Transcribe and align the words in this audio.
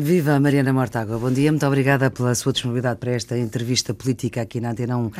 Viva 0.00 0.38
Mariana 0.38 0.72
Mortágua, 0.72 1.18
bom 1.18 1.30
dia, 1.32 1.50
muito 1.50 1.66
obrigada 1.66 2.08
pela 2.08 2.32
sua 2.34 2.52
disponibilidade 2.52 3.00
para 3.00 3.10
esta 3.10 3.36
entrevista 3.36 3.92
política 3.92 4.42
aqui 4.42 4.60
na 4.60 4.70
Antena 4.70 4.96
1 4.96 5.10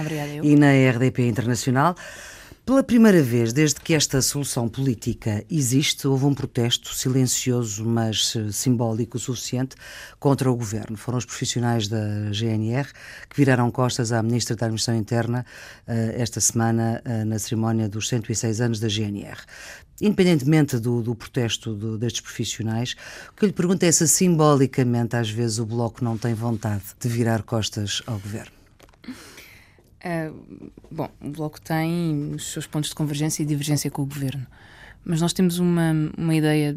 e 0.43 0.55
na 0.55 0.71
RDP 0.71 1.27
Internacional. 1.27 1.97
Pela 2.69 2.83
primeira 2.83 3.23
vez, 3.23 3.51
desde 3.51 3.81
que 3.81 3.95
esta 3.95 4.21
solução 4.21 4.69
política 4.69 5.43
existe, 5.51 6.07
houve 6.07 6.27
um 6.27 6.35
protesto 6.35 6.93
silencioso, 6.93 7.83
mas 7.83 8.37
eh, 8.37 8.53
simbólico 8.53 9.17
o 9.17 9.19
suficiente, 9.19 9.75
contra 10.21 10.53
o 10.53 10.55
governo. 10.55 10.95
Foram 10.95 11.17
os 11.17 11.25
profissionais 11.25 11.89
da 11.89 12.31
GNR 12.31 12.87
que 13.31 13.37
viraram 13.39 13.71
costas 13.71 14.13
à 14.13 14.23
Ministra 14.23 14.55
da 14.55 14.67
Administração 14.67 15.01
Interna 15.01 15.47
eh, 15.87 16.17
esta 16.19 16.43
semana 16.43 17.01
eh, 17.07 17.25
na 17.25 17.39
cerimónia 17.39 17.89
dos 17.89 18.07
106 18.07 18.61
anos 18.61 18.81
da 18.81 18.89
GNR. 18.89 19.39
Independentemente 20.03 20.79
do, 20.79 21.01
do 21.01 21.15
protesto 21.15 21.75
do, 21.75 21.97
destes 21.97 22.21
profissionais, 22.21 22.95
o 23.33 23.35
que 23.35 23.47
eu 23.47 23.47
lhe 23.47 23.55
pergunto 23.55 23.83
é 23.87 23.91
se 23.91 24.07
simbolicamente 24.07 25.17
às 25.17 25.31
vezes 25.31 25.59
o 25.59 25.65
Bloco 25.65 26.05
não 26.05 26.19
tem 26.19 26.35
vontade 26.35 26.85
de 27.01 27.09
virar 27.09 27.45
costas 27.45 28.03
ao 28.07 28.19
governo. 28.19 28.58
Uh, 30.05 30.71
bom, 30.91 31.09
o 31.21 31.31
Bloco 31.31 31.61
tem 31.61 32.33
os 32.35 32.53
seus 32.53 32.67
pontos 32.67 32.91
de 32.91 32.95
convergência 32.95 33.43
e 33.43 33.47
divergência 33.47 33.91
com 33.91 34.03
o 34.03 34.07
governo, 34.07 34.47
mas 35.05 35.21
nós 35.21 35.33
temos 35.33 35.59
uma, 35.59 35.93
uma 36.17 36.35
ideia 36.35 36.77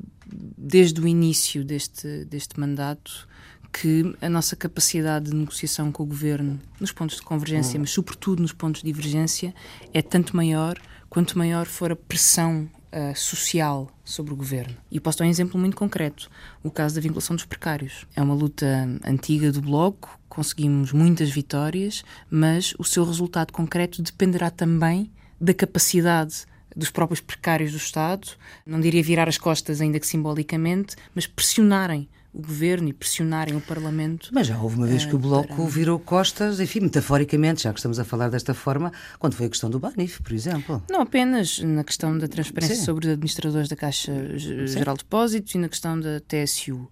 desde 0.58 1.00
o 1.02 1.08
início 1.08 1.64
deste, 1.64 2.26
deste 2.26 2.60
mandato 2.60 3.28
que 3.72 4.16
a 4.22 4.30
nossa 4.30 4.56
capacidade 4.56 5.30
de 5.30 5.36
negociação 5.36 5.92
com 5.92 6.04
o 6.04 6.06
governo 6.06 6.60
nos 6.80 6.92
pontos 6.92 7.18
de 7.18 7.22
convergência, 7.22 7.78
hum. 7.78 7.82
mas 7.82 7.92
sobretudo 7.92 8.42
nos 8.42 8.52
pontos 8.52 8.82
de 8.82 8.92
divergência, 8.92 9.54
é 9.94 10.02
tanto 10.02 10.36
maior 10.36 10.78
quanto 11.10 11.38
maior 11.38 11.66
for 11.66 11.92
a 11.92 11.96
pressão 11.96 12.70
uh, 12.92 13.16
social 13.16 13.90
sobre 14.04 14.34
o 14.34 14.36
governo. 14.36 14.76
E 14.90 15.00
posso 15.00 15.20
dar 15.20 15.26
um 15.26 15.30
exemplo 15.30 15.60
muito 15.60 15.76
concreto: 15.76 16.30
o 16.64 16.70
caso 16.70 16.96
da 16.96 17.02
vinculação 17.02 17.36
dos 17.36 17.46
precários. 17.46 18.06
É 18.16 18.22
uma 18.22 18.34
luta 18.34 18.66
antiga 19.06 19.52
do 19.52 19.62
Bloco, 19.62 20.20
conseguimos 20.32 20.94
muitas 20.94 21.30
vitórias, 21.30 22.06
mas 22.30 22.74
o 22.80 22.86
seu 22.86 23.04
resultado 23.04 23.52
concreto 23.52 24.02
dependerá 24.02 24.50
também 24.50 25.12
da 25.40 25.54
capacidade 25.54 26.46
dos 26.74 26.90
próprios 26.90 27.20
precários 27.20 27.72
do 27.72 27.78
Estado, 27.78 28.30
não 28.66 28.80
diria 28.80 29.04
virar 29.04 29.28
as 29.28 29.38
costas, 29.38 29.82
ainda 29.82 30.00
que 30.00 30.08
simbolicamente, 30.08 30.96
mas 31.14 31.28
pressionarem 31.28 32.08
o 32.34 32.42
governo 32.42 32.88
e 32.88 32.94
pressionarem 32.94 33.58
o 33.58 33.60
Parlamento. 33.60 34.30
Mas 34.32 34.48
já 34.48 34.58
houve 34.58 34.78
uma 34.78 34.88
vez 34.88 35.04
que 35.04 35.14
o 35.14 35.18
eh, 35.18 35.22
Bloco 35.22 35.54
para... 35.54 35.66
virou 35.66 36.00
costas, 36.00 36.62
enfim, 36.62 36.80
metaforicamente, 36.80 37.64
já 37.64 37.74
que 37.74 37.80
estamos 37.80 38.00
a 38.00 38.06
falar 38.06 38.30
desta 38.30 38.54
forma, 38.54 38.90
quando 39.20 39.34
foi 39.34 39.48
a 39.48 39.50
questão 39.50 39.70
do 39.70 39.80
Banif, 39.80 40.22
por 40.22 40.32
exemplo. 40.32 40.82
Não 40.90 41.02
apenas 41.02 41.60
na 41.60 41.84
questão 41.84 42.18
da 42.18 42.30
transparência 42.30 42.78
Sim. 42.78 42.86
sobre 42.86 43.08
os 43.08 43.12
administradores 43.12 43.68
da 43.68 43.76
Caixa 43.76 44.14
Geral 44.38 44.96
de 44.96 45.04
Depósitos 45.04 45.54
e 45.56 45.58
na 45.58 45.68
questão 45.68 46.00
da 46.00 46.22
TSU. 46.22 46.90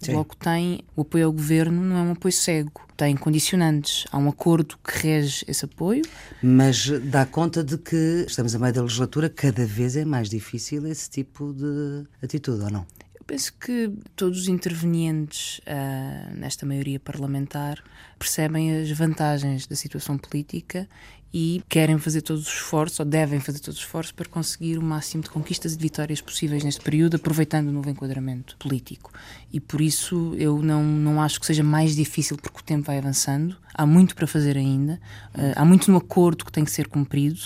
O 0.00 0.04
Sim. 0.04 0.12
Bloco 0.12 0.36
tem 0.36 0.80
o 0.96 1.02
apoio 1.02 1.26
ao 1.26 1.32
governo, 1.32 1.80
não 1.82 1.96
é 1.96 2.02
um 2.02 2.12
apoio 2.12 2.32
cego, 2.32 2.82
tem 2.96 3.16
condicionantes. 3.16 4.04
Há 4.10 4.18
um 4.18 4.28
acordo 4.28 4.76
que 4.78 4.98
rege 4.98 5.44
esse 5.46 5.64
apoio. 5.64 6.02
Mas 6.42 6.88
dá 7.04 7.24
conta 7.26 7.62
de 7.62 7.78
que 7.78 8.24
estamos 8.26 8.54
a 8.54 8.58
meio 8.58 8.72
da 8.72 8.82
legislatura, 8.82 9.28
cada 9.28 9.64
vez 9.64 9.96
é 9.96 10.04
mais 10.04 10.28
difícil 10.28 10.86
esse 10.86 11.08
tipo 11.08 11.52
de 11.52 12.04
atitude, 12.22 12.62
ou 12.62 12.70
não? 12.70 12.86
Eu 13.14 13.24
penso 13.24 13.54
que 13.54 13.92
todos 14.16 14.40
os 14.40 14.48
intervenientes 14.48 15.58
uh, 15.60 16.36
nesta 16.36 16.66
maioria 16.66 16.98
parlamentar 16.98 17.82
percebem 18.18 18.76
as 18.76 18.90
vantagens 18.90 19.66
da 19.66 19.76
situação 19.76 20.18
política 20.18 20.88
e 21.32 21.62
querem 21.68 21.98
fazer 21.98 22.22
todos 22.22 22.46
os 22.46 22.52
esforços, 22.52 23.00
ou 23.00 23.06
devem 23.06 23.40
fazer 23.40 23.58
todos 23.60 23.78
os 23.78 23.84
esforços, 23.84 24.12
para 24.12 24.28
conseguir 24.28 24.78
o 24.78 24.82
máximo 24.82 25.22
de 25.22 25.30
conquistas 25.30 25.72
e 25.72 25.76
de 25.76 25.82
vitórias 25.82 26.20
possíveis 26.20 26.62
neste 26.62 26.80
período, 26.80 27.16
aproveitando 27.16 27.68
o 27.68 27.72
novo 27.72 27.88
enquadramento 27.88 28.56
político. 28.58 29.10
E 29.52 29.58
por 29.58 29.80
isso 29.80 30.34
eu 30.36 30.60
não, 30.60 30.82
não 30.82 31.22
acho 31.22 31.40
que 31.40 31.46
seja 31.46 31.62
mais 31.62 31.96
difícil, 31.96 32.36
porque 32.36 32.60
o 32.60 32.62
tempo 32.62 32.86
vai 32.86 32.98
avançando, 32.98 33.56
há 33.72 33.86
muito 33.86 34.14
para 34.14 34.26
fazer 34.26 34.56
ainda, 34.56 35.00
uh, 35.34 35.52
há 35.56 35.64
muito 35.64 35.90
no 35.90 35.96
acordo 35.96 36.44
que 36.44 36.52
tem 36.52 36.64
que 36.64 36.70
ser 36.70 36.88
cumprido, 36.88 37.40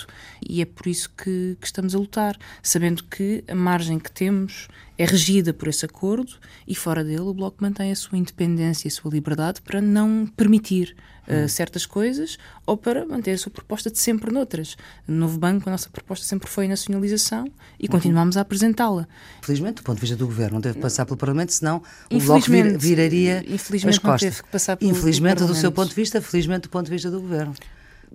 e 0.47 0.61
é 0.61 0.65
por 0.65 0.87
isso 0.87 1.09
que, 1.09 1.57
que 1.59 1.65
estamos 1.65 1.95
a 1.95 1.97
lutar, 1.97 2.37
sabendo 2.61 3.03
que 3.03 3.43
a 3.47 3.55
margem 3.55 3.99
que 3.99 4.11
temos 4.11 4.67
é 4.97 5.05
regida 5.05 5.53
por 5.53 5.67
esse 5.67 5.85
acordo 5.85 6.33
e 6.67 6.73
fora 6.73 7.03
dele 7.03 7.21
o 7.21 7.33
Bloco 7.33 7.57
mantém 7.59 7.91
a 7.91 7.95
sua 7.95 8.17
independência 8.17 8.87
e 8.87 8.89
a 8.89 8.91
sua 8.91 9.11
liberdade 9.11 9.61
para 9.61 9.79
não 9.79 10.25
permitir 10.35 10.95
uh, 11.27 11.47
certas 11.47 11.85
coisas 11.85 12.37
ou 12.65 12.75
para 12.75 13.05
manter 13.05 13.31
a 13.31 13.37
sua 13.37 13.51
proposta 13.51 13.91
de 13.91 13.99
sempre 13.99 14.31
noutras. 14.31 14.75
No 15.07 15.15
Novo 15.15 15.37
Banco, 15.37 15.69
a 15.69 15.71
nossa 15.71 15.89
proposta 15.89 16.25
sempre 16.25 16.49
foi 16.49 16.65
a 16.65 16.69
nacionalização 16.69 17.45
e 17.79 17.85
uhum. 17.85 17.91
continuamos 17.91 18.37
a 18.37 18.41
apresentá-la. 18.41 19.07
Felizmente, 19.41 19.75
do 19.75 19.83
ponto 19.83 19.95
de 19.95 20.01
vista 20.01 20.15
do 20.15 20.25
Governo, 20.25 20.55
não 20.55 20.61
teve 20.61 20.75
que 20.75 20.81
passar 20.81 21.05
pelo 21.05 21.17
Parlamento, 21.17 21.53
senão 21.53 21.81
o 22.11 22.19
Bloco 22.19 22.49
vir, 22.49 22.77
viraria 22.77 23.43
infelizmente 23.47 23.95
as 23.95 23.99
costas. 23.99 24.21
Não 24.23 24.31
teve 24.31 24.43
que 24.43 24.49
passar 24.49 24.77
pelo, 24.77 24.91
infelizmente, 24.91 25.37
pelo 25.37 25.49
do 25.49 25.55
seu 25.55 25.71
ponto 25.71 25.89
de 25.89 25.95
vista, 25.95 26.21
felizmente 26.21 26.61
do 26.61 26.69
ponto 26.69 26.85
de 26.85 26.91
vista 26.91 27.11
do 27.11 27.21
Governo. 27.21 27.53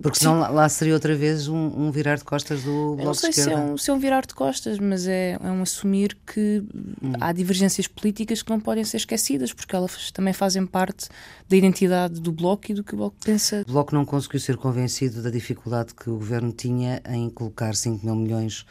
Porque 0.01 0.17
senão 0.17 0.39
lá, 0.39 0.49
lá 0.49 0.69
seria 0.69 0.93
outra 0.93 1.15
vez 1.15 1.47
um, 1.47 1.55
um, 1.55 1.91
virar 1.91 2.15
de 2.15 2.23
costas 2.23 2.63
do 2.63 2.95
Bloco 2.95 3.03
Não 3.03 3.13
sei 3.13 3.29
de 3.29 3.35
se 3.35 3.49
é, 3.51 3.57
um, 3.57 3.77
se 3.77 3.91
é 3.91 3.93
um 3.93 3.99
virar 3.99 4.25
de 4.25 4.33
costas, 4.33 4.79
mas 4.79 5.07
é, 5.07 5.37
é 5.41 5.51
um 5.51 5.61
assumir 5.61 6.17
que 6.25 6.63
hum. 7.01 7.13
há 7.21 7.31
divergências 7.31 7.87
políticas 7.87 8.41
que 8.41 8.49
não 8.49 8.59
podem 8.59 8.83
ser 8.83 8.97
esquecidas, 8.97 9.53
porque 9.53 9.75
elas 9.75 10.11
também 10.11 10.33
fazem 10.33 10.65
parte 10.65 11.07
da 11.47 11.55
identidade 11.55 12.19
do 12.19 12.31
Bloco 12.31 12.71
e 12.71 12.73
do 12.73 12.83
que 12.83 12.93
o 12.93 12.97
Bloco 12.97 13.17
pensa. 13.23 13.63
O 13.67 13.71
Bloco 13.71 13.93
não 13.93 14.05
conseguiu 14.05 14.39
ser 14.39 14.57
convencido 14.57 15.21
da 15.21 15.29
dificuldade 15.29 15.93
que 15.93 16.09
o 16.09 16.17
Governo 16.17 16.51
tinha 16.51 17.01
em 17.07 17.29
colocar 17.29 17.75
5 17.75 18.05
mil 18.05 18.15
milhões 18.15 18.65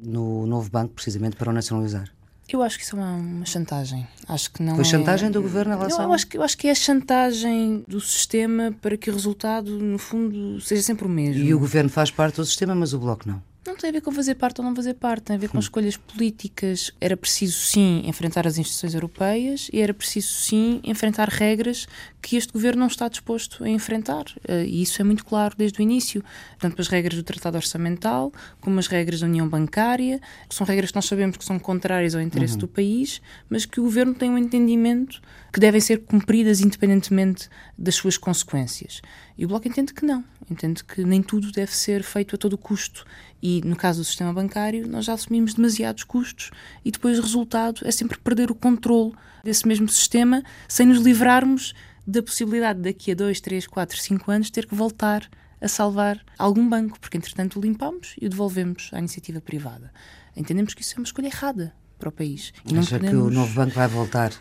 no 0.00 0.46
novo 0.46 0.70
banco, 0.70 0.94
precisamente 0.94 1.36
para 1.36 1.50
o 1.50 1.52
nacionalizar. 1.52 2.08
Eu 2.50 2.62
acho 2.62 2.78
que 2.78 2.84
isso 2.84 2.96
é 2.96 2.98
uma, 2.98 3.14
uma 3.14 3.44
chantagem. 3.44 4.08
Acho 4.26 4.50
que 4.50 4.62
não 4.62 4.74
Foi 4.74 4.84
é... 4.84 4.86
chantagem 4.86 5.30
do 5.30 5.42
governo 5.42 5.74
em 5.74 5.76
relação? 5.76 6.04
Eu 6.04 6.12
acho, 6.12 6.26
que, 6.26 6.38
eu 6.38 6.42
acho 6.42 6.56
que 6.56 6.66
é 6.66 6.74
chantagem 6.74 7.84
do 7.86 8.00
sistema 8.00 8.74
para 8.80 8.96
que 8.96 9.10
o 9.10 9.12
resultado, 9.12 9.70
no 9.78 9.98
fundo, 9.98 10.58
seja 10.60 10.82
sempre 10.82 11.06
o 11.06 11.10
mesmo. 11.10 11.44
E 11.44 11.52
o 11.52 11.58
governo 11.58 11.90
faz 11.90 12.10
parte 12.10 12.36
do 12.36 12.44
sistema, 12.46 12.74
mas 12.74 12.94
o 12.94 12.98
Bloco 12.98 13.28
não? 13.28 13.42
Não 13.68 13.76
tem 13.76 13.90
a 13.90 13.92
ver 13.92 14.00
com 14.00 14.10
fazer 14.10 14.34
parte 14.34 14.62
ou 14.62 14.66
não 14.66 14.74
fazer 14.74 14.94
parte, 14.94 15.24
tem 15.24 15.36
a 15.36 15.38
ver 15.38 15.50
com 15.50 15.58
hum. 15.58 15.60
escolhas 15.60 15.94
políticas. 15.94 16.90
Era 16.98 17.18
preciso, 17.18 17.58
sim, 17.58 18.00
enfrentar 18.06 18.46
as 18.46 18.56
instituições 18.56 18.94
europeias 18.94 19.68
e 19.70 19.78
era 19.78 19.92
preciso, 19.92 20.28
sim, 20.28 20.80
enfrentar 20.82 21.28
regras 21.28 21.86
que 22.22 22.36
este 22.36 22.50
governo 22.50 22.80
não 22.80 22.86
está 22.86 23.08
disposto 23.08 23.62
a 23.62 23.68
enfrentar. 23.68 24.24
Eh, 24.48 24.64
e 24.64 24.82
isso 24.82 25.02
é 25.02 25.04
muito 25.04 25.22
claro 25.22 25.54
desde 25.56 25.78
o 25.80 25.82
início. 25.82 26.24
Tanto 26.58 26.80
as 26.80 26.88
regras 26.88 27.14
do 27.18 27.22
Tratado 27.22 27.58
Orçamental, 27.58 28.32
como 28.58 28.78
as 28.78 28.86
regras 28.86 29.20
da 29.20 29.26
União 29.26 29.46
Bancária, 29.46 30.18
que 30.48 30.54
são 30.54 30.66
regras 30.66 30.90
que 30.90 30.96
nós 30.96 31.04
sabemos 31.04 31.36
que 31.36 31.44
são 31.44 31.58
contrárias 31.58 32.14
ao 32.14 32.22
interesse 32.22 32.54
uhum. 32.54 32.60
do 32.60 32.68
país, 32.68 33.20
mas 33.50 33.66
que 33.66 33.80
o 33.80 33.82
governo 33.84 34.14
tem 34.14 34.30
um 34.30 34.38
entendimento 34.38 35.20
que 35.52 35.60
devem 35.60 35.80
ser 35.80 36.04
cumpridas 36.04 36.60
independentemente 36.60 37.48
das 37.76 37.94
suas 37.94 38.16
consequências. 38.16 39.02
E 39.36 39.44
o 39.44 39.48
Bloco 39.48 39.68
entende 39.68 39.94
que 39.94 40.04
não, 40.04 40.24
entende 40.50 40.82
que 40.82 41.04
nem 41.04 41.22
tudo 41.22 41.52
deve 41.52 41.74
ser 41.74 42.02
feito 42.02 42.34
a 42.34 42.38
todo 42.38 42.58
custo. 42.58 43.04
E 43.42 43.60
no 43.64 43.76
caso 43.76 44.00
do 44.00 44.04
sistema 44.04 44.32
bancário, 44.32 44.88
nós 44.88 45.04
já 45.04 45.12
assumimos 45.14 45.54
demasiados 45.54 46.04
custos 46.04 46.50
e 46.84 46.90
depois 46.90 47.18
o 47.18 47.22
resultado 47.22 47.82
é 47.84 47.90
sempre 47.90 48.18
perder 48.18 48.50
o 48.50 48.54
controle 48.54 49.12
desse 49.44 49.66
mesmo 49.66 49.88
sistema 49.88 50.42
sem 50.66 50.86
nos 50.86 50.98
livrarmos 50.98 51.74
da 52.06 52.22
possibilidade 52.22 52.80
de 52.80 52.86
daqui 52.86 53.12
a 53.12 53.14
2, 53.14 53.40
3, 53.40 53.66
4, 53.66 53.98
5 53.98 54.30
anos 54.30 54.50
ter 54.50 54.66
que 54.66 54.74
voltar 54.74 55.28
a 55.60 55.68
salvar 55.68 56.24
algum 56.38 56.68
banco, 56.68 56.98
porque 57.00 57.16
entretanto 57.16 57.58
o 57.58 57.62
limpamos 57.62 58.14
e 58.20 58.26
o 58.26 58.30
devolvemos 58.30 58.90
à 58.92 58.98
iniciativa 58.98 59.40
privada. 59.40 59.92
Entendemos 60.36 60.74
que 60.74 60.82
isso 60.82 60.94
é 60.94 60.98
uma 60.98 61.04
escolha 61.04 61.26
errada 61.26 61.74
para 61.98 62.08
o 62.08 62.12
país. 62.12 62.52
E 62.64 62.78
Acha 62.78 62.98
podemos... 62.98 63.10
que 63.10 63.16
o 63.16 63.30
novo 63.30 63.52
banco 63.54 63.74
vai 63.74 63.88
voltar 63.88 64.32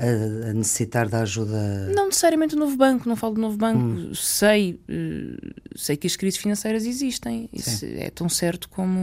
a, 0.00 0.52
necessitar 0.54 1.08
da 1.08 1.20
ajuda? 1.20 1.92
Não 1.94 2.06
necessariamente 2.06 2.54
o 2.54 2.58
novo 2.58 2.76
banco, 2.76 3.08
não 3.08 3.16
falo 3.16 3.34
do 3.34 3.40
novo 3.40 3.56
banco. 3.56 3.80
Hum. 3.80 4.14
Sei, 4.14 4.80
uh, 4.88 5.52
sei 5.76 5.96
que 5.96 6.06
as 6.06 6.16
crises 6.16 6.40
financeiras 6.40 6.86
existem. 6.86 7.48
Isso 7.52 7.84
é 7.84 8.10
tão 8.10 8.28
certo 8.28 8.68
como 8.68 8.98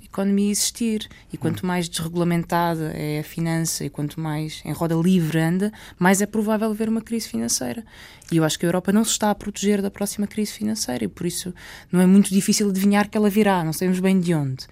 a 0.00 0.04
economia 0.04 0.50
existir. 0.50 1.08
E 1.32 1.38
quanto 1.38 1.64
hum. 1.64 1.68
mais 1.68 1.88
desregulamentada 1.88 2.92
é 2.94 3.20
a 3.20 3.24
finança 3.24 3.84
e 3.84 3.90
quanto 3.90 4.20
mais 4.20 4.60
em 4.64 4.72
roda 4.72 4.94
livre 4.94 5.38
anda, 5.38 5.72
mais 5.98 6.20
é 6.20 6.26
provável 6.26 6.70
haver 6.70 6.88
uma 6.88 7.00
crise 7.00 7.28
financeira. 7.28 7.84
E 8.30 8.36
eu 8.36 8.44
acho 8.44 8.58
que 8.58 8.66
a 8.66 8.68
Europa 8.68 8.92
não 8.92 9.04
se 9.04 9.12
está 9.12 9.30
a 9.30 9.34
proteger 9.34 9.80
da 9.80 9.90
próxima 9.90 10.26
crise 10.26 10.52
financeira 10.52 11.04
e 11.04 11.08
por 11.08 11.26
isso 11.26 11.54
não 11.90 12.00
é 12.00 12.06
muito 12.06 12.30
difícil 12.30 12.68
adivinhar 12.68 13.08
que 13.08 13.16
ela 13.16 13.30
virá, 13.30 13.64
não 13.64 13.72
sabemos 13.72 14.00
bem 14.00 14.18
de 14.20 14.34
onde. 14.34 14.66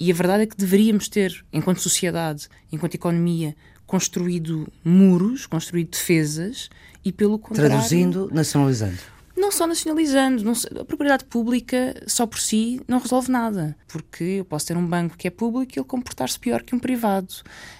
E 0.00 0.10
a 0.10 0.14
verdade 0.14 0.44
é 0.44 0.46
que 0.46 0.56
deveríamos 0.56 1.08
ter, 1.08 1.44
enquanto 1.52 1.80
sociedade, 1.80 2.48
enquanto 2.70 2.94
economia, 2.94 3.56
construído 3.88 4.68
muros, 4.84 5.46
construído 5.46 5.90
defesas 5.90 6.68
e, 7.02 7.10
pelo 7.10 7.38
contrário. 7.38 7.72
Traduzindo, 7.72 8.28
nacionalizando. 8.30 8.98
Não 9.34 9.50
só 9.50 9.66
nacionalizando, 9.66 10.44
não, 10.44 10.52
a 10.52 10.84
propriedade 10.84 11.24
pública 11.24 11.94
só 12.06 12.26
por 12.26 12.38
si 12.38 12.80
não 12.86 12.98
resolve 12.98 13.30
nada, 13.30 13.74
porque 13.86 14.24
eu 14.24 14.44
posso 14.44 14.66
ter 14.66 14.76
um 14.76 14.84
banco 14.84 15.16
que 15.16 15.26
é 15.26 15.30
público 15.30 15.72
e 15.74 15.78
ele 15.78 15.86
comportar-se 15.86 16.38
pior 16.38 16.62
que 16.62 16.74
um 16.74 16.78
privado. 16.78 17.32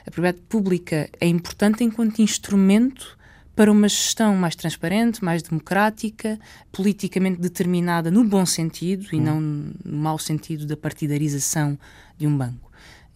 A 0.07 0.11
propriedade 0.11 0.43
pública 0.49 1.11
é 1.21 1.27
importante 1.27 1.85
enquanto 1.85 2.23
instrumento 2.23 3.19
para 3.55 3.71
uma 3.73 3.89
gestão 3.89 4.37
mais 4.37 4.55
transparente, 4.55 5.23
mais 5.23 5.43
democrática, 5.43 6.39
politicamente 6.71 7.41
determinada 7.41 8.09
no 8.09 8.25
bom 8.25 8.47
sentido 8.47 9.07
hum. 9.07 9.17
e 9.17 9.21
não 9.21 9.41
no 9.41 9.99
mau 9.99 10.19
sentido 10.19 10.65
da 10.65 10.77
partidarização 10.77 11.77
de 12.17 12.27
um 12.27 12.39
banco. 12.39 12.68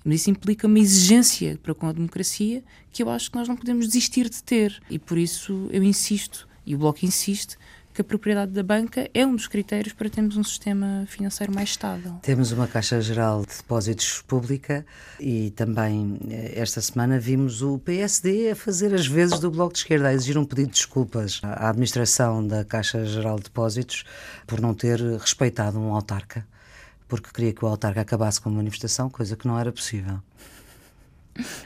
Mas 0.05 0.21
isso 0.21 0.31
implica 0.31 0.67
uma 0.67 0.79
exigência 0.79 1.59
para 1.63 1.75
com 1.75 1.87
a 1.87 1.93
democracia 1.93 2.63
que 2.91 3.03
eu 3.03 3.09
acho 3.09 3.31
que 3.31 3.37
nós 3.37 3.49
não 3.49 3.57
podemos 3.57 3.87
desistir 3.87 4.29
de 4.29 4.43
ter. 4.43 4.83
E 4.91 4.99
por 4.99 5.19
isso 5.19 5.69
eu 5.71 5.83
insisto, 5.83 6.49
e 6.67 6.75
o 6.75 6.79
Bloco 6.79 7.05
insiste, 7.05 7.57
que 7.93 8.01
a 8.01 8.05
propriedade 8.05 8.53
da 8.53 8.63
banca 8.63 9.09
é 9.13 9.27
um 9.27 9.37
dos 9.37 9.47
critérios 9.47 9.93
para 9.93 10.09
termos 10.09 10.37
um 10.37 10.43
sistema 10.43 11.05
financeiro 11.07 11.55
mais 11.55 11.71
estável. 11.71 12.15
Temos 12.23 12.51
uma 12.51 12.67
Caixa 12.67 13.01
Geral 13.01 13.43
de 13.43 13.57
Depósitos 13.57 14.23
pública 14.23 14.87
e 15.21 15.51
também 15.51 16.19
eh, 16.31 16.55
esta 16.57 16.81
semana 16.81 17.19
vimos 17.19 17.61
o 17.61 17.79
PSD 17.79 18.51
a 18.51 18.57
fazer 18.57 18.95
as 18.95 19.07
vezes 19.07 19.39
do 19.39 19.51
Bloco 19.51 19.75
de 19.75 19.81
Esquerda, 19.81 20.09
a 20.09 20.15
exigir 20.15 20.39
um 20.39 20.45
pedido 20.45 20.69
de 20.69 20.75
desculpas 20.75 21.41
à 21.43 21.69
administração 21.69 22.47
da 22.47 22.65
Caixa 22.65 23.05
Geral 23.05 23.37
de 23.37 23.45
Depósitos 23.45 24.05
por 24.47 24.61
não 24.61 24.73
ter 24.73 24.99
respeitado 25.19 25.79
um 25.79 25.95
autarca, 25.95 26.47
porque 27.13 27.29
queria 27.31 27.53
que 27.53 27.63
o 27.63 27.69
autarca 27.69 28.01
acabasse 28.01 28.41
com 28.41 28.49
a 28.49 28.53
manifestação, 28.53 29.11
coisa 29.11 29.37
que 29.37 29.47
não 29.47 29.59
era 29.59 29.71
possível. 29.71 30.19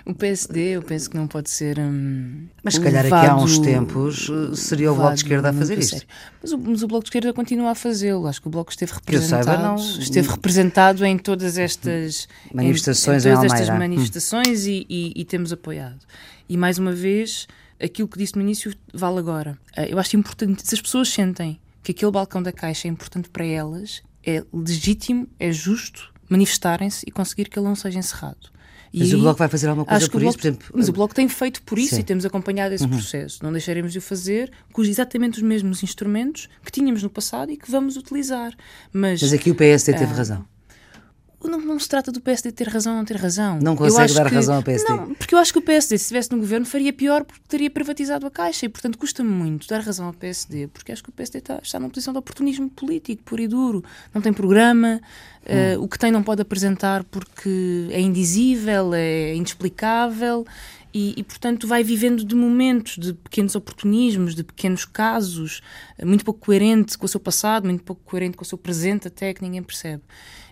O 0.04 0.12
PSD, 0.12 0.70
eu 0.70 0.82
penso 0.82 1.08
que 1.08 1.16
não 1.16 1.28
pode 1.28 1.50
ser. 1.50 1.78
Hum, 1.78 2.48
mas 2.64 2.75
se 2.75 2.81
calhar 2.81 3.06
aqui 3.06 3.14
há 3.14 3.37
uns 3.37 3.60
tempos 3.60 4.28
eh, 4.28 4.56
seria 4.56 4.90
o 4.90 4.96
Bloco 4.96 5.14
de 5.14 5.20
Esquerda 5.20 5.50
a 5.50 5.52
fazer 5.52 5.78
isso. 5.78 6.02
Mas 6.43 6.50
o, 6.50 6.58
mas 6.58 6.82
o, 6.82 6.88
Bloco 6.88 7.04
de 7.04 7.10
Esquerda 7.10 7.32
continua 7.32 7.70
a 7.70 7.75
fazê-lo. 7.76 8.26
Acho 8.26 8.43
que 8.43 8.48
o 8.48 8.50
Bloco 8.50 8.72
esteve 8.72 8.93
representado, 8.93 9.44
saiba, 9.44 9.62
não, 9.62 9.76
esteve 9.76 10.28
representado 10.28 11.04
em 11.04 11.16
todas 11.16 11.56
estas 11.56 12.26
manifestações, 12.52 13.25
em, 13.25 13.28
em 13.28 13.34
todas 13.34 13.52
estas 13.52 13.78
manifestações 13.78 14.66
e, 14.66 14.84
e, 14.90 15.12
e 15.14 15.25
temos 15.25 15.52
apoiado. 15.52 16.00
E 16.48 16.56
mais 16.56 16.76
uma 16.76 16.93
vez, 16.93 17.46
aquilo 17.81 18.08
que 18.08 18.19
disse 18.19 18.34
no 18.34 18.43
início 18.43 18.75
vale 18.93 19.20
agora. 19.20 19.56
Eh, 19.76 19.93
eu 19.93 19.98
acho 20.00 20.16
importante, 20.16 20.66
se 20.66 20.75
as 20.75 20.81
pessoas 20.81 21.08
sentem 21.08 21.60
que 21.84 21.93
aquele 21.93 22.10
balcão 22.10 22.43
da 22.43 22.50
Caixa 22.50 22.88
é 22.88 22.90
importante 22.90 23.28
para 23.28 23.44
elas, 23.44 24.02
é 24.26 24.44
legítimo, 24.52 25.28
é 25.38 25.52
justo 25.52 26.12
manifestarem-se 26.28 27.05
e 27.06 27.11
conseguir 27.11 27.49
que 27.49 27.58
ele 27.58 27.67
não 27.67 27.76
seja 27.76 27.99
encerrado. 27.99 28.50
Mas 28.93 29.12
o 29.12 29.19
Bloco 29.19 29.38
vai 29.38 29.49
fazer 29.49 29.69
alguma 29.69 29.84
coisa 29.84 30.08
por 30.08 30.20
bloco, 30.20 30.31
isso? 30.31 30.38
Por 30.38 30.46
exemplo, 30.46 30.69
mas 30.75 30.88
o 30.88 30.93
Bloco 30.93 31.14
tem 31.14 31.28
feito 31.28 31.62
por 31.62 31.78
isso 31.78 31.96
sim. 31.96 32.00
e 32.00 32.05
temos 32.05 32.25
acompanhado 32.25 32.75
esse 32.75 32.84
uhum. 32.84 32.90
processo. 32.90 33.43
Não 33.43 33.52
deixaremos 33.52 33.93
de 33.93 33.99
o 33.99 34.02
fazer 34.02 34.50
com 34.73 34.82
exatamente 34.82 35.37
os 35.37 35.43
mesmos 35.43 35.82
instrumentos 35.82 36.49
que 36.64 36.73
tínhamos 36.73 37.02
no 37.02 37.11
passado 37.11 37.52
e 37.52 37.56
que 37.56 37.70
vamos 37.70 37.96
utilizar. 37.96 38.55
Mas, 38.93 39.20
mas 39.20 39.32
aqui 39.34 39.50
o 39.50 39.55
PSD 39.55 39.93
teve 39.93 40.12
ah, 40.12 40.17
razão 40.17 40.56
não, 41.48 41.60
não, 41.60 41.78
se 41.78 41.88
trata 41.88 42.12
do 42.12 42.20
PSD 42.20 42.52
ter 42.52 42.69
razão 42.69 42.93
ou 42.93 42.98
não 42.98 43.04
ter 43.04 43.16
razão. 43.16 43.58
Não 43.60 43.76
consegue 43.76 44.14
dar 44.14 44.28
que, 44.28 44.34
razão 44.34 44.56
ao 44.56 44.62
PSD? 44.62 44.93
Não, 44.93 45.14
porque 45.14 45.34
eu 45.34 45.38
acho 45.38 45.52
que 45.52 45.58
o 45.58 45.62
PSD, 45.62 45.98
se 45.98 46.04
estivesse 46.04 46.31
no 46.32 46.38
governo, 46.38 46.66
faria 46.66 46.93
pior 46.93 47.25
porque 47.25 47.43
teria 47.48 47.70
privatizado 47.70 48.26
a 48.26 48.31
Caixa 48.31 48.66
e, 48.66 48.69
portanto, 48.69 48.98
custa-me 48.98 49.31
muito 49.31 49.66
dar 49.66 49.81
razão 49.81 50.06
ao 50.06 50.12
PSD, 50.12 50.69
porque 50.69 50.93
acho 50.93 51.02
que 51.02 51.10
o 51.10 51.12
PSD 51.12 51.38
está, 51.38 51.58
está 51.62 51.78
numa 51.78 51.90
posição 51.90 52.12
de 52.12 52.19
oportunismo 52.19 52.69
político, 52.70 53.22
puro 53.25 53.43
e 53.43 53.48
duro. 53.48 53.84
Não 54.14 54.20
tem 54.20 54.32
programa, 54.32 55.00
hum. 55.48 55.78
uh, 55.78 55.82
o 55.82 55.88
que 55.88 55.98
tem 55.98 56.10
não 56.10 56.22
pode 56.22 56.43
apresentar 56.43 57.04
porque 57.04 57.88
é 57.90 58.00
indizível, 58.00 58.94
é 58.94 59.34
inexplicável. 59.34 60.46
E, 60.98 61.12
e, 61.14 61.22
portanto, 61.22 61.69
vai 61.69 61.84
vivendo 61.84 62.25
de 62.25 62.34
momentos, 62.34 62.96
de 62.96 63.12
pequenos 63.12 63.54
oportunismos, 63.54 64.34
de 64.34 64.43
pequenos 64.43 64.87
casos, 64.87 65.60
muito 66.02 66.25
pouco 66.25 66.40
coerente 66.40 66.96
com 66.96 67.04
o 67.04 67.08
seu 67.08 67.20
passado, 67.20 67.66
muito 67.66 67.84
pouco 67.84 68.00
coerente 68.02 68.34
com 68.34 68.43
o 68.43 68.46
seu 68.46 68.56
presente, 68.56 69.06
até 69.06 69.34
que 69.34 69.43
ninguém 69.43 69.62
percebe. 69.62 70.02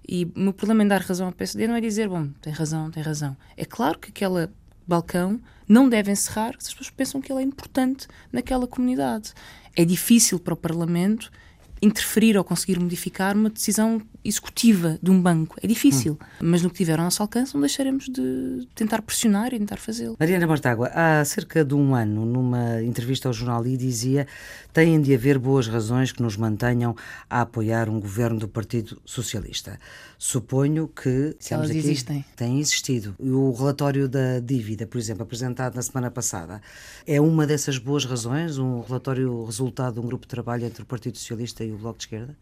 E 0.06 0.26
o 0.26 0.32
meu 0.38 0.52
problema 0.52 0.84
em 0.84 0.86
dar 0.86 1.00
razão 1.00 1.28
ao 1.28 1.32
PSD 1.32 1.66
não 1.66 1.74
é 1.74 1.80
dizer, 1.80 2.10
bom, 2.10 2.28
tem 2.42 2.52
razão, 2.52 2.90
tem 2.90 3.02
razão. 3.02 3.34
É 3.56 3.64
claro 3.64 3.98
que 3.98 4.10
aquele 4.10 4.50
balcão 4.86 5.40
não 5.66 5.88
deve 5.88 6.12
encerrar 6.12 6.52
se 6.58 6.68
as 6.68 6.74
pessoas 6.74 6.90
pensam 6.90 7.22
que 7.22 7.32
ele 7.32 7.40
é 7.40 7.42
importante 7.42 8.06
naquela 8.30 8.66
comunidade. 8.66 9.32
É 9.74 9.82
difícil 9.82 10.38
para 10.38 10.52
o 10.52 10.58
Parlamento 10.58 11.32
interferir 11.80 12.36
ou 12.36 12.44
conseguir 12.44 12.78
modificar 12.78 13.34
uma 13.34 13.48
decisão 13.48 13.98
executiva 14.24 14.98
de 15.02 15.10
um 15.10 15.20
banco. 15.20 15.56
É 15.62 15.66
difícil, 15.66 16.14
hum. 16.14 16.26
mas 16.42 16.62
no 16.62 16.70
que 16.70 16.76
tiver 16.76 16.98
ao 16.98 17.04
nosso 17.04 17.22
alcance 17.22 17.54
não 17.54 17.60
deixaremos 17.60 18.06
de 18.06 18.66
tentar 18.74 19.02
pressionar 19.02 19.52
e 19.52 19.58
tentar 19.58 19.76
fazê-lo. 19.76 20.16
Mariana 20.18 20.46
Mortágua, 20.46 20.90
há 20.94 21.24
cerca 21.24 21.64
de 21.64 21.74
um 21.74 21.94
ano, 21.94 22.24
numa 22.24 22.82
entrevista 22.82 23.28
ao 23.28 23.32
jornal 23.32 23.66
I, 23.66 23.76
dizia 23.76 24.26
têm 24.72 25.00
de 25.00 25.14
haver 25.14 25.38
boas 25.38 25.68
razões 25.68 26.10
que 26.10 26.22
nos 26.22 26.36
mantenham 26.36 26.96
a 27.28 27.42
apoiar 27.42 27.88
um 27.88 28.00
governo 28.00 28.40
do 28.40 28.48
Partido 28.48 29.00
Socialista. 29.04 29.78
Suponho 30.18 30.88
que 30.88 31.36
Se 31.38 31.54
elas 31.54 31.70
aqui, 31.70 31.78
existem. 31.78 32.24
têm 32.34 32.58
existido. 32.58 33.14
O 33.18 33.52
relatório 33.52 34.08
da 34.08 34.40
dívida, 34.40 34.86
por 34.86 34.98
exemplo, 34.98 35.22
apresentado 35.22 35.76
na 35.76 35.82
semana 35.82 36.10
passada, 36.10 36.60
é 37.06 37.20
uma 37.20 37.46
dessas 37.46 37.78
boas 37.78 38.04
razões, 38.04 38.58
um 38.58 38.80
relatório 38.80 39.44
resultado 39.44 39.94
de 39.94 40.00
um 40.00 40.06
grupo 40.06 40.26
de 40.26 40.30
trabalho 40.30 40.64
entre 40.64 40.82
o 40.82 40.86
Partido 40.86 41.18
Socialista 41.18 41.62
e 41.62 41.70
o 41.70 41.76
Bloco 41.76 41.98
de 41.98 42.04
Esquerda? 42.04 42.36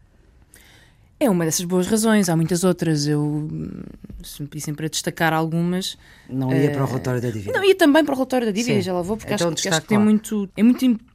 É 1.23 1.29
uma 1.29 1.45
dessas 1.45 1.65
boas 1.65 1.87
razões, 1.87 2.27
há 2.27 2.35
muitas 2.35 2.63
outras. 2.63 3.07
Eu 3.07 3.49
se 4.23 4.41
me 4.41 4.47
pedissem 4.47 4.73
para 4.73 4.87
destacar 4.87 5.33
algumas. 5.33 5.97
Não 6.29 6.53
ia 6.53 6.69
uh, 6.69 6.73
para 6.73 6.83
o 6.83 6.85
relatório 6.85 7.21
da 7.21 7.29
dívida? 7.29 7.57
Não, 7.57 7.63
ia 7.63 7.75
também 7.75 8.03
para 8.03 8.11
o 8.11 8.15
relatório 8.15 8.47
da 8.47 8.51
dívida, 8.51 8.75
Sim. 8.75 8.81
já 8.81 8.93
lá 8.93 9.01
vou, 9.01 9.15
porque 9.15 9.33
então, 9.33 9.49
acho, 9.49 9.69
acho, 9.69 9.81
que 9.81 9.87
tem 9.87 9.97
muito, 9.97 10.49
é 10.55 10.63
muito 10.63 10.83
importante 10.85 11.12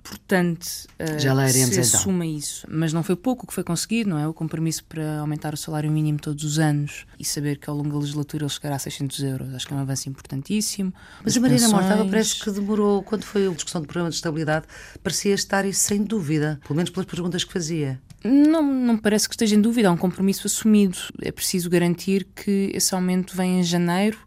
uh, 1.01 1.19
já 1.19 1.33
lá 1.33 1.49
iremos, 1.49 1.75
se 1.75 1.81
então. 1.81 2.01
assuma 2.01 2.27
isso. 2.27 2.67
Mas 2.71 2.93
não 2.93 3.03
foi 3.03 3.17
pouco 3.17 3.45
o 3.45 3.47
que 3.47 3.55
foi 3.55 3.65
conseguido, 3.65 4.11
não 4.11 4.19
é? 4.19 4.27
O 4.27 4.35
compromisso 4.35 4.85
para 4.85 5.21
aumentar 5.21 5.55
o 5.55 5.57
salário 5.57 5.91
mínimo 5.91 6.19
todos 6.19 6.45
os 6.45 6.59
anos 6.59 7.07
e 7.19 7.25
saber 7.25 7.59
que 7.59 7.69
ao 7.69 7.77
longo 7.77 7.91
da 7.91 7.99
legislatura 7.99 8.45
ele 8.45 8.51
chegará 8.51 8.77
a 8.77 8.79
600 8.79 9.23
euros. 9.23 9.55
Acho 9.55 9.67
que 9.67 9.73
é 9.73 9.77
um 9.77 9.81
avanço 9.81 10.09
importantíssimo. 10.09 10.93
Mas 11.23 11.33
As 11.33 11.37
a 11.37 11.41
Marina 11.41 11.61
pensões... 11.61 11.81
Mortágua 11.81 12.07
parece 12.07 12.41
que 12.43 12.51
demorou, 12.51 13.03
quando 13.03 13.25
foi 13.25 13.47
a 13.47 13.51
discussão 13.51 13.81
do 13.81 13.87
programa 13.87 14.11
de 14.11 14.17
estabilidade, 14.17 14.67
parecia 15.03 15.35
estar 15.35 15.65
isso 15.65 15.81
sem 15.81 16.03
dúvida, 16.03 16.61
pelo 16.63 16.77
menos 16.77 16.91
pelas 16.91 17.07
perguntas 17.07 17.45
que 17.45 17.53
fazia. 17.53 18.01
Não, 18.25 18.63
não 18.63 18.97
parece 18.97 19.29
que 19.29 19.35
esteja 19.35 19.55
em 19.55 19.61
dúvida, 19.61 19.89
há 19.89 19.93
um 19.93 19.97
compromisso 19.97 20.47
assumido. 20.47 20.99
É 21.23 21.31
preciso 21.31 21.71
garantir 21.71 22.27
que 22.35 22.71
esse 22.75 22.95
aumento 22.95 23.37
vem 23.37 23.61
em 23.61 23.63
janeiro. 23.63 24.19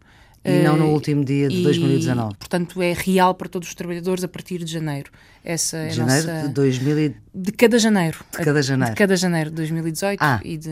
E 0.44 0.62
não 0.64 0.76
no 0.76 0.86
eh, 0.86 0.92
último 0.92 1.24
dia 1.24 1.48
de 1.48 1.60
e, 1.60 1.62
2019. 1.62 2.34
Portanto, 2.36 2.82
é 2.82 2.92
real 2.92 3.34
para 3.34 3.48
todos 3.48 3.68
os 3.68 3.74
trabalhadores 3.74 4.24
a 4.24 4.28
partir 4.28 4.58
de 4.58 4.72
janeiro. 4.72 5.10
Essa 5.44 5.76
é 5.76 5.90
janeiro 5.90 6.26
nossa... 6.26 6.48
de 6.48 6.54
2000 6.54 6.98
e... 6.98 7.16
De 7.32 7.52
cada 7.52 7.78
janeiro. 7.78 8.18
De 8.32 8.44
cada 8.44 8.62
janeiro. 8.62 8.94
De 8.94 8.98
cada 8.98 9.16
janeiro 9.16 9.50
de 9.50 9.56
2018 9.56 10.18
ah. 10.20 10.40
e 10.44 10.56
de 10.56 10.68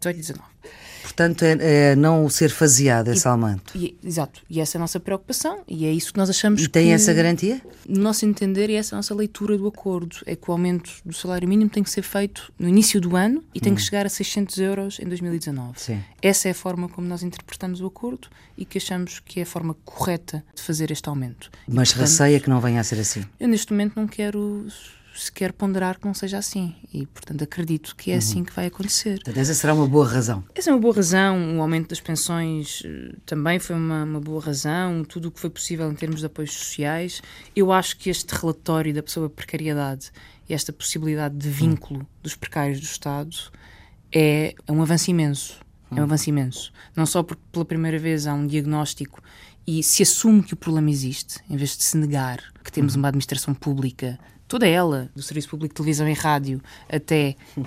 18 0.00 0.16
e 0.16 0.20
19. 0.20 0.44
Portanto, 1.16 1.44
é, 1.44 1.92
é 1.92 1.96
não 1.96 2.28
ser 2.28 2.50
faseado 2.50 3.08
esse 3.08 3.26
e, 3.26 3.28
aumento. 3.28 3.72
E, 3.74 3.96
exato. 4.04 4.42
E 4.50 4.60
essa 4.60 4.76
é 4.76 4.78
a 4.78 4.80
nossa 4.80 5.00
preocupação 5.00 5.62
e 5.66 5.86
é 5.86 5.90
isso 5.90 6.12
que 6.12 6.18
nós 6.18 6.28
achamos 6.28 6.62
e 6.62 6.68
tem 6.68 6.92
essa 6.92 7.12
garantia? 7.14 7.62
No 7.88 8.02
nosso 8.02 8.26
entender, 8.26 8.68
e 8.68 8.74
essa 8.74 8.94
é 8.94 8.96
a 8.96 8.98
nossa 8.98 9.14
leitura 9.14 9.56
do 9.56 9.66
acordo, 9.66 10.18
é 10.26 10.36
que 10.36 10.50
o 10.50 10.52
aumento 10.52 10.90
do 11.06 11.14
salário 11.14 11.48
mínimo 11.48 11.70
tem 11.70 11.82
que 11.82 11.88
ser 11.88 12.02
feito 12.02 12.52
no 12.58 12.68
início 12.68 13.00
do 13.00 13.16
ano 13.16 13.42
e 13.54 13.60
tem 13.60 13.72
hum. 13.72 13.76
que 13.76 13.82
chegar 13.82 14.04
a 14.04 14.10
600 14.10 14.58
euros 14.58 15.00
em 15.00 15.06
2019. 15.06 15.80
Sim. 15.80 16.04
Essa 16.20 16.48
é 16.48 16.50
a 16.50 16.54
forma 16.54 16.86
como 16.86 17.08
nós 17.08 17.22
interpretamos 17.22 17.80
o 17.80 17.86
acordo 17.86 18.28
e 18.58 18.66
que 18.66 18.76
achamos 18.76 19.18
que 19.18 19.40
é 19.40 19.44
a 19.44 19.46
forma 19.46 19.74
correta 19.86 20.44
de 20.54 20.60
fazer 20.60 20.90
este 20.90 21.08
aumento. 21.08 21.50
Mas 21.66 21.88
e, 21.88 21.92
portanto, 21.94 22.10
receia 22.10 22.40
que 22.40 22.50
não 22.50 22.60
venha 22.60 22.80
a 22.80 22.84
ser 22.84 23.00
assim? 23.00 23.24
Eu 23.40 23.48
neste 23.48 23.72
momento 23.72 23.94
não 23.96 24.06
quero 24.06 24.66
sequer 25.18 25.52
ponderar 25.52 25.98
que 25.98 26.06
não 26.06 26.14
seja 26.14 26.38
assim. 26.38 26.74
E, 26.92 27.06
portanto, 27.06 27.42
acredito 27.42 27.94
que 27.96 28.10
é 28.10 28.14
uhum. 28.14 28.18
assim 28.18 28.44
que 28.44 28.52
vai 28.52 28.66
acontecer. 28.66 29.16
Portanto, 29.16 29.38
essa 29.38 29.54
será 29.54 29.74
uma 29.74 29.86
boa 29.86 30.06
razão. 30.06 30.44
Essa 30.54 30.70
é 30.70 30.72
uma 30.72 30.80
boa 30.80 30.94
razão. 30.94 31.56
O 31.56 31.60
aumento 31.60 31.90
das 31.90 32.00
pensões 32.00 32.82
eh, 32.84 33.14
também 33.24 33.58
foi 33.58 33.76
uma, 33.76 34.04
uma 34.04 34.20
boa 34.20 34.42
razão. 34.42 35.04
Tudo 35.04 35.28
o 35.28 35.30
que 35.30 35.40
foi 35.40 35.50
possível 35.50 35.90
em 35.90 35.94
termos 35.94 36.20
de 36.20 36.26
apoios 36.26 36.52
sociais. 36.52 37.22
Eu 37.54 37.72
acho 37.72 37.96
que 37.96 38.10
este 38.10 38.34
relatório 38.34 38.92
da 38.94 39.02
pessoa 39.02 39.28
precariedade 39.28 40.10
e 40.48 40.54
esta 40.54 40.72
possibilidade 40.72 41.36
de 41.36 41.48
vínculo 41.48 42.00
uhum. 42.00 42.06
dos 42.22 42.34
precários 42.34 42.80
do 42.80 42.84
Estado 42.84 43.36
é 44.12 44.54
um 44.68 44.80
avanço 44.82 45.10
imenso. 45.10 45.60
É 45.90 45.94
um 45.94 45.98
uhum. 45.98 46.04
avanço 46.04 46.28
imenso. 46.28 46.72
Não 46.94 47.06
só 47.06 47.22
porque 47.22 47.42
pela 47.52 47.64
primeira 47.64 47.98
vez 47.98 48.26
há 48.26 48.34
um 48.34 48.46
diagnóstico 48.46 49.22
e 49.66 49.82
se 49.82 50.02
assume 50.02 50.42
que 50.42 50.54
o 50.54 50.56
problema 50.56 50.90
existe, 50.90 51.40
em 51.50 51.56
vez 51.56 51.76
de 51.76 51.82
se 51.82 51.96
negar 51.96 52.40
que 52.62 52.70
temos 52.70 52.94
uhum. 52.94 53.00
uma 53.00 53.08
administração 53.08 53.54
pública 53.54 54.18
toda 54.48 54.66
ela, 54.66 55.10
do 55.14 55.22
Serviço 55.22 55.48
Público 55.48 55.72
de 55.72 55.76
Televisão 55.76 56.08
e 56.08 56.12
Rádio 56.12 56.60
até 56.88 57.36
uh, 57.56 57.62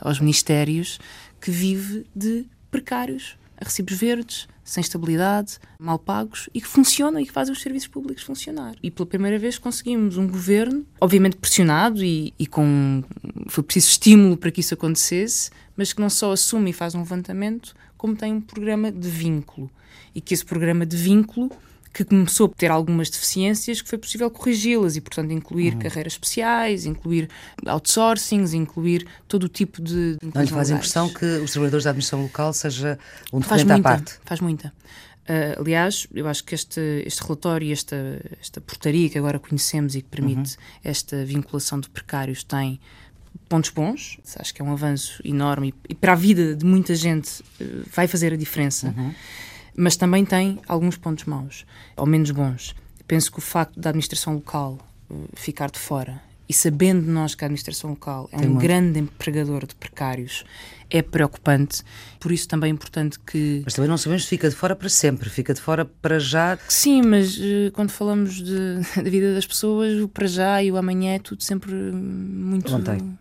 aos 0.00 0.20
ministérios, 0.20 0.98
que 1.40 1.50
vive 1.50 2.06
de 2.14 2.46
precários, 2.70 3.36
a 3.60 3.64
recibos 3.64 3.96
verdes, 3.96 4.48
sem 4.64 4.80
estabilidade, 4.80 5.58
mal 5.78 5.98
pagos 5.98 6.48
e 6.54 6.60
que 6.60 6.66
funcionam 6.66 7.20
e 7.20 7.26
que 7.26 7.32
fazem 7.32 7.52
os 7.52 7.60
serviços 7.60 7.88
públicos 7.88 8.22
funcionar. 8.22 8.74
E 8.82 8.90
pela 8.90 9.06
primeira 9.06 9.38
vez 9.38 9.58
conseguimos 9.58 10.16
um 10.16 10.28
governo, 10.28 10.86
obviamente 11.00 11.36
pressionado 11.36 12.02
e, 12.04 12.32
e 12.38 12.46
com. 12.46 13.02
foi 13.48 13.64
preciso 13.64 13.88
estímulo 13.88 14.36
para 14.36 14.50
que 14.50 14.60
isso 14.60 14.74
acontecesse, 14.74 15.50
mas 15.76 15.92
que 15.92 16.00
não 16.00 16.08
só 16.08 16.32
assume 16.32 16.70
e 16.70 16.72
faz 16.72 16.94
um 16.94 17.00
levantamento, 17.00 17.74
como 17.96 18.16
tem 18.16 18.32
um 18.32 18.40
programa 18.40 18.90
de 18.90 19.08
vínculo. 19.08 19.70
E 20.14 20.20
que 20.20 20.34
esse 20.34 20.44
programa 20.44 20.86
de 20.86 20.96
vínculo 20.96 21.50
que 21.92 22.04
começou 22.04 22.46
a 22.46 22.48
ter 22.48 22.70
algumas 22.70 23.10
deficiências 23.10 23.82
que 23.82 23.88
foi 23.88 23.98
possível 23.98 24.30
corrigi-las 24.30 24.96
e, 24.96 25.00
portanto, 25.00 25.30
incluir 25.30 25.74
uhum. 25.74 25.80
carreiras 25.80 26.14
especiais, 26.14 26.86
incluir 26.86 27.28
outsourcings, 27.66 28.54
incluir 28.54 29.06
todo 29.28 29.44
o 29.44 29.48
tipo 29.48 29.82
de. 29.82 30.16
Não 30.34 30.42
lhe 30.42 30.48
faz 30.48 30.70
a 30.70 30.74
impressão 30.74 31.08
que 31.08 31.24
os 31.24 31.52
trabalhadores 31.52 31.84
da 31.84 31.90
administração 31.90 32.22
local 32.22 32.52
seja 32.52 32.98
um 33.32 33.40
documento 33.40 33.70
à 33.70 33.80
parte? 33.80 34.14
Faz 34.24 34.40
muita. 34.40 34.72
Uh, 35.22 35.60
aliás, 35.60 36.06
eu 36.12 36.26
acho 36.26 36.42
que 36.42 36.54
este, 36.54 36.80
este 37.06 37.22
relatório 37.22 37.68
e 37.68 37.72
esta, 37.72 37.96
esta 38.40 38.60
portaria 38.60 39.08
que 39.08 39.16
agora 39.16 39.38
conhecemos 39.38 39.94
e 39.94 40.02
que 40.02 40.08
permite 40.08 40.56
uhum. 40.56 40.62
esta 40.82 41.24
vinculação 41.24 41.78
de 41.78 41.88
precários 41.88 42.42
tem 42.42 42.80
pontos 43.48 43.70
bons, 43.70 44.18
acho 44.36 44.52
que 44.52 44.60
é 44.60 44.64
um 44.64 44.72
avanço 44.72 45.20
enorme 45.24 45.68
e, 45.68 45.92
e 45.92 45.94
para 45.94 46.12
a 46.12 46.16
vida 46.16 46.56
de 46.56 46.64
muita 46.64 46.94
gente 46.94 47.40
uh, 47.60 47.84
vai 47.92 48.08
fazer 48.08 48.32
a 48.32 48.36
diferença. 48.36 48.92
Uhum. 48.96 49.14
Mas 49.76 49.96
também 49.96 50.24
tem 50.24 50.60
alguns 50.66 50.96
pontos 50.96 51.24
maus, 51.24 51.64
ou 51.96 52.06
menos 52.06 52.30
bons. 52.30 52.74
Penso 53.06 53.30
que 53.32 53.38
o 53.38 53.42
facto 53.42 53.78
da 53.78 53.90
administração 53.90 54.34
local 54.34 54.78
uh, 55.10 55.28
ficar 55.34 55.70
de 55.70 55.78
fora 55.78 56.20
e 56.52 56.54
sabendo 56.54 57.10
nós 57.10 57.34
que 57.34 57.44
a 57.44 57.46
administração 57.46 57.90
local 57.90 58.28
é 58.30 58.36
Tem 58.36 58.46
um 58.46 58.52
muito. 58.52 58.62
grande 58.62 58.98
empregador 58.98 59.66
de 59.66 59.74
precários, 59.74 60.44
é 60.90 61.00
preocupante. 61.00 61.82
Por 62.20 62.30
isso 62.30 62.46
também 62.46 62.70
é 62.70 62.74
importante 62.74 63.18
que. 63.20 63.62
Mas 63.64 63.72
também 63.72 63.88
não 63.88 63.96
sabemos 63.96 64.24
se 64.24 64.28
fica 64.28 64.50
de 64.50 64.54
fora 64.54 64.76
para 64.76 64.90
sempre, 64.90 65.30
fica 65.30 65.54
de 65.54 65.60
fora 65.62 65.86
para 65.86 66.18
já. 66.18 66.58
Sim, 66.68 67.00
mas 67.02 67.38
uh, 67.38 67.72
quando 67.72 67.88
falamos 67.88 68.34
de, 68.34 68.80
da 69.02 69.10
vida 69.10 69.34
das 69.34 69.46
pessoas, 69.46 69.98
o 69.98 70.08
para 70.08 70.26
já 70.26 70.62
e 70.62 70.70
o 70.70 70.76
amanhã 70.76 71.14
é 71.14 71.18
tudo 71.18 71.42
sempre 71.42 71.72
muito. 71.72 72.74
Ontem. 72.74 73.18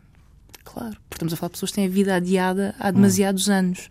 Claro, 0.66 0.98
porque 1.08 1.16
estamos 1.16 1.34
a 1.34 1.38
falar 1.38 1.48
de 1.48 1.54
pessoas 1.54 1.72
que 1.72 1.76
têm 1.76 1.86
a 1.86 1.90
vida 1.90 2.16
adiada 2.16 2.76
há 2.80 2.92
demasiados 2.92 3.48
hum. 3.48 3.54
anos. 3.54 3.90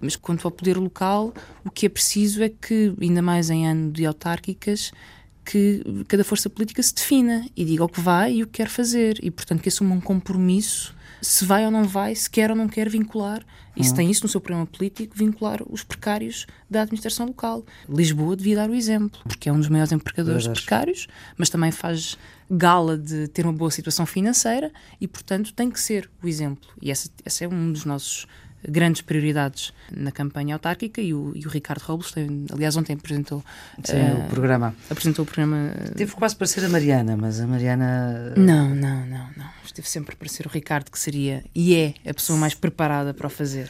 Mas 0.00 0.16
quanto 0.16 0.46
ao 0.46 0.50
poder 0.50 0.76
local, 0.76 1.32
o 1.64 1.70
que 1.70 1.86
é 1.86 1.88
preciso 1.88 2.42
é 2.42 2.48
que, 2.48 2.94
ainda 3.00 3.20
mais 3.20 3.50
em 3.50 3.66
ano 3.66 3.90
de 3.90 4.06
autárquicas, 4.06 4.92
que 5.44 5.82
cada 6.06 6.22
força 6.22 6.48
política 6.48 6.82
se 6.82 6.94
defina 6.94 7.46
e 7.56 7.64
diga 7.64 7.84
o 7.84 7.88
que 7.88 8.00
vai 8.00 8.34
e 8.34 8.42
o 8.42 8.46
que 8.46 8.54
quer 8.54 8.68
fazer. 8.68 9.18
E, 9.22 9.30
portanto, 9.30 9.62
que 9.62 9.68
assuma 9.68 9.94
um 9.94 10.00
compromisso 10.00 10.94
se 11.20 11.44
vai 11.44 11.64
ou 11.64 11.70
não 11.70 11.84
vai, 11.84 12.14
se 12.14 12.30
quer 12.30 12.50
ou 12.50 12.56
não 12.56 12.68
quer 12.68 12.88
vincular, 12.88 13.44
e 13.76 13.84
se 13.84 13.90
uhum. 13.90 13.96
tem 13.96 14.10
isso 14.10 14.22
no 14.22 14.28
seu 14.28 14.40
programa 14.40 14.66
político, 14.66 15.16
vincular 15.16 15.60
os 15.68 15.84
precários 15.84 16.46
da 16.68 16.82
administração 16.82 17.26
local. 17.26 17.64
Lisboa 17.88 18.36
devia 18.36 18.56
dar 18.56 18.70
o 18.70 18.74
exemplo, 18.74 19.20
porque 19.24 19.48
é 19.48 19.52
um 19.52 19.58
dos 19.58 19.68
maiores 19.68 19.92
empregadores 19.92 20.44
de 20.44 20.50
precários, 20.50 21.06
mas 21.36 21.50
também 21.50 21.70
faz 21.70 22.18
gala 22.50 22.98
de 22.98 23.28
ter 23.28 23.44
uma 23.44 23.52
boa 23.52 23.70
situação 23.70 24.06
financeira 24.06 24.72
e, 25.00 25.06
portanto, 25.06 25.52
tem 25.52 25.70
que 25.70 25.78
ser 25.78 26.10
o 26.22 26.28
exemplo. 26.28 26.68
E 26.80 26.90
esse, 26.90 27.10
esse 27.24 27.44
é 27.44 27.48
um 27.48 27.72
dos 27.72 27.84
nossos 27.84 28.26
grandes 28.66 29.02
prioridades 29.02 29.72
na 29.90 30.12
campanha 30.12 30.54
autárquica 30.54 31.00
e 31.00 31.12
o, 31.14 31.32
e 31.34 31.46
o 31.46 31.48
Ricardo 31.48 31.82
Robles, 31.82 32.12
tem, 32.12 32.46
aliás, 32.52 32.76
ontem 32.76 32.94
apresentou 32.94 33.42
Sim, 33.84 33.96
uh, 33.96 34.26
o 34.26 34.28
programa. 34.28 34.74
Apresentou 34.88 35.24
o 35.24 35.26
programa. 35.26 35.72
Teve 35.96 36.12
quase 36.12 36.36
para 36.36 36.46
ser 36.46 36.64
a 36.64 36.68
Mariana, 36.68 37.16
mas 37.16 37.40
a 37.40 37.46
Mariana. 37.46 38.34
Não, 38.36 38.74
não, 38.74 39.06
não, 39.06 39.28
não. 39.36 39.50
Esteve 39.64 39.88
sempre 39.88 40.16
para 40.16 40.28
ser 40.28 40.46
o 40.46 40.48
Ricardo, 40.48 40.90
que 40.90 40.98
seria 40.98 41.44
e 41.54 41.74
é 41.74 41.94
a 42.08 42.14
pessoa 42.14 42.38
mais 42.38 42.54
preparada 42.54 43.14
para 43.14 43.26
o 43.26 43.30
fazer. 43.30 43.68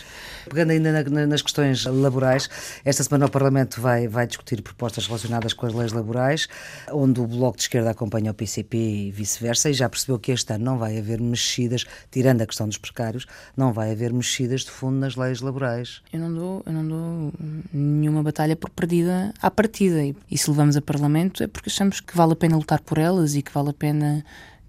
Pegando 0.48 0.70
ainda 0.70 1.04
na, 1.04 1.26
nas 1.26 1.42
questões 1.42 1.84
laborais, 1.84 2.48
esta 2.84 3.04
semana 3.04 3.26
o 3.26 3.30
Parlamento 3.30 3.80
vai, 3.80 4.08
vai 4.08 4.26
discutir 4.26 4.62
propostas 4.62 5.06
relacionadas 5.06 5.52
com 5.52 5.66
as 5.66 5.74
leis 5.74 5.92
laborais, 5.92 6.48
onde 6.90 7.20
o 7.20 7.26
Bloco 7.26 7.56
de 7.56 7.64
Esquerda 7.64 7.90
acompanha 7.90 8.30
o 8.30 8.34
PCP 8.34 8.76
e 8.76 9.10
vice-versa, 9.10 9.70
e 9.70 9.74
já 9.74 9.88
percebeu 9.88 10.18
que 10.18 10.32
este 10.32 10.52
ano 10.52 10.64
não 10.64 10.78
vai 10.78 10.98
haver 10.98 11.20
mexidas, 11.20 11.84
tirando 12.10 12.42
a 12.42 12.46
questão 12.46 12.66
dos 12.66 12.78
precários, 12.78 13.26
não 13.56 13.72
vai 13.72 13.92
haver 13.92 14.12
mexidas 14.12 14.62
de 14.62 14.70
fundo 14.80 14.98
nas 14.98 15.14
leis 15.14 15.40
laborais. 15.42 16.00
Eu 16.10 16.20
não 16.20 16.32
dou, 16.32 16.62
eu 16.64 16.72
não 16.72 16.88
dou 16.88 17.32
nenhuma 17.72 18.22
batalha 18.22 18.56
por 18.56 18.70
perdida 18.70 19.34
à 19.40 19.50
partida. 19.50 20.00
E, 20.30 20.38
se 20.38 20.48
levamos 20.48 20.74
a 20.76 20.80
Parlamento 20.80 21.42
é 21.42 21.46
porque 21.46 21.68
achamos 21.68 22.00
que 22.00 22.16
vale 22.16 22.32
a 22.32 22.36
pena 22.36 22.56
lutar 22.56 22.80
por 22.80 22.96
elas 22.96 23.34
e 23.34 23.42
que 23.42 23.52
vale 23.52 23.70
a 23.70 23.74
pena 23.74 24.24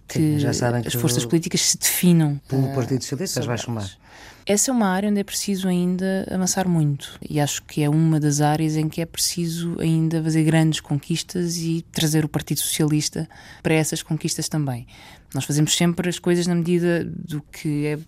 que, 0.08 0.38
Sim, 0.40 0.82
que 0.82 0.88
as 0.88 0.94
forças 0.96 1.26
políticas 1.26 1.62
se 1.62 1.78
definam. 1.78 2.42
Pelo 2.50 2.70
uh, 2.70 2.76
Partido 2.76 3.02
Socialista, 3.02 3.42
vais 3.44 3.62
chamar. 3.62 3.90
Essa 4.46 4.72
é 4.72 4.74
uma 4.74 4.88
área 4.88 5.10
onde 5.10 5.20
é 5.20 5.24
preciso 5.24 5.68
ainda 5.68 6.28
avançar 6.30 6.68
muito 6.68 7.18
e 7.30 7.40
acho 7.40 7.64
que 7.64 7.84
é 7.84 7.90
uma 7.90 8.20
das 8.20 8.42
áreas 8.42 8.76
em 8.76 8.90
que 8.90 9.00
é 9.00 9.06
preciso 9.06 9.78
ainda 9.80 10.22
fazer 10.22 10.44
grandes 10.44 10.82
conquistas 10.82 11.58
e 11.58 11.86
trazer 11.92 12.26
o 12.26 12.28
Partido 12.28 12.60
Socialista 12.60 13.30
para 13.64 13.76
essas 13.76 14.04
conquistas 14.04 14.50
também. 14.50 14.88
Nós 15.34 15.46
fazemos 15.46 15.78
sempre 15.78 16.10
as 16.10 16.20
coisas 16.20 16.48
na 16.48 16.56
medida 16.56 17.06
do 17.06 17.42
que 17.44 17.86
é 17.86 18.00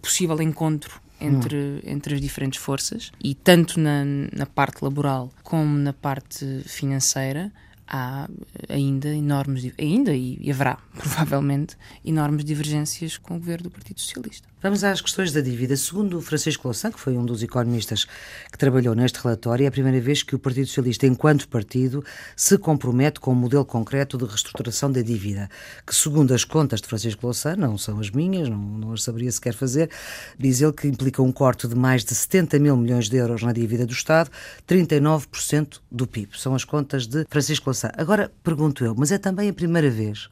possível 0.00 0.40
encontro 0.40 1.00
entre, 1.22 1.56
hum. 1.56 1.80
entre 1.84 2.14
as 2.14 2.20
diferentes 2.20 2.60
forças 2.60 3.10
e 3.22 3.34
tanto 3.34 3.78
na, 3.78 4.04
na 4.32 4.46
parte 4.46 4.82
laboral 4.82 5.30
como 5.42 5.78
na 5.78 5.92
parte 5.92 6.62
financeira 6.66 7.52
há 7.86 8.28
ainda 8.68 9.14
enormes 9.14 9.72
ainda 9.78 10.14
e 10.14 10.50
haverá 10.50 10.78
provavelmente 10.96 11.76
enormes 12.04 12.44
divergências 12.44 13.18
com 13.18 13.36
o 13.36 13.38
governo 13.38 13.64
do 13.64 13.70
Partido 13.70 14.00
Socialista. 14.00 14.51
Vamos 14.62 14.84
às 14.84 15.00
questões 15.00 15.32
da 15.32 15.40
dívida. 15.40 15.76
Segundo 15.76 16.22
Francisco 16.22 16.68
Louçã, 16.68 16.92
que 16.92 17.00
foi 17.00 17.16
um 17.16 17.26
dos 17.26 17.42
economistas 17.42 18.04
que 18.04 18.56
trabalhou 18.56 18.94
neste 18.94 19.18
relatório, 19.18 19.64
é 19.64 19.66
a 19.66 19.72
primeira 19.72 20.00
vez 20.00 20.22
que 20.22 20.36
o 20.36 20.38
Partido 20.38 20.68
Socialista, 20.68 21.04
enquanto 21.04 21.48
partido, 21.48 22.04
se 22.36 22.56
compromete 22.56 23.18
com 23.18 23.32
um 23.32 23.34
modelo 23.34 23.64
concreto 23.64 24.16
de 24.16 24.24
reestruturação 24.24 24.92
da 24.92 25.02
dívida, 25.02 25.50
que, 25.84 25.92
segundo 25.92 26.32
as 26.32 26.44
contas 26.44 26.80
de 26.80 26.86
Francisco 26.86 27.26
Louçã, 27.26 27.56
não 27.56 27.76
são 27.76 27.98
as 27.98 28.08
minhas, 28.08 28.48
não, 28.48 28.56
não 28.56 28.92
as 28.92 29.02
saberia 29.02 29.32
sequer 29.32 29.52
fazer, 29.52 29.90
diz 30.38 30.60
ele 30.60 30.72
que 30.72 30.86
implica 30.86 31.20
um 31.20 31.32
corte 31.32 31.66
de 31.66 31.74
mais 31.74 32.04
de 32.04 32.14
70 32.14 32.60
mil 32.60 32.76
milhões 32.76 33.08
de 33.08 33.16
euros 33.16 33.42
na 33.42 33.52
dívida 33.52 33.84
do 33.84 33.92
Estado, 33.92 34.30
39% 34.68 35.80
do 35.90 36.06
PIB. 36.06 36.38
São 36.38 36.54
as 36.54 36.64
contas 36.64 37.08
de 37.08 37.26
Francisco 37.28 37.68
Louçã. 37.68 37.90
Agora, 37.96 38.30
pergunto 38.44 38.84
eu, 38.84 38.94
mas 38.96 39.10
é 39.10 39.18
também 39.18 39.48
a 39.48 39.52
primeira 39.52 39.90
vez 39.90 40.30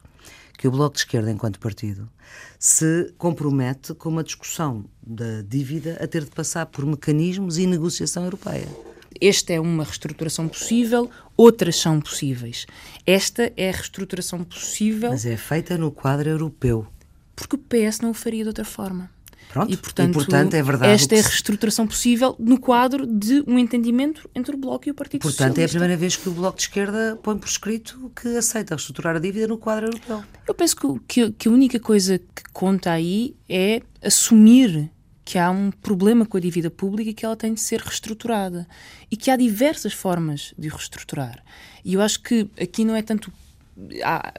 que 0.61 0.67
o 0.67 0.71
Bloco 0.71 0.93
de 0.93 0.99
Esquerda, 0.99 1.31
enquanto 1.31 1.59
partido, 1.59 2.07
se 2.59 3.11
compromete 3.17 3.95
com 3.95 4.09
uma 4.09 4.23
discussão 4.23 4.85
da 5.01 5.41
dívida 5.41 5.97
a 5.99 6.05
ter 6.05 6.23
de 6.23 6.29
passar 6.29 6.67
por 6.67 6.85
mecanismos 6.85 7.57
e 7.57 7.65
negociação 7.65 8.25
europeia. 8.25 8.67
Esta 9.19 9.53
é 9.53 9.59
uma 9.59 9.83
reestruturação 9.83 10.47
possível, 10.47 11.09
outras 11.35 11.77
são 11.77 11.99
possíveis. 11.99 12.67
Esta 13.07 13.51
é 13.57 13.69
a 13.69 13.71
reestruturação 13.71 14.43
possível. 14.43 15.09
Mas 15.09 15.25
é 15.25 15.35
feita 15.35 15.79
no 15.79 15.91
quadro 15.91 16.29
europeu. 16.29 16.85
Porque 17.35 17.55
o 17.55 17.59
PS 17.59 18.01
não 18.01 18.11
o 18.11 18.13
faria 18.13 18.43
de 18.43 18.49
outra 18.49 18.63
forma. 18.63 19.09
Pronto, 19.51 19.71
e 19.71 19.77
portanto, 19.77 20.11
e, 20.11 20.13
portanto 20.13 20.53
é 20.53 20.63
verdade. 20.63 20.93
Esta 20.93 21.15
é 21.15 21.19
a 21.19 21.23
reestruturação 21.23 21.85
possível 21.85 22.35
no 22.39 22.59
quadro 22.59 23.05
de 23.05 23.43
um 23.45 23.59
entendimento 23.59 24.29
entre 24.33 24.55
o 24.55 24.57
Bloco 24.57 24.87
e 24.87 24.91
o 24.91 24.93
Partido 24.93 25.21
portanto, 25.21 25.37
Socialista. 25.37 25.61
Portanto, 25.61 25.61
é 25.61 25.65
a 25.65 25.69
primeira 25.69 25.97
vez 25.97 26.15
que 26.15 26.29
o 26.29 26.31
Bloco 26.31 26.57
de 26.57 26.63
Esquerda 26.63 27.19
põe 27.21 27.37
por 27.37 27.47
escrito 27.47 28.11
que 28.15 28.29
aceita 28.37 28.75
reestruturar 28.75 29.15
a 29.15 29.19
dívida 29.19 29.47
no 29.47 29.57
quadro 29.57 29.87
europeu. 29.87 30.23
Eu 30.47 30.53
penso 30.53 30.75
que, 30.75 30.99
que, 31.07 31.31
que 31.31 31.47
a 31.47 31.51
única 31.51 31.79
coisa 31.79 32.17
que 32.17 32.43
conta 32.53 32.91
aí 32.91 33.35
é 33.49 33.81
assumir 34.01 34.89
que 35.23 35.37
há 35.37 35.49
um 35.49 35.71
problema 35.71 36.25
com 36.25 36.37
a 36.37 36.39
dívida 36.39 36.69
pública 36.69 37.09
e 37.09 37.13
que 37.13 37.25
ela 37.25 37.35
tem 37.35 37.53
de 37.53 37.61
ser 37.61 37.79
reestruturada. 37.79 38.67
E 39.09 39.15
que 39.15 39.29
há 39.29 39.35
diversas 39.35 39.93
formas 39.93 40.53
de 40.57 40.67
reestruturar. 40.67 41.43
E 41.85 41.93
eu 41.93 42.01
acho 42.01 42.21
que 42.21 42.49
aqui 42.59 42.83
não 42.83 42.95
é 42.95 43.01
tanto. 43.01 43.31
Há, 44.03 44.33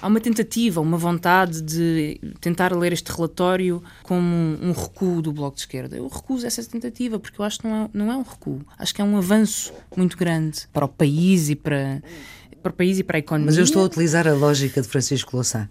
há 0.00 0.06
uma 0.06 0.20
tentativa, 0.20 0.80
uma 0.80 0.96
vontade 0.96 1.60
de 1.62 2.20
tentar 2.40 2.74
ler 2.76 2.92
este 2.92 3.10
relatório 3.12 3.82
como 4.02 4.26
um, 4.26 4.72
recuo 4.72 5.22
do 5.22 5.32
Bloco 5.32 5.56
de 5.56 5.62
Esquerda. 5.62 5.96
Eu 5.96 6.08
recuso 6.08 6.46
essa 6.46 6.62
tentativa 6.64 7.18
porque 7.18 7.40
eu 7.40 7.44
acho 7.44 7.60
que 7.60 7.68
não 7.68 7.84
é, 7.84 7.90
não 7.92 8.12
é 8.12 8.16
um 8.16 8.22
recuo. 8.22 8.60
Acho 8.78 8.94
que 8.94 9.00
é 9.00 9.04
um 9.04 9.16
avanço 9.16 9.72
muito 9.96 10.16
grande 10.16 10.66
para 10.72 10.84
o 10.84 10.88
país 10.88 11.50
e 11.50 11.56
para 11.56 12.02
para 12.60 12.70
o 12.70 12.74
país 12.74 12.98
e 12.98 13.04
para 13.04 13.16
a 13.16 13.20
economia. 13.20 13.46
Mas 13.46 13.56
eu 13.56 13.64
estou 13.64 13.82
a 13.82 13.86
utilizar 13.86 14.28
a 14.28 14.32
lógica 14.32 14.80
de 14.80 14.88
Francisco 14.88 15.34
Louçã, 15.34 15.68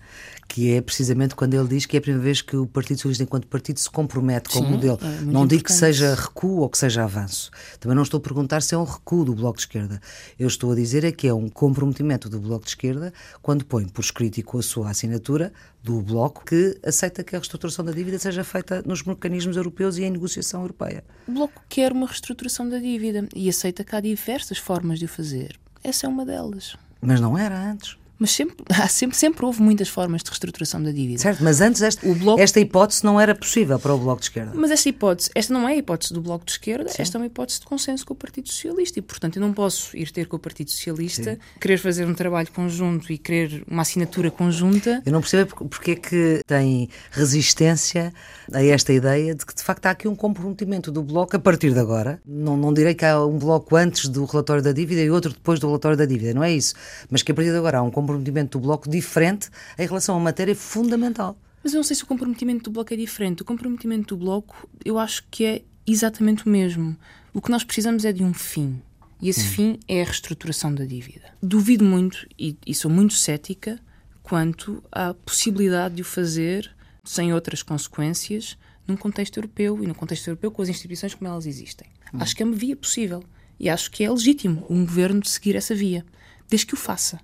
que 0.47 0.73
é 0.73 0.81
precisamente 0.81 1.35
quando 1.35 1.53
ele 1.53 1.67
diz 1.67 1.85
que 1.85 1.95
é 1.95 1.99
a 1.99 2.01
primeira 2.01 2.23
vez 2.23 2.41
que 2.41 2.57
o 2.57 2.65
Partido 2.65 2.97
Socialista, 2.97 3.23
enquanto 3.23 3.47
partido, 3.47 3.79
se 3.79 3.89
compromete 3.89 4.49
com 4.49 4.59
Sim, 4.59 4.65
o 4.65 4.69
modelo. 4.69 4.99
É 5.01 5.21
não 5.21 5.45
digo 5.45 5.63
que 5.63 5.71
seja 5.71 6.15
recuo 6.15 6.61
ou 6.61 6.69
que 6.69 6.77
seja 6.77 7.03
avanço. 7.03 7.51
Também 7.79 7.95
não 7.95 8.03
estou 8.03 8.17
a 8.17 8.21
perguntar 8.21 8.61
se 8.61 8.73
é 8.73 8.77
um 8.77 8.83
recuo 8.83 9.23
do 9.23 9.35
Bloco 9.35 9.57
de 9.57 9.63
Esquerda. 9.63 10.01
Eu 10.37 10.47
estou 10.47 10.71
a 10.71 10.75
dizer 10.75 11.03
é 11.03 11.11
que 11.11 11.27
é 11.27 11.33
um 11.33 11.47
comprometimento 11.47 12.27
do 12.27 12.39
Bloco 12.39 12.65
de 12.65 12.71
Esquerda 12.71 13.13
quando 13.41 13.63
põe 13.63 13.87
por 13.87 14.01
escrito 14.01 14.39
e 14.39 14.43
com 14.43 14.57
a 14.57 14.63
sua 14.63 14.89
assinatura 14.89 15.53
do 15.83 16.01
Bloco 16.01 16.43
que 16.43 16.77
aceita 16.83 17.23
que 17.23 17.35
a 17.35 17.39
reestruturação 17.39 17.85
da 17.85 17.91
dívida 17.91 18.19
seja 18.19 18.43
feita 18.43 18.83
nos 18.85 19.03
mecanismos 19.03 19.55
europeus 19.55 19.97
e 19.97 20.03
em 20.03 20.09
negociação 20.09 20.61
europeia. 20.61 21.03
O 21.27 21.31
Bloco 21.31 21.61
quer 21.69 21.91
uma 21.91 22.07
reestruturação 22.07 22.67
da 22.67 22.79
dívida 22.79 23.27
e 23.35 23.47
aceita 23.47 23.83
que 23.83 23.95
há 23.95 24.01
diversas 24.01 24.57
formas 24.57 24.99
de 24.99 25.05
o 25.05 25.07
fazer. 25.07 25.59
Essa 25.83 26.05
é 26.05 26.09
uma 26.09 26.25
delas. 26.25 26.75
Mas 27.01 27.21
não 27.21 27.37
era 27.37 27.57
antes. 27.57 27.97
Mas 28.19 28.31
sempre, 28.31 28.57
há 28.69 28.87
sempre, 28.87 29.17
sempre 29.17 29.45
houve 29.45 29.61
muitas 29.61 29.87
formas 29.87 30.21
de 30.21 30.29
reestruturação 30.29 30.83
da 30.83 30.91
dívida. 30.91 31.19
Certo, 31.19 31.41
mas 31.41 31.61
antes 31.61 31.81
este, 31.81 32.05
bloco... 32.13 32.41
esta 32.41 32.59
hipótese 32.59 33.03
não 33.05 33.19
era 33.19 33.33
possível 33.33 33.79
para 33.79 33.93
o 33.93 33.97
Bloco 33.97 34.19
de 34.19 34.25
Esquerda. 34.25 34.51
Mas 34.53 34.71
esta 34.71 34.89
hipótese, 34.89 35.29
esta 35.33 35.53
não 35.53 35.67
é 35.67 35.73
a 35.73 35.75
hipótese 35.77 36.13
do 36.13 36.21
Bloco 36.21 36.45
de 36.45 36.51
Esquerda, 36.51 36.89
Sim. 36.89 37.01
esta 37.01 37.17
é 37.17 37.19
uma 37.19 37.25
hipótese 37.27 37.61
de 37.61 37.65
consenso 37.65 38.05
com 38.05 38.13
o 38.13 38.17
Partido 38.17 38.49
Socialista. 38.49 38.99
E, 38.99 39.01
portanto, 39.01 39.37
eu 39.37 39.41
não 39.41 39.53
posso 39.53 39.95
ir 39.95 40.11
ter 40.11 40.27
com 40.27 40.35
o 40.35 40.39
Partido 40.39 40.69
Socialista, 40.69 41.33
Sim. 41.33 41.39
querer 41.59 41.77
fazer 41.77 42.05
um 42.05 42.13
trabalho 42.13 42.51
conjunto 42.51 43.11
e 43.11 43.17
querer 43.17 43.63
uma 43.69 43.83
assinatura 43.83 44.29
conjunta. 44.29 45.01
Eu 45.05 45.11
não 45.13 45.21
percebo 45.21 45.55
porque 45.69 45.91
é 45.91 45.95
que 45.95 46.41
tem 46.45 46.89
resistência 47.11 48.13
a 48.51 48.63
esta 48.63 48.91
ideia 48.91 49.33
de 49.33 49.45
que, 49.45 49.55
de 49.55 49.63
facto, 49.63 49.85
há 49.85 49.91
aqui 49.91 50.07
um 50.07 50.15
comprometimento 50.15 50.91
do 50.91 51.01
Bloco 51.01 51.35
a 51.37 51.39
partir 51.39 51.71
de 51.71 51.79
agora. 51.79 52.21
Não, 52.25 52.57
não 52.57 52.73
direi 52.73 52.93
que 52.93 53.05
há 53.05 53.23
um 53.23 53.37
Bloco 53.37 53.75
antes 53.75 54.09
do 54.09 54.25
relatório 54.25 54.61
da 54.61 54.73
dívida 54.73 55.01
e 55.01 55.09
outro 55.09 55.31
depois 55.31 55.59
do 55.59 55.67
relatório 55.67 55.97
da 55.97 56.05
dívida, 56.05 56.33
não 56.33 56.43
é 56.43 56.51
isso. 56.51 56.73
Mas 57.09 57.23
que 57.23 57.31
a 57.31 57.35
partir 57.35 57.51
de 57.51 57.57
agora 57.57 57.77
há 57.77 57.81
um 57.81 57.91
comprometimento 57.91 58.08
do 58.17 58.59
Bloco 58.59 58.89
diferente 58.89 59.49
em 59.77 59.85
relação 59.85 60.15
a 60.15 60.17
uma 60.17 60.25
matéria 60.25 60.55
fundamental. 60.55 61.37
Mas 61.63 61.73
eu 61.73 61.77
não 61.77 61.83
sei 61.83 61.95
se 61.95 62.03
o 62.03 62.07
comprometimento 62.07 62.63
do 62.63 62.71
Bloco 62.71 62.93
é 62.93 62.97
diferente. 62.97 63.41
O 63.41 63.45
comprometimento 63.45 64.15
do 64.15 64.23
Bloco, 64.23 64.67
eu 64.83 64.97
acho 64.97 65.25
que 65.29 65.45
é 65.45 65.61
exatamente 65.85 66.45
o 66.45 66.49
mesmo. 66.49 66.95
O 67.33 67.41
que 67.41 67.51
nós 67.51 67.63
precisamos 67.63 68.05
é 68.05 68.11
de 68.11 68.23
um 68.23 68.33
fim. 68.33 68.81
E 69.21 69.27
esse 69.27 69.41
hum. 69.41 69.51
fim 69.51 69.79
é 69.87 70.01
a 70.01 70.05
reestruturação 70.05 70.73
da 70.73 70.85
dívida. 70.85 71.33
Duvido 71.43 71.83
muito, 71.83 72.25
e, 72.37 72.57
e 72.65 72.73
sou 72.73 72.89
muito 72.89 73.13
cética, 73.13 73.79
quanto 74.23 74.81
à 74.91 75.13
possibilidade 75.13 75.95
de 75.95 76.01
o 76.01 76.05
fazer 76.05 76.71
sem 77.03 77.33
outras 77.33 77.63
consequências 77.63 78.57
num 78.87 78.95
contexto 78.95 79.37
europeu 79.37 79.83
e 79.83 79.87
no 79.87 79.95
contexto 79.95 80.27
europeu 80.27 80.51
com 80.51 80.61
as 80.61 80.69
instituições 80.69 81.13
como 81.13 81.29
elas 81.29 81.45
existem. 81.45 81.87
Hum. 82.13 82.19
Acho 82.21 82.35
que 82.35 82.43
é 82.43 82.45
uma 82.45 82.55
via 82.55 82.75
possível. 82.75 83.23
E 83.59 83.69
acho 83.69 83.91
que 83.91 84.03
é 84.03 84.09
legítimo 84.09 84.65
um 84.69 84.85
governo 84.85 85.25
seguir 85.25 85.55
essa 85.55 85.75
via, 85.75 86.05
desde 86.47 86.65
que 86.65 86.73
o 86.73 86.77
faça, 86.77 87.19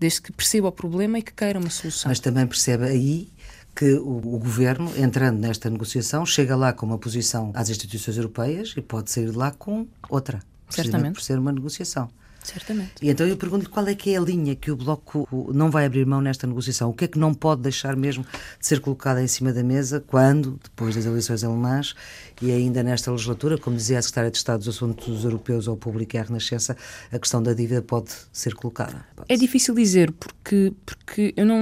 desde 0.00 0.22
que 0.22 0.32
perceba 0.32 0.68
o 0.68 0.72
problema 0.72 1.18
e 1.18 1.22
que 1.22 1.32
queira 1.32 1.58
uma 1.58 1.68
solução. 1.68 2.08
Mas 2.08 2.18
também 2.18 2.46
perceba 2.46 2.86
aí 2.86 3.28
que 3.76 3.94
o, 3.94 4.16
o, 4.16 4.38
governo, 4.38 4.90
entrando 4.96 5.38
nesta 5.38 5.68
negociação, 5.68 6.24
chega 6.24 6.56
lá 6.56 6.72
com 6.72 6.86
uma 6.86 6.98
posição 6.98 7.52
às 7.54 7.68
instituições 7.68 8.16
europeias 8.16 8.72
e 8.76 8.80
pode 8.80 9.10
sair 9.10 9.30
de 9.30 9.36
lá 9.36 9.50
com 9.50 9.86
outra. 10.08 10.40
Certamente. 10.70 11.14
Por 11.14 11.22
ser 11.22 11.38
uma 11.38 11.52
negociação. 11.52 12.10
Certamente. 12.42 12.92
E 13.02 13.10
então 13.10 13.26
eu 13.26 13.36
pergunto-lhe 13.36 13.68
qual 13.68 13.86
é 13.86 13.94
que 13.94 14.14
é 14.14 14.16
a 14.16 14.20
linha 14.20 14.56
que 14.56 14.70
o 14.70 14.76
Bloco 14.76 15.28
não 15.52 15.70
vai 15.70 15.84
abrir 15.84 16.06
mão 16.06 16.20
nesta 16.20 16.46
negociação? 16.46 16.90
O 16.90 16.94
que 16.94 17.04
é 17.04 17.08
que 17.08 17.18
não 17.18 17.34
pode 17.34 17.62
deixar 17.62 17.94
mesmo 17.96 18.24
de 18.58 18.66
ser 18.66 18.80
colocado 18.80 19.18
em 19.18 19.26
cima 19.26 19.52
da 19.52 19.62
mesa 19.62 20.02
quando, 20.06 20.58
depois 20.62 20.94
das 20.94 21.04
eleições 21.04 21.44
alemãs 21.44 21.94
e 22.40 22.50
ainda 22.50 22.82
nesta 22.82 23.10
legislatura, 23.10 23.58
como 23.58 23.76
dizia 23.76 23.98
a 23.98 24.02
Secretária 24.02 24.30
de 24.30 24.38
Estado 24.38 24.58
dos 24.60 24.68
Assuntos 24.68 25.24
Europeus 25.24 25.68
ao 25.68 25.76
Público 25.76 26.16
e 26.16 26.18
à 26.18 26.22
Renascença, 26.22 26.76
a 27.12 27.18
questão 27.18 27.42
da 27.42 27.52
dívida 27.52 27.82
pode 27.82 28.10
ser 28.32 28.54
colocada? 28.54 29.04
Pode 29.14 29.32
é 29.32 29.36
difícil 29.36 29.74
dizer, 29.74 30.10
porque, 30.12 30.72
porque 30.86 31.34
eu 31.36 31.44
não, 31.44 31.60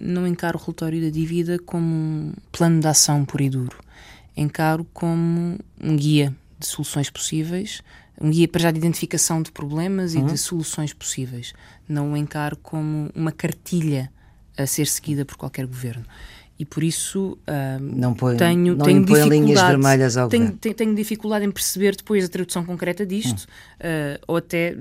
não 0.00 0.26
encaro 0.26 0.58
o 0.58 0.60
relatório 0.60 1.02
da 1.02 1.10
dívida 1.10 1.58
como 1.58 1.86
um 1.86 2.32
plano 2.50 2.80
de 2.80 2.86
ação 2.86 3.24
puro 3.24 3.42
e 3.42 3.50
duro. 3.50 3.78
Encaro 4.36 4.86
como 4.92 5.58
um 5.80 5.96
guia 5.96 6.34
de 6.58 6.66
soluções 6.66 7.10
possíveis 7.10 7.82
um 8.22 8.30
guia 8.30 8.46
para 8.46 8.62
já 8.62 8.70
de 8.70 8.78
identificação 8.78 9.42
de 9.42 9.50
problemas 9.50 10.14
uhum. 10.14 10.28
e 10.28 10.32
de 10.32 10.38
soluções 10.38 10.92
possíveis. 10.92 11.52
Não 11.88 12.12
o 12.12 12.16
encaro 12.16 12.56
como 12.56 13.10
uma 13.14 13.32
cartilha 13.32 14.10
a 14.56 14.64
ser 14.66 14.86
seguida 14.86 15.24
por 15.24 15.36
qualquer 15.36 15.66
governo. 15.66 16.04
E 16.58 16.64
por 16.64 16.84
isso 16.84 17.36
uh, 17.48 17.82
não 17.82 18.14
põe, 18.14 18.36
tenho, 18.36 18.76
não 18.76 18.84
tenho 18.84 19.28
linhas 19.28 19.60
vermelhas 19.60 20.16
ao 20.16 20.28
tenho, 20.28 20.52
tenho, 20.52 20.74
tenho, 20.74 20.94
dificuldade 20.94 21.44
em 21.44 21.50
perceber 21.50 21.96
depois 21.96 22.24
a 22.24 22.28
tradução 22.28 22.64
concreta 22.64 23.04
disto, 23.04 23.40
uhum. 23.40 24.14
uh, 24.14 24.24
ou 24.28 24.36
até 24.36 24.76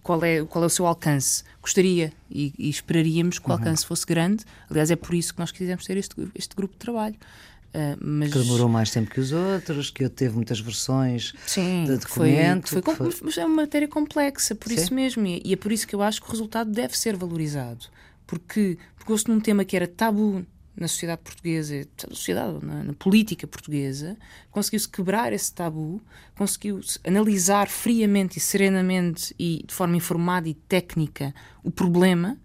qual 0.00 0.22
é, 0.22 0.44
qual 0.44 0.62
é 0.62 0.66
o 0.66 0.70
seu 0.70 0.86
alcance. 0.86 1.42
Gostaria 1.60 2.12
e, 2.30 2.52
e 2.56 2.70
esperaríamos 2.70 3.40
que 3.40 3.46
o 3.46 3.52
uhum. 3.52 3.58
alcance 3.58 3.84
fosse 3.84 4.06
grande. 4.06 4.44
Aliás, 4.70 4.92
é 4.92 4.96
por 4.96 5.12
isso 5.14 5.34
que 5.34 5.40
nós 5.40 5.50
quisemos 5.50 5.84
ter 5.84 5.96
este, 5.96 6.14
este 6.36 6.54
grupo 6.54 6.74
de 6.74 6.78
trabalho. 6.78 7.16
Uh, 7.68 7.98
mas... 8.00 8.32
Que 8.32 8.38
demorou 8.38 8.68
mais 8.68 8.90
tempo 8.90 9.10
que 9.10 9.20
os 9.20 9.32
outros, 9.32 9.90
que 9.90 10.02
eu 10.04 10.10
teve 10.10 10.34
muitas 10.34 10.58
versões 10.58 11.34
Sim, 11.46 11.84
de 11.84 11.98
documento. 11.98 12.68
Foi, 12.68 12.82
foi, 12.82 13.10
foi... 13.10 13.20
Mas 13.22 13.38
é 13.38 13.44
uma 13.44 13.56
matéria 13.56 13.86
complexa, 13.86 14.54
por 14.54 14.68
Sim. 14.68 14.74
isso 14.74 14.94
mesmo. 14.94 15.26
E, 15.26 15.52
é 15.52 15.56
por 15.56 15.70
isso 15.70 15.86
que 15.86 15.94
eu 15.94 16.02
acho 16.02 16.20
que 16.22 16.28
o 16.28 16.30
resultado 16.30 16.70
deve 16.70 16.96
ser 16.96 17.16
valorizado. 17.16 17.86
Porque 18.26 18.78
pegou-se 18.98 19.28
num 19.28 19.40
tema 19.40 19.64
que 19.64 19.76
era 19.76 19.86
tabu 19.86 20.44
na 20.78 20.86
sociedade 20.86 21.22
portuguesa, 21.22 21.86
na 22.08 22.14
sociedade, 22.14 22.64
na, 22.64 22.84
na 22.84 22.92
política 22.92 23.46
portuguesa, 23.46 24.16
conseguiu-se 24.50 24.88
quebrar 24.88 25.32
esse 25.32 25.52
tabu, 25.52 26.00
conseguiu-se 26.36 27.00
analisar 27.04 27.68
friamente 27.68 28.38
e 28.38 28.40
serenamente 28.40 29.34
e 29.38 29.64
de 29.66 29.74
forma 29.74 29.96
informada 29.96 30.48
e 30.48 30.54
técnica 30.54 31.34
o 31.64 31.70
problema 31.70 32.38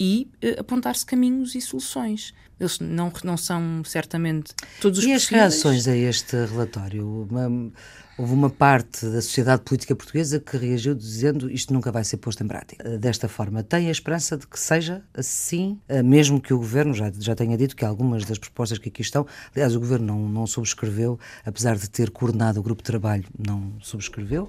e 0.00 0.30
uh, 0.42 0.60
apontar-se 0.60 1.04
caminhos 1.04 1.54
e 1.54 1.60
soluções. 1.60 2.32
Eles 2.58 2.78
não, 2.80 3.12
não 3.22 3.36
são 3.36 3.82
certamente 3.84 4.54
todos 4.80 5.00
os 5.00 5.04
E 5.04 5.12
as 5.12 5.26
reações 5.26 5.86
a 5.86 5.94
este 5.94 6.36
relatório? 6.46 7.26
Uma, 7.30 7.72
houve 8.16 8.32
uma 8.32 8.48
parte 8.48 9.04
da 9.04 9.20
sociedade 9.20 9.62
política 9.62 9.94
portuguesa 9.94 10.40
que 10.40 10.56
reagiu 10.56 10.94
dizendo 10.94 11.50
isto 11.50 11.72
nunca 11.72 11.92
vai 11.92 12.02
ser 12.02 12.16
posto 12.16 12.42
em 12.42 12.48
prática. 12.48 12.88
Eh, 12.88 12.96
desta 12.96 13.28
forma, 13.28 13.62
tem 13.62 13.88
a 13.88 13.90
esperança 13.90 14.38
de 14.38 14.46
que 14.46 14.58
seja 14.58 15.02
assim, 15.12 15.78
eh, 15.86 16.02
mesmo 16.02 16.40
que 16.40 16.54
o 16.54 16.58
Governo 16.58 16.94
já, 16.94 17.12
já 17.18 17.34
tenha 17.34 17.58
dito 17.58 17.76
que 17.76 17.84
algumas 17.84 18.24
das 18.24 18.38
propostas 18.38 18.78
que 18.78 18.88
aqui 18.88 19.02
estão, 19.02 19.26
aliás, 19.54 19.76
o 19.76 19.80
Governo 19.80 20.06
não, 20.06 20.28
não 20.28 20.46
subscreveu, 20.46 21.18
apesar 21.44 21.76
de 21.76 21.90
ter 21.90 22.10
coordenado 22.10 22.58
o 22.58 22.62
grupo 22.62 22.82
de 22.82 22.86
trabalho, 22.86 23.24
não 23.38 23.74
subscreveu, 23.82 24.48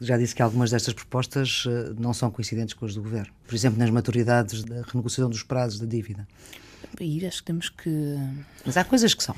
já 0.00 0.18
disse 0.18 0.34
que 0.34 0.42
algumas 0.42 0.72
destas 0.72 0.94
propostas 0.94 1.64
eh, 1.68 1.94
não 1.96 2.12
são 2.12 2.28
coincidentes 2.28 2.74
com 2.74 2.84
as 2.84 2.94
do 2.94 3.02
Governo. 3.02 3.32
Por 3.46 3.54
exemplo, 3.54 3.78
nas 3.78 3.90
maturidades 3.90 4.64
da 4.64 4.82
renegociação 4.82 5.30
dos 5.30 5.44
prazos 5.44 5.78
da 5.78 5.86
dívida. 5.86 6.26
Aí 7.00 7.24
acho 7.26 7.38
que 7.38 7.44
temos 7.44 7.68
que. 7.68 7.90
Mas 8.64 8.76
há 8.76 8.84
coisas 8.84 9.14
que 9.14 9.22
são. 9.22 9.34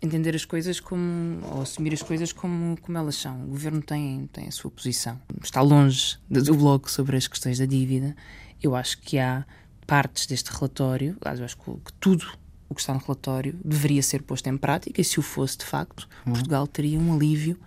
Entender 0.00 0.34
as 0.34 0.44
coisas 0.44 0.80
como. 0.80 1.40
ou 1.52 1.62
assumir 1.62 1.92
as 1.94 2.02
coisas 2.02 2.32
como, 2.32 2.76
como 2.80 2.98
elas 2.98 3.16
são. 3.16 3.44
O 3.44 3.48
governo 3.48 3.82
tem, 3.82 4.28
tem 4.32 4.48
a 4.48 4.52
sua 4.52 4.70
posição. 4.70 5.20
Está 5.42 5.60
longe 5.60 6.18
do 6.28 6.54
bloco 6.54 6.90
sobre 6.90 7.16
as 7.16 7.26
questões 7.26 7.58
da 7.58 7.66
dívida. 7.66 8.14
Eu 8.62 8.74
acho 8.74 8.98
que 9.00 9.18
há 9.18 9.44
partes 9.86 10.26
deste 10.26 10.50
relatório, 10.50 11.16
aliás, 11.20 11.38
eu 11.38 11.44
acho 11.44 11.56
que, 11.56 11.92
tudo 12.00 12.26
o 12.68 12.74
que 12.74 12.80
está 12.80 12.94
no 12.94 13.00
relatório 13.00 13.58
deveria 13.64 14.02
ser 14.02 14.22
posto 14.22 14.48
em 14.48 14.56
prática 14.56 15.00
e 15.00 15.04
se 15.04 15.18
o 15.18 15.22
fosse 15.22 15.58
de 15.58 15.64
facto, 15.64 16.08
uhum. 16.26 16.32
Portugal 16.32 16.66
teria 16.66 16.98
um 16.98 17.12
alívio 17.12 17.58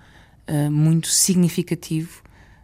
uh, 0.47 0.71
muito 0.71 1.07
significativo 1.07 2.23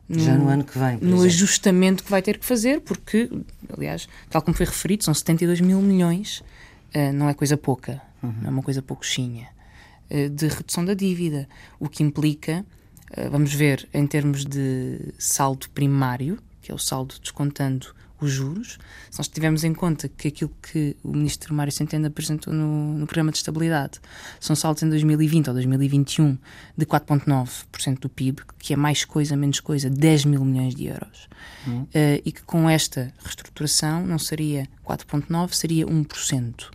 já 0.09 0.35
no 0.35 0.47
ano 0.49 0.63
que 0.63 0.77
vem. 0.77 0.97
No 0.97 1.17
exemplo. 1.17 1.25
ajustamento 1.25 2.03
que 2.03 2.11
vai 2.11 2.21
ter 2.21 2.37
que 2.37 2.45
fazer, 2.45 2.81
porque, 2.81 3.29
aliás, 3.75 4.07
tal 4.29 4.41
como 4.41 4.55
foi 4.55 4.65
referido, 4.65 5.03
são 5.03 5.13
72 5.13 5.61
mil 5.61 5.81
milhões, 5.81 6.43
uh, 6.95 7.13
não 7.13 7.29
é 7.29 7.33
coisa 7.33 7.57
pouca, 7.57 8.01
uhum. 8.21 8.33
não 8.41 8.47
é 8.47 8.49
uma 8.49 8.63
coisa 8.63 8.81
pouquinha, 8.81 9.47
uh, 10.11 10.29
de 10.29 10.47
redução 10.47 10.83
da 10.83 10.93
dívida, 10.93 11.47
o 11.79 11.87
que 11.87 12.03
implica, 12.03 12.65
uh, 13.17 13.29
vamos 13.29 13.53
ver, 13.53 13.87
em 13.93 14.05
termos 14.05 14.45
de 14.45 15.13
saldo 15.17 15.69
primário, 15.69 16.37
que 16.61 16.71
é 16.71 16.75
o 16.75 16.79
saldo 16.79 17.15
descontando 17.21 17.93
os 18.23 18.31
juros, 18.31 18.77
se 19.09 19.19
nós 19.19 19.27
tivermos 19.27 19.63
em 19.63 19.73
conta 19.73 20.07
que 20.07 20.27
aquilo 20.27 20.51
que 20.61 20.95
o 21.03 21.11
ministro 21.11 21.53
Mário 21.53 21.71
Centeno 21.71 22.07
apresentou 22.07 22.53
no, 22.53 22.93
no 22.93 23.05
programa 23.05 23.31
de 23.31 23.37
estabilidade 23.37 23.99
são 24.39 24.55
saltos 24.55 24.83
em 24.83 24.89
2020 24.89 25.47
ou 25.47 25.53
2021 25.53 26.37
de 26.77 26.85
4,9% 26.85 27.99
do 27.99 28.09
PIB, 28.09 28.41
que 28.59 28.73
é 28.73 28.75
mais 28.75 29.05
coisa, 29.05 29.35
menos 29.35 29.59
coisa, 29.59 29.89
10 29.89 30.25
mil 30.25 30.43
milhões 30.43 30.75
de 30.75 30.85
euros. 30.87 31.27
Uhum. 31.67 31.83
Uh, 31.83 32.21
e 32.25 32.31
que 32.31 32.43
com 32.43 32.69
esta 32.69 33.13
reestruturação 33.23 34.05
não 34.05 34.19
seria 34.19 34.67
4,9%, 34.85 35.53
seria 35.53 35.85
1%. 35.85 36.65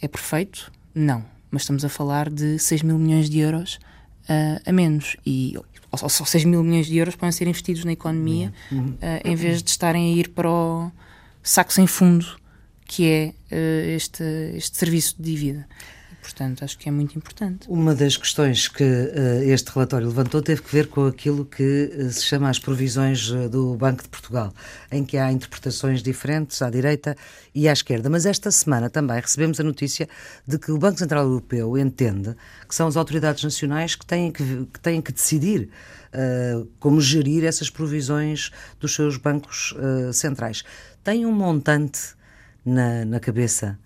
É 0.00 0.08
perfeito? 0.08 0.70
Não. 0.94 1.24
Mas 1.50 1.62
estamos 1.62 1.84
a 1.84 1.88
falar 1.88 2.30
de 2.30 2.58
6 2.58 2.82
mil 2.82 2.98
milhões 2.98 3.30
de 3.30 3.38
euros 3.38 3.78
uh, 4.24 4.60
a 4.66 4.72
menos. 4.72 5.16
E 5.24 5.56
ou 6.02 6.08
só 6.08 6.24
6 6.24 6.44
mil 6.44 6.62
milhões 6.62 6.86
de 6.86 6.96
euros 6.96 7.16
podem 7.16 7.32
ser 7.32 7.46
investidos 7.46 7.84
na 7.84 7.92
economia 7.92 8.52
uhum. 8.70 8.88
uh, 8.88 8.98
em 9.24 9.34
vez 9.34 9.62
de 9.62 9.70
estarem 9.70 10.12
a 10.12 10.16
ir 10.16 10.30
para 10.30 10.50
o 10.50 10.90
saco 11.42 11.72
sem 11.72 11.86
fundo 11.86 12.26
que 12.86 13.08
é 13.08 13.34
uh, 13.52 13.90
este, 13.96 14.22
este 14.56 14.76
serviço 14.76 15.16
de 15.18 15.22
dívida. 15.22 15.66
Portanto, 16.24 16.64
acho 16.64 16.78
que 16.78 16.88
é 16.88 16.92
muito 16.92 17.18
importante. 17.18 17.66
Uma 17.68 17.94
das 17.94 18.16
questões 18.16 18.66
que 18.66 18.82
uh, 18.82 19.42
este 19.42 19.70
relatório 19.70 20.06
levantou 20.06 20.40
teve 20.40 20.62
que 20.62 20.72
ver 20.72 20.86
com 20.86 21.06
aquilo 21.06 21.44
que 21.44 21.92
uh, 21.94 22.10
se 22.10 22.24
chama 22.24 22.48
as 22.48 22.58
provisões 22.58 23.28
uh, 23.28 23.46
do 23.46 23.76
Banco 23.76 24.02
de 24.02 24.08
Portugal, 24.08 24.50
em 24.90 25.04
que 25.04 25.18
há 25.18 25.30
interpretações 25.30 26.02
diferentes 26.02 26.62
à 26.62 26.70
direita 26.70 27.14
e 27.54 27.68
à 27.68 27.74
esquerda. 27.74 28.08
Mas 28.08 28.24
esta 28.24 28.50
semana 28.50 28.88
também 28.88 29.20
recebemos 29.20 29.60
a 29.60 29.62
notícia 29.62 30.08
de 30.48 30.58
que 30.58 30.72
o 30.72 30.78
Banco 30.78 30.98
Central 30.98 31.24
Europeu 31.24 31.76
entende 31.76 32.34
que 32.66 32.74
são 32.74 32.88
as 32.88 32.96
autoridades 32.96 33.44
nacionais 33.44 33.94
que 33.94 34.06
têm 34.06 34.32
que, 34.32 34.66
que, 34.72 34.80
têm 34.80 35.02
que 35.02 35.12
decidir 35.12 35.68
como 36.78 37.00
gerir 37.00 37.44
essas 37.44 37.68
provisões 37.68 38.52
dos 38.78 38.94
seus 38.94 39.16
bancos 39.16 39.74
centrais. 40.12 40.62
Tem 41.02 41.26
um 41.26 41.32
montante 41.32 42.14
na, 42.64 43.04
na 43.04 43.18
cabeça 43.18 43.76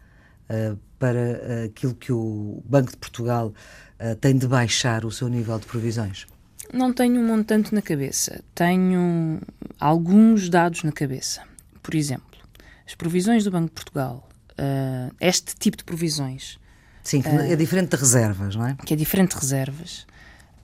para 0.99 1.19
eh, 1.19 1.65
aquilo 1.67 1.95
que 1.95 2.13
o 2.13 2.63
Banco 2.65 2.91
de 2.91 2.97
Portugal 2.97 3.53
uh, 4.01 4.17
tem 4.17 4.37
de 4.37 4.47
baixar 4.47 5.05
o 5.05 5.11
seu 5.11 5.29
nível 5.29 5.59
de 5.59 5.67
provisões? 5.67 6.27
Não 6.73 6.93
tenho 6.93 7.21
um 7.21 7.27
montante 7.27 7.75
na 7.75 7.81
cabeça. 7.81 8.43
Tenho 8.55 9.41
alguns 9.79 10.49
dados 10.49 10.83
na 10.83 10.93
cabeça. 10.93 11.43
Por 11.83 11.95
exemplo, 11.95 12.39
as 12.87 12.95
provisões 12.95 13.45
do 13.45 13.51
Banco 13.51 13.67
de 13.67 13.73
Portugal, 13.73 14.29
uh, 14.53 15.15
este 15.21 15.55
tipo 15.57 15.77
de 15.77 15.85
provisões. 15.85 16.59
Sim, 17.03 17.23
que 17.23 17.29
uh, 17.29 17.41
é 17.41 17.57
diferente 17.57 17.91
de 17.91 17.97
reservas, 17.97 18.57
não 18.57 18.67
é? 18.67 18.77
Que 18.85 18.95
é 18.95 18.97
diferente 18.97 19.31
de 19.31 19.41
reservas. 19.41 20.07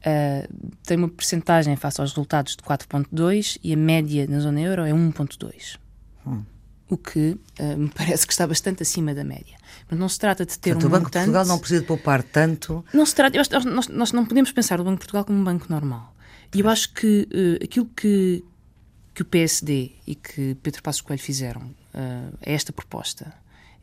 Uh, 0.01 0.75
tem 0.85 0.99
uma 0.99 1.09
percentagem 1.09 1.75
face 1.77 2.01
aos 2.01 2.11
resultados 2.11 2.57
de 2.57 2.63
4,2 2.63 3.59
e 3.63 3.73
a 3.73 3.77
média 3.77 4.27
na 4.27 4.41
zona 4.41 4.61
euro 4.61 4.83
é 4.83 4.91
1,2. 4.91 5.79
Hum. 6.27 6.43
O 6.89 6.97
que 6.97 7.39
me 7.79 7.89
parece 7.97 8.27
que 8.27 8.33
está 8.33 8.47
bastante 8.47 8.83
acima 8.83 9.15
da 9.15 9.25
média. 9.25 9.57
Mas 9.91 9.99
não 9.99 10.09
se 10.09 10.19
trata 10.19 10.45
de 10.45 10.59
ter 10.59 10.75
Portanto, 10.75 10.85
um 10.85 10.87
o 10.87 10.91
Banco 10.91 11.05
montante... 11.05 11.27
de 11.27 11.33
Portugal 11.33 11.47
não 11.47 11.59
precisa 11.59 11.81
de 11.81 11.87
poupar 11.87 12.23
tanto. 12.23 12.85
Não 12.93 13.07
se 13.07 13.15
trata, 13.15 13.37
nós, 13.71 13.89
nós, 13.89 14.13
não 14.13 14.25
podemos 14.25 14.53
pensar 14.53 14.81
o 14.81 14.85
Banco 14.85 14.97
de 14.97 15.01
Portugal 15.01 15.25
como 15.25 15.39
um 15.39 15.45
banco 15.45 15.67
normal. 15.71 16.15
E 16.55 16.61
eu 16.61 16.69
acho 16.69 16.93
que 16.93 17.29
uh, 17.33 17.65
aquilo 17.65 17.87
que, 17.87 18.45
que 19.13 19.23
o 19.23 19.25
PSD 19.25 19.93
e 20.07 20.15
que 20.15 20.55
Pedro 20.63 20.83
Passos 20.83 21.01
Coelho 21.01 21.21
fizeram 21.21 21.63
uh, 21.63 22.39
a 22.47 22.51
esta 22.51 22.73
proposta 22.73 23.35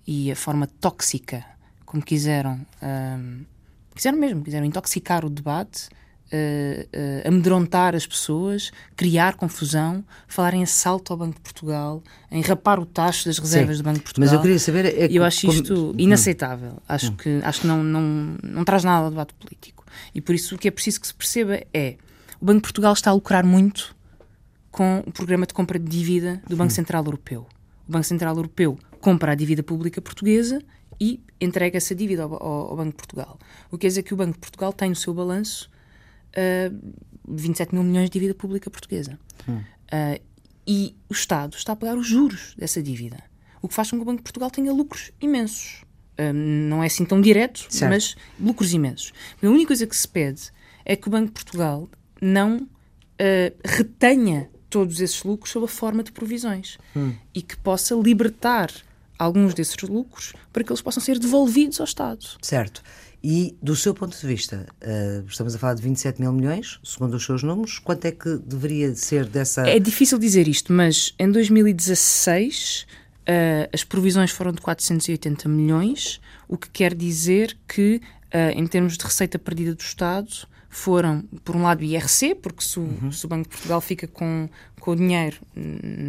e 0.08 0.32
a 0.32 0.36
forma 0.36 0.68
tóxica 0.68 1.46
como 1.86 2.02
quiseram, 2.02 2.66
uh, 2.82 3.46
quiseram 3.94 4.18
mesmo, 4.18 4.42
quiseram 4.42 4.66
intoxicar 4.66 5.26
o 5.26 5.30
debate, 5.30 5.90
uh, 6.32 7.26
uh, 7.26 7.28
amedrontar 7.28 7.96
as 7.96 8.06
pessoas, 8.06 8.72
criar 8.96 9.36
confusão, 9.36 10.04
falar 10.28 10.54
em 10.54 10.64
assalto 10.64 11.14
ao 11.14 11.18
Banco 11.18 11.36
de 11.36 11.42
Portugal, 11.42 12.04
em 12.32 12.42
rapar 12.42 12.80
o 12.80 12.86
tacho 12.86 13.26
das 13.26 13.38
reservas 13.38 13.78
Sim, 13.78 13.84
do 13.84 13.86
Banco 13.86 14.00
de 14.00 14.04
Portugal. 14.04 14.28
Mas 14.28 14.34
eu 14.34 14.42
queria 14.42 14.60
saber. 14.60 14.86
É 14.86 15.08
eu 15.12 15.24
acho 15.24 15.48
como... 15.48 15.54
isto 15.54 15.96
inaceitável. 15.98 16.78
Acho 16.88 17.12
hum. 17.12 17.16
que, 17.16 17.40
acho 17.44 17.62
que 17.62 17.68
não, 17.68 17.84
não, 17.84 18.38
não 18.44 18.64
traz 18.64 18.84
nada 18.84 19.06
ao 19.06 19.10
debate 19.10 19.34
político. 19.34 19.86
E 20.16 20.22
por 20.22 20.34
isso 20.34 20.56
o 20.56 20.58
que 20.58 20.68
é 20.68 20.72
preciso 20.72 21.02
que 21.02 21.08
se 21.08 21.14
perceba 21.14 21.62
é 21.74 21.98
o 22.40 22.46
Banco 22.46 22.58
de 22.58 22.64
Portugal 22.64 22.94
está 22.94 23.12
a 23.12 23.14
lucrar 23.14 23.46
muito 23.46 23.96
com 24.72 25.04
o 25.06 25.12
programa 25.12 25.46
de 25.46 25.54
compra 25.54 25.78
de 25.78 25.86
dívida 25.86 26.42
do 26.48 26.56
Banco 26.56 26.72
Central 26.72 27.04
Europeu. 27.04 27.46
O 27.88 27.92
Banco 27.92 28.06
Central 28.06 28.36
Europeu 28.36 28.80
compra 29.02 29.34
a 29.34 29.36
dívida 29.36 29.62
pública 29.62 30.02
portuguesa 30.02 30.62
e 31.00 31.20
entrega 31.40 31.78
essa 31.78 31.94
dívida 31.94 32.24
ao, 32.24 32.34
ao, 32.34 32.70
ao, 32.70 32.78
Banco 32.78 32.92
de 32.92 32.96
Portugal. 32.96 33.40
O 33.70 33.78
que 33.78 33.82
quer 33.82 33.88
dizer 33.88 34.04
que 34.04 34.14
o 34.14 34.18
Banco 34.18 34.34
de 34.34 34.40
Portugal 34.40 34.72
tem 34.72 34.90
no 34.90 34.96
seu 34.96 35.14
balanço 35.14 35.70
uh, 36.38 36.94
27 37.28 37.74
mil 37.74 37.84
milhões 37.84 38.10
de 38.10 38.14
dívida 38.14 38.34
pública 38.34 38.70
portuguesa. 38.70 39.20
Hum. 39.48 39.58
Uh, 39.58 40.22
e 40.66 40.96
o 41.10 41.14
Estado 41.14 41.56
está 41.56 41.74
a 41.74 41.76
pagar 41.76 41.98
os 41.98 42.08
juros 42.08 42.56
dessa 42.58 42.82
dívida. 42.82 43.24
O 43.62 43.68
que 43.68 43.74
faz 43.74 43.90
com 43.90 43.98
que 43.98 44.04
o 44.04 44.06
Banco 44.06 44.18
de 44.18 44.24
Portugal 44.24 44.50
tenha 44.50 44.72
lucros 44.72 45.12
imensos. 45.22 45.84
Uh, 46.20 46.34
não 46.34 46.84
é 46.84 46.88
assim 46.88 47.06
tão 47.06 47.22
direto, 47.22 47.68
certo. 47.70 47.92
mas 47.92 48.16
lucros 48.40 48.74
imensos. 48.74 49.12
A 49.42 49.48
única 49.48 49.68
coisa 49.68 49.88
que 49.88 49.96
se 49.96 50.08
pede 50.08 50.52
é 50.86 50.96
que 50.96 51.08
o 51.08 51.12
Banco 51.12 51.28
de 51.28 51.34
Portugal 51.34 51.90
não 52.22 52.68
retenha 53.64 54.50
todos 54.68 55.00
esses 55.00 55.24
lucros 55.24 55.52
sob 55.52 55.66
a 55.66 55.68
forma 55.68 56.02
de 56.02 56.12
provisões 56.12 56.80
hum. 56.96 57.14
e 57.36 57.44
que 57.44 57.56
possa 57.56 57.94
libertar 57.94 58.72
alguns 59.20 59.54
desses 59.54 59.78
lucros 59.84 60.34
para 60.52 60.64
que 60.64 60.72
eles 60.72 60.82
possam 60.82 61.04
ser 61.04 61.20
devolvidos 61.20 61.80
ao 61.80 61.84
Estado. 61.84 62.26
Certo. 62.42 62.82
E, 63.24 63.56
do 63.62 63.76
seu 63.76 63.94
ponto 63.94 64.18
de 64.18 64.26
vista, 64.26 64.66
uh, 64.82 65.26
estamos 65.28 65.54
a 65.54 65.60
falar 65.60 65.76
de 65.76 65.82
27 65.84 66.20
mil 66.20 66.34
milhões, 66.34 66.80
segundo 66.84 67.14
os 67.14 67.24
seus 67.24 67.44
números, 67.44 67.78
quanto 67.78 68.06
é 68.06 68.12
que 68.12 68.38
deveria 68.38 68.96
ser 68.96 69.26
dessa. 69.26 69.68
É 69.68 69.78
difícil 69.78 70.18
dizer 70.18 70.48
isto, 70.48 70.74
mas 70.74 71.14
em 71.20 71.32
2016 71.32 72.82
uh, 72.82 73.12
eh, 73.28 73.70
as 73.72 73.84
provisões 73.84 74.32
foram 74.32 74.52
de 74.52 74.60
480 74.60 75.48
milhões, 75.48 76.20
o 76.48 76.58
que 76.58 76.68
quer 76.70 76.96
dizer 76.96 77.56
que, 77.68 78.02
uh, 78.34 78.58
em 78.58 78.66
termos 78.66 78.98
de 78.98 79.04
receita 79.04 79.38
perdida 79.38 79.76
do 79.76 79.82
Estado, 79.82 80.32
foram, 80.68 81.22
por 81.46 81.56
um 81.56 81.62
lado, 81.62 81.84
IRC, 81.84 82.34
porque 82.36 82.64
se 82.64 82.80
o, 82.80 82.84
uhum. 82.84 83.12
se 83.12 83.24
o 83.24 83.30
Banco 83.30 83.44
de 83.44 83.50
Portugal 83.50 83.82
fica 83.82 84.08
com, 84.08 84.50
com 84.80 84.92
o 84.92 84.96
dinheiro, 84.96 85.38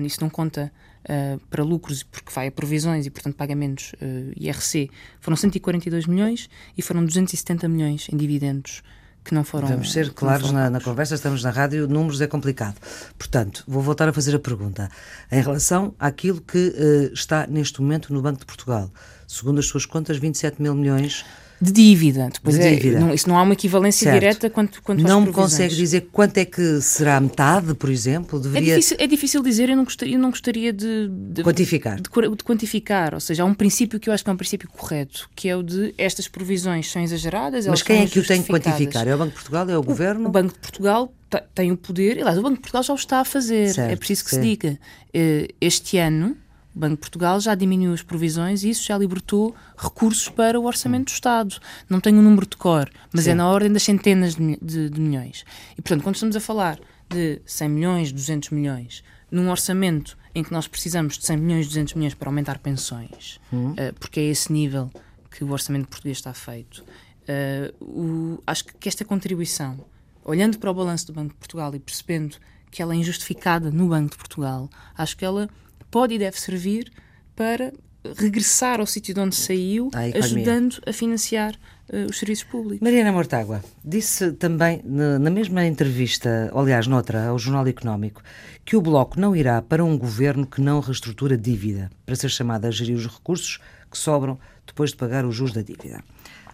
isso 0.06 0.18
não 0.20 0.30
conta 0.30 0.72
uh, 1.04 1.40
para 1.50 1.62
lucros, 1.62 2.02
porque 2.02 2.32
vai 2.32 2.48
a 2.48 2.52
provisões 2.52 3.06
e, 3.06 3.10
portanto, 3.10 3.34
pagamentos 3.34 3.92
uh, 3.94 4.32
IRC, 4.36 4.90
foram 5.20 5.36
142 5.36 6.06
milhões 6.06 6.48
e 6.76 6.82
foram 6.82 7.04
270 7.04 7.68
milhões 7.68 8.08
em 8.12 8.16
dividendos 8.16 8.82
que 9.24 9.34
não 9.34 9.44
foram. 9.44 9.68
Vamos 9.68 9.92
ser 9.92 10.10
claros 10.12 10.50
na, 10.50 10.68
na, 10.68 10.80
conversa, 10.80 11.14
estamos 11.14 11.42
na 11.44 11.50
rádio, 11.50 11.86
números 11.86 12.20
é 12.20 12.26
complicado. 12.26 12.76
Portanto, 13.16 13.64
vou 13.68 13.82
voltar 13.82 14.08
a 14.08 14.12
fazer 14.12 14.34
a 14.34 14.38
pergunta. 14.38 14.88
Em 15.30 15.40
relação 15.40 15.94
àquilo 15.98 16.40
que 16.40 16.68
uh, 16.68 17.12
está 17.12 17.46
neste 17.46 17.80
momento 17.80 18.12
no 18.12 18.20
Banco 18.20 18.40
de 18.40 18.46
Portugal, 18.46 18.90
segundo 19.26 19.60
as 19.60 19.66
suas 19.66 19.86
contas, 19.86 20.16
27 20.16 20.60
mil 20.60 20.74
milhões 20.74 21.24
de 21.62 21.70
dívida. 21.70 22.28
Depois 22.32 22.58
de 22.58 22.62
é, 22.62 22.74
dívida. 22.74 22.98
Não, 22.98 23.14
isso 23.14 23.28
não 23.28 23.38
há 23.38 23.42
uma 23.42 23.52
equivalência 23.52 24.04
certo. 24.04 24.18
direta 24.18 24.50
quanto, 24.50 24.82
quanto 24.82 25.00
Não 25.00 25.20
me 25.20 25.32
consegue 25.32 25.72
dizer 25.72 26.08
quanto 26.10 26.36
é 26.38 26.44
que 26.44 26.80
será 26.80 27.20
metade, 27.20 27.72
por 27.74 27.88
exemplo? 27.88 28.40
É 28.40 28.42
Deveria... 28.42 28.72
É, 28.72 28.76
difícil, 28.76 28.96
é 28.98 29.06
difícil 29.06 29.42
dizer, 29.44 29.68
eu 29.68 29.76
não 29.76 29.84
gostaria, 29.84 30.14
eu 30.16 30.18
não 30.18 30.30
gostaria 30.30 30.72
de, 30.72 31.08
de 31.08 31.44
quantificar. 31.44 31.96
De, 31.96 32.02
de, 32.02 32.44
quantificar. 32.44 33.14
Ou 33.14 33.20
seja, 33.20 33.44
há 33.44 33.46
um 33.46 33.54
princípio 33.54 34.00
que 34.00 34.08
eu 34.08 34.12
acho 34.12 34.24
que 34.24 34.30
é 34.30 34.32
um 34.32 34.36
princípio 34.36 34.68
correto, 34.68 35.30
que 35.36 35.48
é 35.48 35.56
o 35.56 35.62
de 35.62 35.94
estas 35.96 36.26
provisões 36.26 36.90
são 36.90 37.00
exageradas. 37.00 37.64
Mas 37.68 37.82
quem 37.82 38.02
é 38.02 38.06
que 38.06 38.18
o 38.18 38.26
tem 38.26 38.42
que 38.42 38.48
quantificar? 38.48 39.06
É 39.06 39.14
o 39.14 39.18
Banco 39.18 39.30
de 39.30 39.36
Portugal? 39.36 39.70
É 39.70 39.76
o, 39.76 39.80
o 39.80 39.84
Governo? 39.84 40.28
O 40.28 40.32
Banco 40.32 40.54
de 40.54 40.58
Portugal 40.58 41.14
tem 41.54 41.70
o 41.70 41.76
poder, 41.76 42.18
aliás, 42.18 42.36
o 42.38 42.42
Banco 42.42 42.56
de 42.56 42.60
Portugal 42.60 42.82
já 42.82 42.92
o 42.92 42.96
está 42.96 43.20
a 43.20 43.24
fazer, 43.24 43.62
é 43.62 43.72
certo, 43.72 43.92
é 43.92 43.96
preciso 43.96 44.24
que 44.24 44.30
se 44.30 44.40
diga. 44.40 44.78
Eh, 45.14 45.48
este 45.60 45.96
ano, 45.96 46.36
o 46.74 46.78
Banco 46.78 46.94
de 46.94 47.00
Portugal 47.00 47.38
já 47.40 47.54
diminuiu 47.54 47.92
as 47.92 48.02
provisões 48.02 48.64
e 48.64 48.70
isso 48.70 48.84
já 48.84 48.96
libertou 48.96 49.54
recursos 49.76 50.28
para 50.28 50.58
o 50.58 50.64
orçamento 50.64 51.06
do 51.06 51.14
Estado. 51.14 51.56
Não 51.88 52.00
tenho 52.00 52.16
o 52.16 52.20
um 52.20 52.22
número 52.22 52.46
de 52.46 52.56
cor, 52.56 52.90
mas 53.12 53.22
é 53.22 53.24
Sim. 53.24 53.30
é 53.30 53.34
na 53.34 53.48
ordem 53.48 53.72
das 53.72 53.82
centenas 53.82 54.34
de, 54.34 54.58
de, 54.60 54.88
de, 54.88 55.00
milhões. 55.00 55.44
E, 55.72 55.82
portanto, 55.82 56.02
quando 56.02 56.14
estamos 56.14 56.34
a 56.34 56.40
falar 56.40 56.78
de 57.08 57.40
100 57.44 57.68
milhões, 57.68 58.12
200 58.12 58.50
milhões, 58.50 59.04
num 59.30 59.50
orçamento 59.50 60.16
em 60.34 60.42
que 60.42 60.52
nós 60.52 60.66
precisamos 60.66 61.18
de 61.18 61.26
100 61.26 61.36
milhões, 61.36 61.66
200 61.66 61.94
milhões 61.94 62.14
para 62.14 62.28
aumentar 62.28 62.58
pensões, 62.58 63.38
uhum. 63.52 63.72
uh, 63.72 63.92
porque 64.00 64.20
é 64.20 64.24
esse 64.24 64.50
nível 64.50 64.90
que 65.30 65.44
o 65.44 65.50
orçamento 65.50 65.88
português 65.88 66.18
está 66.18 66.32
feito, 66.32 66.82
uh, 66.82 67.84
o, 67.84 68.42
acho 68.46 68.64
que 68.64 68.88
esta 68.88 69.04
contribuição, 69.04 69.84
olhando 70.24 70.58
para 70.58 70.70
o 70.70 70.74
balanço 70.74 71.06
do 71.06 71.12
Banco 71.12 71.34
de 71.34 71.38
Portugal 71.38 71.74
e 71.74 71.78
percebendo 71.78 72.36
que 72.70 72.80
ela 72.80 72.94
é 72.94 72.96
injustificada 72.96 73.70
no 73.70 73.88
Banco 73.88 74.12
de 74.12 74.16
Portugal, 74.16 74.70
acho 74.96 75.14
que 75.16 75.24
ela 75.24 75.50
pode 75.92 76.14
e 76.14 76.18
deve 76.18 76.40
servir 76.40 76.90
para 77.36 77.72
regressar 78.16 78.80
ao 78.80 78.86
sítio 78.86 79.14
de 79.14 79.20
onde 79.20 79.36
saiu, 79.36 79.90
ajudando 80.14 80.82
a 80.84 80.92
financiar 80.92 81.54
uh, 81.88 82.10
os 82.10 82.18
serviços 82.18 82.44
públicos. 82.44 82.80
Mariana 82.80 83.12
Mortágua 83.12 83.62
disse 83.84 84.32
também, 84.32 84.80
na, 84.84 85.20
na 85.20 85.30
mesma 85.30 85.64
entrevista, 85.64 86.50
aliás, 86.52 86.88
noutra, 86.88 87.28
ao 87.28 87.38
Jornal 87.38 87.68
Económico, 87.68 88.20
que 88.64 88.76
o 88.76 88.80
Bloco 88.80 89.20
não 89.20 89.36
irá 89.36 89.62
para 89.62 89.84
um 89.84 89.96
governo 89.96 90.46
que 90.46 90.60
não 90.60 90.80
reestrutura 90.80 91.36
dívida, 91.36 91.90
para 92.04 92.16
ser 92.16 92.30
chamado 92.30 92.64
a 92.64 92.70
gerir 92.70 92.96
os 92.96 93.06
recursos 93.06 93.60
que 93.88 93.96
sobram 93.98 94.38
depois 94.66 94.90
de 94.90 94.96
pagar 94.96 95.24
os 95.24 95.36
juros 95.36 95.52
da 95.52 95.62
dívida. 95.62 96.02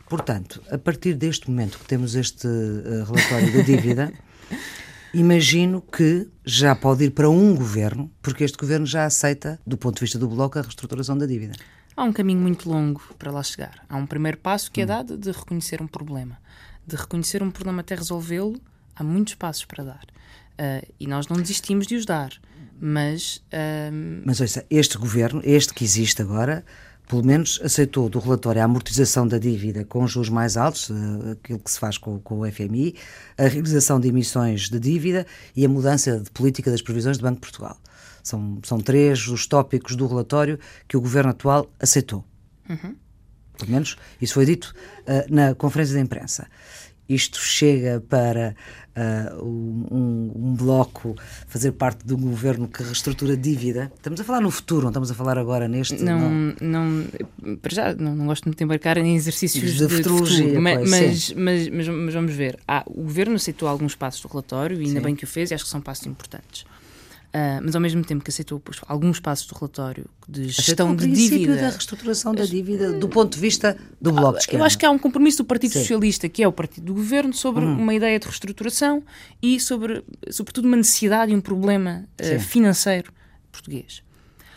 Portanto, 0.09 0.62
a 0.70 0.79
partir 0.79 1.14
deste 1.14 1.51
momento 1.51 1.79
que 1.79 1.87
temos 1.87 2.14
este 2.14 2.46
uh, 2.46 3.05
relatório 3.05 3.53
da 3.53 3.62
dívida, 3.62 4.12
imagino 5.12 5.81
que 5.81 6.29
já 6.44 6.75
pode 6.75 7.05
ir 7.05 7.11
para 7.11 7.29
um 7.29 7.55
governo, 7.55 8.11
porque 8.23 8.44
este 8.44 8.57
governo 8.57 8.87
já 8.87 9.05
aceita, 9.05 9.59
do 9.66 9.77
ponto 9.77 9.97
de 9.97 10.01
vista 10.03 10.18
do 10.18 10.29
Bloco, 10.29 10.59
a 10.59 10.62
reestruturação 10.62 11.16
da 11.16 11.27
dívida. 11.27 11.55
Há 11.97 12.05
um 12.05 12.12
caminho 12.12 12.40
muito 12.40 12.71
longo 12.71 13.03
para 13.18 13.31
lá 13.33 13.42
chegar. 13.42 13.85
Há 13.88 13.97
um 13.97 14.07
primeiro 14.07 14.38
passo 14.38 14.71
que 14.71 14.81
é 14.81 14.85
hum. 14.85 14.87
dado 14.87 15.18
de 15.18 15.33
reconhecer 15.33 15.83
um 15.83 15.87
problema. 15.87 16.38
De 16.87 16.97
reconhecer 16.97 17.42
um 17.42 17.51
problema 17.51 17.81
até 17.81 17.94
resolvê-lo, 17.94 18.61
há 18.94 19.03
muitos 19.03 19.35
passos 19.35 19.64
para 19.64 19.85
dar. 19.85 20.05
Uh, 20.59 20.87
e 20.99 21.07
nós 21.07 21.27
não 21.29 21.37
desistimos 21.37 21.87
de 21.87 21.97
os 21.97 22.07
dar. 22.07 22.33
Mas. 22.81 23.38
Uh... 23.53 24.23
Mas 24.25 24.40
ouça, 24.40 24.64
este 24.71 24.97
governo, 24.97 25.40
este 25.44 25.75
que 25.75 25.85
existe 25.85 26.23
agora, 26.23 26.64
pelo 27.09 27.25
menos 27.25 27.59
aceitou 27.64 28.09
do 28.09 28.18
relatório 28.18 28.61
a 28.61 28.64
amortização 28.64 29.27
da 29.27 29.38
dívida 29.38 29.85
com 29.85 30.07
juros 30.07 30.29
mais 30.29 30.57
altos, 30.57 30.90
eh, 30.90 31.33
aquilo 31.33 31.59
que 31.59 31.71
se 31.71 31.79
faz 31.79 31.97
com, 31.97 32.21
com, 32.21 32.40
o 32.40 32.53
FMI, 32.53 32.94
a 33.37 33.49
realização 33.49 33.99
de 33.99 34.09
emissões 34.09 34.68
de 34.68 34.79
dívida 34.79 35.27
e 35.57 35.64
a 35.64 35.68
mudança 35.68 36.21
de 36.21 36.31
política 36.31 36.71
das 36.71 36.83
previsões 36.83 37.16
do 37.16 37.23
Banco 37.23 37.37
de 37.37 37.40
Portugal. 37.40 37.79
São, 38.23 38.59
são 38.62 38.79
três 38.79 39.27
os 39.27 39.47
tópicos 39.47 39.97
do 39.97 40.07
relatório 40.07 40.59
que 40.87 40.97
o 40.97 41.01
governo 41.01 41.31
atual 41.31 41.71
aceitou. 41.81 42.23
Uhum. 42.68 42.94
Pelo 43.57 43.71
menos 43.73 43.97
isso 44.21 44.35
foi 44.35 44.44
dito 44.44 44.75
uh, 45.03 45.35
na 45.35 45.55
conferência 45.55 45.94
de 45.94 46.03
imprensa 46.03 46.47
isto 47.09 47.40
chega 47.40 48.03
para 48.07 48.55
uh, 48.99 49.45
um, 49.45 50.33
um, 50.35 50.55
bloco 50.55 51.17
fazer 51.47 51.73
parte 51.73 52.05
de 52.05 52.15
um 52.15 52.21
governo 52.21 52.67
que 52.67 52.83
reestrutura 52.83 53.37
dívida. 53.37 53.93
Estamos 53.95 54.21
a 54.21 54.25
falar 54.25 54.41
no 54.41 54.51
futuro, 54.51 54.83
não 54.83 54.89
estamos 54.91 55.11
a 55.11 55.15
falar 55.15 55.39
agora 55.39 55.69
neste. 55.69 56.03
Não, 56.03 56.19
não, 56.19 56.55
não 56.61 57.57
para 57.57 57.75
já, 57.75 57.95
não, 57.95 58.15
não 58.15 58.27
gosto 58.27 58.45
muito 58.47 58.59
de 58.59 58.65
embarcar 58.65 58.99
em 58.99 59.15
exercícios 59.15 59.75
de, 59.75 59.87
de 59.87 59.97
futurologia. 59.97 60.45
Futuro, 60.45 60.63
mas, 60.63 60.91
mas, 60.91 61.33
mas, 61.33 61.89
mas, 61.89 62.15
vamos 62.15 62.35
ver. 62.35 62.59
Ah, 62.67 62.83
o 62.87 63.03
governo 63.03 63.37
aceitou 63.37 63.69
alguns 63.69 63.95
passos 63.95 64.21
do 64.23 64.29
relatório 64.29 64.81
e 64.81 64.87
ainda 64.87 65.01
sim. 65.01 65.07
bem 65.07 65.15
que 65.15 65.25
o 65.25 65.27
fez 65.27 65.51
e 65.51 65.55
acho 65.55 65.65
que 65.65 65.71
são 65.71 65.81
passos 65.81 66.07
importantes. 66.07 66.65
Uh, 67.29 67.61
mas 67.62 67.75
ao 67.75 67.81
mesmo 67.81 68.03
tempo 68.03 68.25
que 68.25 68.31
aceitou 68.31 68.59
pois, 68.59 68.81
alguns 68.88 69.21
passos 69.21 69.47
do 69.47 69.55
relatório 69.55 70.07
de 70.27 70.49
gestão 70.49 70.97
de 70.97 71.07
dívida. 71.07 71.57
da 71.57 71.69
reestruturação 71.69 72.35
da 72.35 72.47
dívida 72.47 72.95
do 72.95 73.07
ponto 73.07 73.35
de 73.35 73.41
vista 73.41 73.77
do 74.01 74.12
Bloco 74.12 74.38
de 74.38 74.45
Esquerda. 74.45 74.62
Eu 74.62 74.64
acho 74.64 74.79
que 74.79 74.87
há 74.87 74.91
um 74.91 74.99
compromisso 74.99 75.38
do 75.38 75.45
Partido 75.45 75.73
Sim. 75.73 75.81
Socialista, 75.81 76.27
que 76.27 76.43
é 76.43 76.49
o 76.49 76.53
partido 76.53 76.87
do 76.87 76.95
governo, 76.95 77.35
sobre 77.35 77.62
hum. 77.62 77.79
uma 77.79 77.93
ideia 77.93 78.19
de 78.19 78.25
reestruturação 78.25 79.03
e 79.43 79.61
sobre, 79.61 80.03
sobretudo, 80.31 80.64
uma 80.64 80.77
necessidade 80.79 81.31
e 81.31 81.37
um 81.37 81.41
problema 81.41 82.05
uh, 82.19 82.41
financeiro 82.41 83.12
português. 83.53 84.03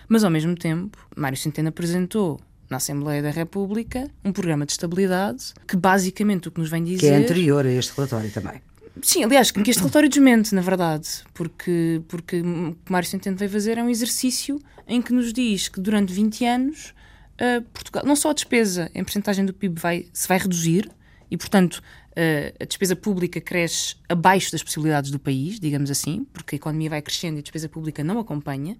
Mas 0.07 0.23
ao 0.23 0.31
mesmo 0.31 0.55
tempo, 0.55 0.97
Mário 1.13 1.37
Centeno 1.37 1.69
apresentou 1.69 2.39
na 2.69 2.77
Assembleia 2.77 3.21
da 3.21 3.31
República 3.31 4.09
um 4.23 4.31
programa 4.31 4.65
de 4.65 4.71
estabilidade 4.71 5.53
que 5.67 5.75
basicamente 5.75 6.47
o 6.47 6.51
que 6.51 6.61
nos 6.61 6.69
vem 6.69 6.85
dizer. 6.85 6.99
Que 6.99 7.07
é 7.07 7.17
anterior 7.17 7.65
a 7.65 7.71
este 7.71 7.93
relatório 7.97 8.31
também. 8.31 8.61
Sim, 9.01 9.23
aliás, 9.23 9.51
que 9.51 9.59
este 9.61 9.79
relatório 9.79 10.09
desmente, 10.09 10.53
na 10.53 10.61
verdade, 10.61 11.07
porque, 11.33 12.01
porque 12.07 12.41
o 12.41 12.75
que 12.83 12.91
Mário 12.91 13.07
Centeno 13.07 13.37
veio 13.37 13.49
fazer 13.49 13.77
é 13.77 13.83
um 13.83 13.89
exercício 13.89 14.59
em 14.87 15.01
que 15.01 15.13
nos 15.13 15.31
diz 15.31 15.69
que 15.69 15.79
durante 15.79 16.11
20 16.11 16.45
anos 16.45 16.93
uh, 17.41 17.61
Portugal, 17.73 18.03
não 18.05 18.15
só 18.15 18.31
a 18.31 18.33
despesa 18.33 18.91
em 18.93 19.03
porcentagem 19.03 19.45
do 19.45 19.53
PIB 19.53 19.79
vai, 19.79 20.05
se 20.11 20.27
vai 20.27 20.37
reduzir 20.37 20.91
e, 21.29 21.37
portanto, 21.37 21.81
uh, 22.11 22.55
a 22.61 22.65
despesa 22.65 22.95
pública 22.95 23.39
cresce 23.39 23.95
abaixo 24.09 24.51
das 24.51 24.61
possibilidades 24.61 25.09
do 25.09 25.19
país, 25.19 25.59
digamos 25.59 25.89
assim, 25.89 26.25
porque 26.33 26.55
a 26.55 26.57
economia 26.57 26.89
vai 26.89 27.01
crescendo 27.01 27.37
e 27.37 27.39
a 27.39 27.41
despesa 27.41 27.69
pública 27.69 28.03
não 28.03 28.19
acompanha, 28.19 28.77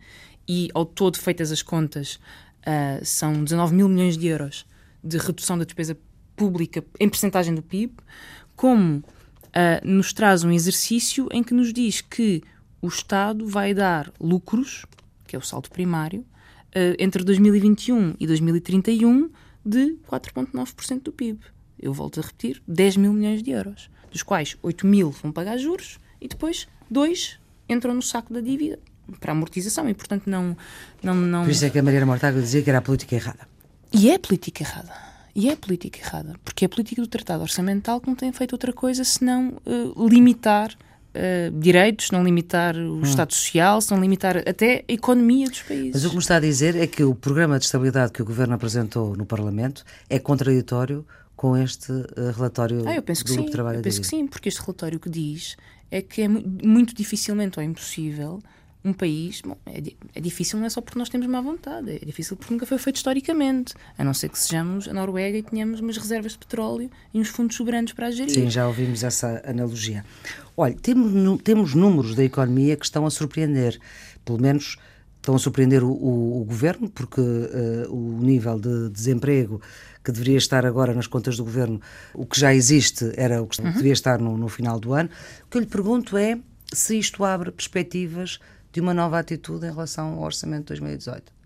e 0.48 0.70
ao 0.74 0.86
todo, 0.86 1.18
feitas 1.18 1.52
as 1.52 1.62
contas, 1.62 2.16
uh, 2.68 3.04
são 3.04 3.44
19 3.44 3.74
mil 3.74 3.88
milhões 3.88 4.18
de 4.18 4.28
euros 4.28 4.66
de 5.04 5.18
redução 5.18 5.58
da 5.58 5.64
despesa 5.64 5.98
pública 6.36 6.84
em 7.00 7.08
porcentagem 7.08 7.56
do 7.56 7.62
PIB, 7.62 7.94
como 8.56 9.04
uh, 9.52 9.88
nos 9.88 10.14
traz 10.14 10.44
um 10.44 10.52
exercício 10.52 11.28
em 11.32 11.44
que 11.44 11.54
nos 11.54 11.72
diz 11.74 12.02
que 12.02 12.42
o 12.82 12.88
Estado 12.88 13.48
vai 13.48 13.74
dar 13.74 14.12
lucros, 14.20 14.86
que 15.28 15.36
é 15.36 15.40
o 15.40 15.42
saldo 15.42 15.70
primário, 15.70 16.22
uh, 16.22 16.96
entre 17.00 17.24
2021 17.24 18.16
e 18.20 18.28
2031 18.28 19.30
de 19.66 19.98
4,9% 20.10 21.04
do 21.04 21.12
PIB. 21.12 21.40
Eu 21.80 21.94
volto 21.94 22.20
a 22.20 22.24
repetir, 22.24 22.62
10 22.68 22.98
mil 22.98 23.14
milhões 23.14 23.42
de 23.42 23.52
euros, 23.52 23.90
dos 24.12 24.24
quais 24.24 24.58
8 24.62 24.86
mil 24.86 25.12
vão 25.12 25.32
pagar 25.32 25.58
juros 25.58 26.00
e 26.20 26.28
depois 26.28 26.68
dois 26.90 27.40
entram 27.68 27.94
no 27.94 28.02
saco 28.02 28.34
da 28.34 28.42
dívida 28.42 28.80
para 29.20 29.32
amortização 29.32 29.90
e, 29.90 29.94
portanto, 29.94 30.28
não. 30.28 30.56
não, 31.02 31.16
não... 31.16 31.44
Por 31.44 31.52
isso 31.52 31.66
é 31.66 31.70
que 31.70 31.80
a 31.80 31.84
Mariana 31.84 32.06
Mortágua 32.06 32.42
dizia 32.42 32.62
que 32.62 32.70
era 32.70 32.80
a 32.80 32.82
política 32.82 33.16
errada. 33.16 33.48
E 33.92 34.10
é 34.10 34.16
a 34.16 34.20
política 34.20 34.64
errada. 34.64 35.11
E 35.36 35.50
é 35.50 35.54
a 35.54 35.58
política 35.58 36.00
errada. 36.00 36.36
Porque 36.44 36.66
é 36.66 36.68
a 36.68 36.70
política 36.70 37.02
do 37.02 37.08
Tratado 37.08 37.44
Orçamental 37.44 38.00
que 38.00 38.08
não 38.08 38.16
tem 38.16 38.32
feito 38.32 38.54
outra 38.54 38.74
coisa 38.74 39.04
senão 39.04 39.58
uh, 39.66 40.08
limitar 40.08 40.76
uh, 41.16 41.60
direitos, 41.60 42.12
não 42.12 42.24
limitar 42.24 42.76
o 42.76 42.98
hum. 42.98 43.02
Estado 43.04 43.34
Social, 43.34 43.80
não 43.90 44.00
limitar 44.00 44.38
até 44.38 44.84
a 44.88 44.94
economia 44.94 45.50
dos 45.50 45.62
países. 45.62 45.92
Mas 45.94 46.06
o 46.06 46.10
que 46.10 46.16
me 46.16 46.22
está 46.22 46.36
a 46.38 46.40
dizer 46.40 46.76
é 46.76 46.88
que 46.88 47.04
o 47.04 47.16
programa 47.16 47.58
de 47.60 47.66
estabilidade 47.66 48.12
que 48.12 48.22
o 48.22 48.26
Governo 48.26 48.54
apresentou 48.54 49.16
no 49.16 49.26
Parlamento 49.26 49.84
é 50.10 50.20
contraditório 50.20 51.06
com 51.36 51.58
este 51.58 51.92
uh, 51.92 52.06
relatório 52.36 52.88
ah, 52.88 52.96
eu 52.96 53.02
penso 53.02 53.24
do 53.24 53.28
que 53.28 53.34
Grupo 53.34 53.44
sim. 53.44 53.46
de 53.48 53.52
Trabalho 53.52 53.80
Eu 53.80 53.82
penso 53.82 54.02
que 54.02 54.08
sim, 54.08 54.28
porque 54.28 54.50
este 54.50 54.62
relatório 54.62 55.00
que 55.00 55.10
diz 55.10 55.58
é 55.90 56.02
que 56.02 56.22
é 56.22 56.28
muito 56.28 56.94
dificilmente 56.94 57.60
ou 57.60 57.66
impossível 57.66 58.40
um 58.84 58.94
país, 58.94 59.42
bom, 59.42 59.56
é, 59.66 59.82
é, 60.16 60.22
difícil 60.22 60.58
não 60.58 60.66
é 60.66 60.70
só 60.70 60.82
porque 60.82 60.98
nós 60.98 61.08
temos 61.08 61.28
má 61.28 61.40
vontade, 61.40 62.00
é 62.02 62.06
difícil 62.06 62.36
porque 62.36 62.52
nunca 62.54 62.66
foi 62.66 62.78
feito 62.80 62.96
historicamente, 62.96 63.76
a 63.98 64.04
não 64.04 64.14
ser 64.14 64.30
que 64.30 64.40
sejamos 64.40 64.88
a 64.88 64.94
Noruega 64.94 65.38
e 65.38 65.44
tenhamos 65.44 65.80
umas 65.80 65.98
reservas 65.98 66.32
de 66.32 66.40
petróleo 66.40 66.90
e 67.14 67.20
uns 67.20 67.30
fundos 67.30 67.56
soberanos 67.56 67.94
para 67.94 68.08
a 68.08 68.12
gerir. 68.12 68.34
Sim, 68.34 68.50
já 68.50 68.68
ouvimos 68.68 69.04
essa 69.04 69.42
analogia. 69.46 70.04
Olha, 70.58 70.76
temos, 70.82 71.42
temos 71.44 71.76
números 71.76 72.16
da 72.16 72.24
economia 72.24 72.76
que 72.76 72.86
estão 72.86 73.06
a 73.06 73.12
surpreender, 73.12 73.80
pelo 74.26 74.42
menos 74.42 74.78
estão 75.18 75.36
a 75.36 75.40
surpreender 75.40 75.84
o, 75.84 75.92
o, 75.92 76.42
o 76.42 76.46
governo, 76.46 76.90
porque 76.90 77.22
uh, 77.22 77.94
o 77.94 78.20
nível 78.22 78.60
de 78.60 78.90
desemprego 78.90 79.62
que 80.04 80.12
deveria 80.12 80.38
estar 80.38 80.66
agora 80.66 80.96
nas 80.96 81.06
contas 81.06 81.38
do 81.38 81.44
governo, 81.44 81.80
o 82.16 82.26
que 82.26 82.40
já 82.40 82.54
existe 82.54 83.12
era 83.16 83.42
o 83.42 83.46
que 83.46 83.62
uhum. 83.62 83.72
devia 83.72 83.94
estar 83.94 84.20
no, 84.20 84.36
no 84.36 84.50
final 84.50 84.80
do 84.80 84.94
ano. 84.94 85.10
O 85.46 85.50
que 85.50 85.58
eu 85.58 85.62
lhe 85.62 85.68
pergunto 85.68 86.18
é 86.18 86.40
se 86.74 86.98
isto 86.98 87.24
abre 87.24 87.52
perspectivas 87.52 88.40
de 88.72 88.80
uma 88.80 88.94
nova 88.94 89.20
atitude 89.20 89.66
em 89.66 89.70
relação 89.70 90.14
ao 90.14 90.22
orçamento 90.22 90.62
de 90.62 90.68
2018? 90.68 91.42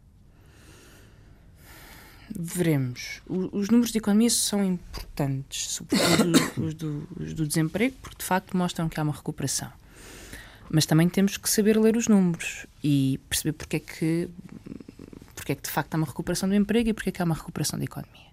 Veremos. 2.37 3.21
os 3.27 3.69
números 3.69 3.91
de 3.91 3.99
economia 3.99 4.29
são 4.29 4.63
importantes, 4.63 5.71
sobretudo 5.71 6.39
os 6.61 6.73
do, 6.73 7.07
os 7.19 7.33
do 7.33 7.47
desemprego, 7.47 7.95
porque 8.01 8.17
de 8.17 8.25
facto 8.25 8.57
mostram 8.57 8.89
que 8.89 8.99
há 8.99 9.03
uma 9.03 9.13
recuperação. 9.13 9.71
Mas 10.69 10.85
também 10.85 11.07
temos 11.07 11.37
que 11.37 11.49
saber 11.49 11.77
ler 11.77 11.95
os 11.95 12.07
números 12.07 12.65
e 12.83 13.19
perceber 13.29 13.53
porque 13.53 13.75
é 13.77 13.79
que, 13.79 14.29
porque 15.35 15.51
é 15.51 15.55
que 15.55 15.61
de 15.61 15.69
facto 15.69 15.93
há 15.93 15.97
uma 15.97 16.07
recuperação 16.07 16.49
do 16.49 16.55
emprego 16.55 16.89
e 16.89 16.93
porque 16.93 17.09
é 17.09 17.11
que 17.11 17.21
há 17.21 17.25
uma 17.25 17.35
recuperação 17.35 17.77
da 17.77 17.85
economia. 17.85 18.25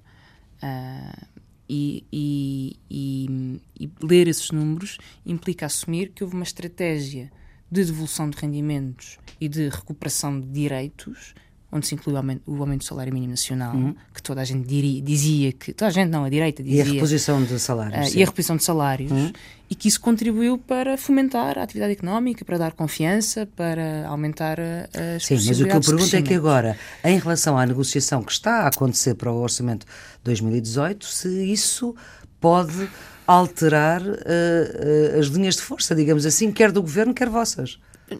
Uh, 0.62 1.26
e, 1.68 2.05
e, 2.12 2.76
e, 2.90 3.61
e, 3.78 3.90
ler 4.00 4.28
esses 4.28 4.50
números 4.50 4.98
implica 5.24 5.66
assumir 5.66 6.11
que 6.11 6.22
houve 6.24 6.35
uma 6.35 6.44
estratégia 6.44 7.31
de 7.72 7.85
devolução 7.87 8.28
de 8.28 8.37
rendimentos 8.37 9.18
e 9.40 9.48
de 9.48 9.70
recuperação 9.70 10.38
de 10.38 10.46
direitos, 10.46 11.35
onde 11.72 11.87
se 11.87 11.94
inclui 11.94 12.14
o 12.14 12.18
aumento, 12.18 12.42
o 12.46 12.61
aumento 12.61 12.80
do 12.80 12.85
salário 12.85 13.12
mínimo 13.14 13.30
nacional, 13.30 13.74
uhum. 13.74 13.94
que 14.14 14.22
toda 14.22 14.42
a 14.42 14.44
gente 14.44 14.68
diria, 14.68 15.00
dizia 15.00 15.52
que. 15.52 15.72
Toda 15.72 15.88
a 15.88 15.90
gente, 15.90 16.11
não, 16.11 16.24
a 16.24 16.28
direita 16.28 16.62
dizia. 16.62 16.85
E 16.85 16.88
a 16.90 16.92
reposição 16.92 17.42
de 17.42 17.58
salários. 17.58 18.12
Uh, 18.12 18.18
e 18.18 18.22
a 18.22 18.26
reposição 18.26 18.56
de 18.56 18.62
salários. 18.62 19.11
Uhum. 19.11 19.32
E 19.70 19.74
que 19.74 19.88
isso 19.88 20.02
contribuiu 20.02 20.58
para 20.58 20.98
fomentar 20.98 21.58
a 21.58 21.62
atividade 21.62 21.94
económica, 21.94 22.44
para 22.44 22.58
dar 22.58 22.72
confiança, 22.72 23.48
para 23.56 24.06
aumentar 24.06 24.61
as 24.61 25.24
Sim, 25.24 25.35
mas 25.35 25.61
o 25.61 25.64
que 25.64 25.74
eu 25.74 25.80
pergunto 25.80 26.14
é 26.14 26.20
que 26.20 26.35
agora, 26.35 26.78
em 27.02 27.18
relação 27.18 27.56
à 27.56 27.64
negociação 27.64 28.22
que 28.22 28.32
está 28.32 28.64
a 28.64 28.66
acontecer 28.68 29.14
para 29.14 29.32
o 29.32 29.40
Orçamento 29.40 29.87
2018, 30.22 31.06
se 31.06 31.50
isso 31.50 31.96
pode 32.42 32.90
alterar 33.26 34.02
uh, 34.02 35.18
as 35.18 35.26
linhas 35.28 35.57
de 35.57 35.62
força, 35.62 35.94
digamos 35.94 36.26
assim, 36.26 36.50
quer 36.52 36.72
do 36.72 36.83
governo, 36.83 37.14
quer 37.14 37.31
vossas. 37.31 37.78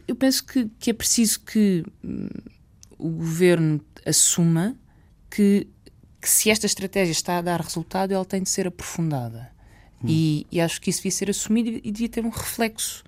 Eu 0.09 0.15
penso 0.15 0.45
que, 0.45 0.71
que 0.79 0.91
é 0.91 0.95
preciso 0.95 1.41
que 1.41 1.85
hum, 2.03 2.29
o 2.99 3.11
governo 3.11 3.81
assuma 4.07 4.75
que, 5.29 5.67
que, 6.21 6.31
se 6.31 6.51
esta 6.51 6.67
estratégia 6.67 7.13
está 7.13 7.39
a 7.39 7.43
dar 7.43 7.61
resultado, 7.61 8.13
ela 8.13 8.25
tem 8.25 8.43
de 8.43 8.49
ser 8.49 8.67
aprofundada. 8.67 9.51
Hum. 10.03 10.07
E, 10.09 10.47
e, 10.51 10.61
acho 10.61 10.81
que 10.81 10.89
isso 10.89 11.01
devia 11.01 11.11
ser 11.11 11.29
assumido 11.29 11.81
e 11.83 11.93
devia 11.93 12.09
ter 12.09 12.25
um 12.25 12.31
reflexo 12.31 13.05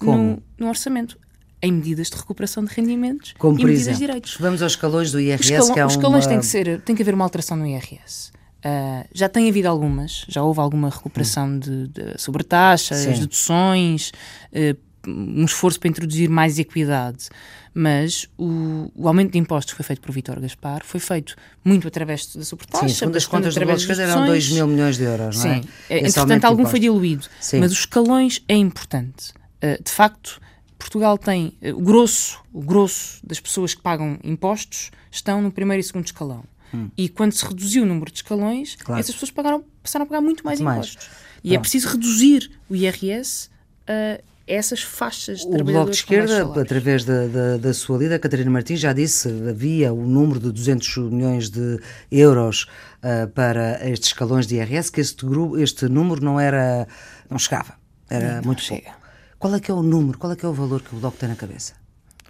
no, 0.00 0.42
no, 0.56 0.68
orçamento. 0.68 1.18
Em 1.60 1.72
medidas 1.72 2.08
de 2.08 2.16
recuperação 2.16 2.64
de 2.64 2.72
rendimentos 2.72 3.34
Como, 3.36 3.58
e 3.58 3.64
medidas 3.64 3.80
exemplo, 3.80 3.98
de 3.98 4.06
direitos. 4.06 4.36
Vamos 4.38 4.62
aos 4.62 4.72
escalões 4.72 5.10
do 5.10 5.18
IRS, 5.18 5.60
os, 5.60 5.70
que 5.70 5.80
há 5.80 5.86
os 5.86 5.94
escalões 5.94 6.24
uma... 6.24 6.30
têm 6.30 6.38
que 6.38 6.46
ser, 6.46 6.80
tem 6.82 6.94
que 6.94 7.02
haver 7.02 7.14
uma 7.14 7.24
alteração 7.24 7.56
no 7.56 7.66
IRS. 7.66 8.30
Uh, 8.58 9.06
já 9.14 9.28
tem 9.28 9.48
havido 9.48 9.68
algumas, 9.68 10.24
já 10.28 10.42
houve 10.42 10.58
alguma 10.58 10.90
recuperação 10.90 11.58
de, 11.58 11.88
de 11.88 12.20
sobretaxas, 12.20 12.98
Sim. 12.98 13.12
deduções, 13.12 14.12
uh, 14.52 14.76
um 15.06 15.44
esforço 15.44 15.78
para 15.78 15.88
introduzir 15.88 16.28
mais 16.28 16.58
equidade. 16.58 17.28
Mas 17.72 18.28
o, 18.36 18.90
o, 18.96 19.06
aumento 19.06 19.32
de 19.32 19.38
impostos 19.38 19.72
que 19.72 19.76
foi 19.76 19.84
feito 19.84 20.00
por 20.00 20.10
Vítor 20.10 20.40
Gaspar 20.40 20.84
foi 20.84 20.98
feito 20.98 21.36
muito 21.64 21.86
através 21.86 22.26
da 22.34 22.42
sobretaxa. 22.42 22.88
Sim, 22.88 22.94
segundo 22.94 23.16
as 23.16 23.26
contas 23.26 23.54
do 23.54 23.64
Bloco 23.64 23.92
eram 23.92 24.26
2 24.26 24.50
mil 24.50 24.66
milhões 24.66 24.96
de 24.96 25.04
euros, 25.04 25.44
não 25.44 25.50
é? 25.50 25.62
Sim, 25.62 25.68
é, 25.88 25.98
entretanto 25.98 26.44
algum 26.44 26.66
foi 26.66 26.80
diluído. 26.80 27.26
Sim. 27.40 27.60
Mas 27.60 27.70
os 27.70 27.78
escalões 27.78 28.42
é 28.48 28.56
importante. 28.56 29.32
Uh, 29.62 29.80
de 29.82 29.90
facto, 29.92 30.40
Portugal 30.76 31.16
tem 31.16 31.56
o 31.62 31.82
grosso, 31.82 32.40
o 32.52 32.62
grosso 32.62 33.24
das 33.24 33.38
pessoas 33.38 33.74
que 33.74 33.82
pagam 33.82 34.18
impostos 34.24 34.90
estão 35.10 35.40
no 35.40 35.52
primeiro 35.52 35.80
e 35.80 35.84
segundo 35.84 36.06
escalão. 36.06 36.42
Hum. 36.72 36.90
E 36.96 37.08
quando 37.08 37.32
se 37.32 37.44
reduziu 37.44 37.82
o 37.82 37.86
número 37.86 38.10
de 38.10 38.18
escalões, 38.18 38.76
claro. 38.76 39.00
essas 39.00 39.14
pessoas 39.14 39.30
pagaram, 39.30 39.64
passaram 39.82 40.04
a 40.04 40.06
pagar 40.06 40.20
muito 40.20 40.44
mais 40.44 40.60
muito 40.60 40.72
impostos. 40.72 41.06
Mais. 41.06 41.28
E 41.44 41.54
é 41.54 41.58
preciso 41.58 41.88
reduzir 41.88 42.50
o 42.68 42.76
IRS 42.76 43.48
a 43.86 44.20
essas 44.48 44.82
faixas 44.82 45.40
de 45.40 45.60
O 45.60 45.64
Bloco 45.64 45.90
de 45.90 45.96
Esquerda, 45.96 46.42
através 46.60 47.04
da, 47.04 47.26
da, 47.26 47.56
da, 47.58 47.74
sua 47.74 47.98
líder, 47.98 48.18
Catarina 48.18 48.50
Martins, 48.50 48.80
já 48.80 48.94
disse 48.94 49.28
havia 49.48 49.92
o 49.92 50.06
número 50.06 50.40
de 50.40 50.50
200 50.50 50.96
milhões 51.12 51.50
de 51.50 51.78
euros 52.10 52.66
uh, 53.02 53.28
para 53.28 53.86
estes 53.88 54.08
escalões 54.08 54.46
de 54.46 54.56
IRS, 54.56 54.90
que 54.90 55.02
este, 55.02 55.26
grupo, 55.26 55.58
este 55.58 55.86
número 55.86 56.24
não 56.24 56.40
era, 56.40 56.88
não 57.28 57.38
chegava, 57.38 57.74
era 58.08 58.36
não, 58.36 58.44
muito 58.44 58.62
chega. 58.62 58.84
pouco. 58.84 58.98
Qual 59.38 59.54
é 59.54 59.60
que 59.60 59.70
é 59.70 59.74
o 59.74 59.82
número, 59.82 60.18
qual 60.18 60.32
é 60.32 60.36
que 60.36 60.46
é 60.46 60.48
o 60.48 60.54
valor 60.54 60.80
que 60.80 60.96
o 60.96 60.98
Bloco 60.98 61.18
tem 61.18 61.28
na 61.28 61.36
cabeça? 61.36 61.74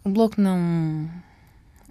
O 0.04 0.10
Bloco 0.10 0.40
não 0.40 1.08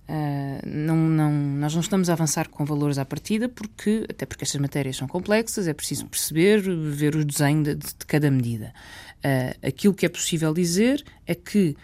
Uh, 0.10 0.66
não, 0.66 0.96
não, 0.96 1.32
nós 1.32 1.74
não 1.74 1.82
estamos 1.82 2.10
a 2.10 2.14
avançar 2.14 2.48
com 2.48 2.64
valores 2.64 2.98
à 2.98 3.04
partida, 3.04 3.50
porque, 3.50 4.06
até 4.10 4.26
porque 4.26 4.46
estas 4.46 4.60
matérias 4.62 4.96
são 4.96 5.08
complexas, 5.08 5.68
é 5.68 5.74
preciso 5.74 6.06
perceber, 6.06 6.62
ver 6.62 7.16
o 7.16 7.26
desenho 7.26 7.64
de, 7.64 7.76
de 7.76 8.06
cada 8.08 8.32
medida. 8.32 8.74
Uh, 9.18 9.68
aquilo 9.68 9.94
que 9.94 10.06
é 10.06 10.10
possível 10.10 10.54
dizer 10.54 11.04
é 11.26 11.36
que, 11.36 11.76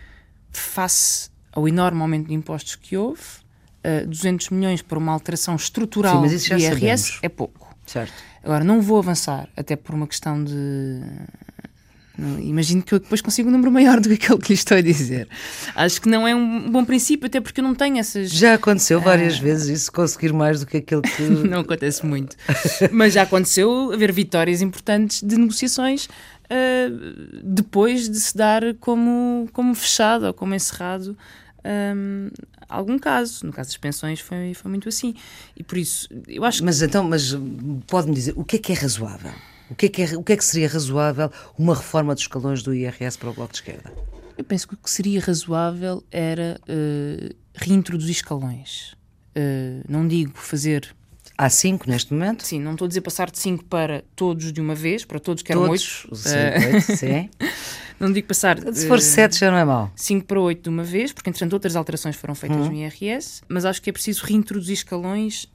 face 0.51 1.29
ao 1.51 1.67
enorme 1.67 2.01
aumento 2.01 2.27
de 2.27 2.33
impostos 2.33 2.75
que 2.75 2.95
houve, 2.95 3.21
uh, 3.21 4.03
ah, 4.03 4.05
200 4.05 4.49
milhões 4.51 4.81
para 4.81 4.97
uma 4.97 5.12
alteração 5.12 5.55
estrutural 5.55 6.27
Sim, 6.27 6.55
do 6.55 6.62
IRS 6.62 6.69
sabemos. 6.69 7.19
é 7.21 7.29
pouco. 7.29 7.75
Certo. 7.86 8.13
Agora, 8.41 8.63
não 8.63 8.81
vou 8.81 8.97
avançar, 8.97 9.49
até 9.57 9.75
por 9.75 9.95
uma 9.95 10.07
questão 10.07 10.41
de 10.41 11.01
Imagino 12.17 12.84
que 12.84 12.93
eu 12.93 12.99
depois 12.99 13.21
consigo 13.21 13.49
um 13.49 13.52
número 13.52 13.71
maior 13.71 13.99
do 13.99 14.08
que 14.08 14.15
aquele 14.15 14.39
que 14.39 14.49
lhe 14.49 14.54
estou 14.54 14.78
a 14.78 14.82
dizer. 14.82 15.28
Acho 15.76 15.99
que 15.99 16.08
não 16.08 16.28
é 16.28 16.36
um 16.36 16.69
bom 16.69 16.86
princípio, 16.86 17.26
até 17.26 17.41
porque 17.41 17.60
eu 17.60 17.63
não 17.63 17.73
tenho 17.73 17.97
essas. 17.97 18.30
Já 18.30 18.54
aconteceu 18.54 19.02
várias 19.02 19.36
ah. 19.38 19.41
vezes 19.41 19.82
isso, 19.82 19.91
conseguir 19.91 20.32
mais 20.32 20.60
do 20.60 20.67
que 20.67 20.78
aquele 20.78 21.02
que. 21.02 21.23
não 21.49 21.62
acontece 21.62 22.06
muito. 22.06 22.36
Mas 22.91 23.13
já 23.13 23.23
aconteceu 23.23 23.91
haver 23.91 24.12
vitórias 24.12 24.62
importantes 24.62 25.23
de 25.23 25.38
negociações 25.38 26.06
uh, 26.06 27.41
depois 27.43 28.08
de 28.08 28.19
se 28.19 28.38
dar 28.38 28.62
como, 28.80 29.49
como 29.52 29.73
fechado 29.73 30.28
ou 30.28 30.34
como 30.34 30.54
encerrado 30.54 31.17
um, 31.65 32.30
algum 32.69 32.99
caso. 32.99 33.45
No 33.45 33.52
caso 33.52 33.69
das 33.69 33.78
pensões 33.78 34.19
foi, 34.19 34.54
foi 34.54 34.69
muito 34.69 34.88
assim. 34.88 35.15
E 35.58 35.63
por 35.63 35.78
isso, 35.78 36.08
eu 36.28 36.43
acho 36.45 36.63
Mas 36.63 36.82
então, 36.82 37.04
mas 37.04 37.36
pode-me 37.88 38.13
dizer, 38.13 38.34
o 38.36 38.43
que 38.43 38.58
é 38.58 38.60
que 38.60 38.71
é 38.71 38.76
razoável? 38.76 39.32
O 39.73 39.75
que 39.75 39.88
é 39.88 39.89
que, 39.89 40.01
é, 40.03 40.17
o 40.17 40.23
que 40.23 40.33
é 40.33 40.38
que 40.38 40.45
seria 40.45 40.69
razoável 40.69 41.31
uma 41.57 41.73
reforma 41.73 42.13
dos 42.13 42.23
escalões 42.23 42.62
do 42.62 42.75
IRS 42.75 43.17
para 43.17 43.31
o 43.31 43.33
Bloco 43.33 43.53
de 43.53 43.57
Esquerda? 43.57 43.91
Eu 44.38 44.43
penso 44.43 44.67
que 44.67 44.75
o 44.75 44.77
que 44.77 44.89
seria 44.89 45.19
razoável 45.19 46.03
era 46.12 46.62
uh, 46.69 47.36
reintroduzir 47.55 48.12
escalões. 48.12 48.93
Uh, 49.36 49.83
não 49.89 50.07
digo 50.07 50.38
fazer. 50.38 50.95
Há 51.36 51.49
cinco 51.49 51.89
neste 51.89 52.13
momento? 52.13 52.45
Sim, 52.45 52.59
não 52.59 52.73
estou 52.73 52.86
a 52.86 52.88
dizer 52.88 53.01
passar 53.01 53.31
de 53.31 53.39
cinco 53.39 53.65
para 53.65 54.03
todos 54.15 54.53
de 54.53 54.62
uma 54.62 54.75
vez, 54.75 55.05
para 55.05 55.19
todos 55.19 55.41
que 55.41 55.51
eram 55.51 55.65
todos, 55.65 56.05
oito. 56.05 56.15
Sim, 56.17 56.36
uh, 56.36 56.73
oito, 56.75 56.95
sim. 56.95 57.29
não 57.99 58.13
digo 58.13 58.27
passar. 58.27 58.59
Se 58.73 58.88
for 58.88 59.01
sete 59.01 59.39
já 59.39 59.49
não 59.49 59.57
é 59.57 59.65
mau. 59.65 59.91
Cinco 59.95 60.27
para 60.27 60.39
oito 60.39 60.62
de 60.62 60.69
uma 60.69 60.83
vez, 60.83 61.12
porque 61.12 61.31
entretanto 61.31 61.53
outras 61.53 61.75
alterações 61.75 62.15
foram 62.15 62.36
feitas 62.36 62.59
uhum. 62.59 62.73
no 62.73 62.75
IRS, 62.75 63.41
mas 63.49 63.65
acho 63.65 63.81
que 63.81 63.89
é 63.89 63.93
preciso 63.93 64.23
reintroduzir 64.23 64.73
escalões. 64.73 65.51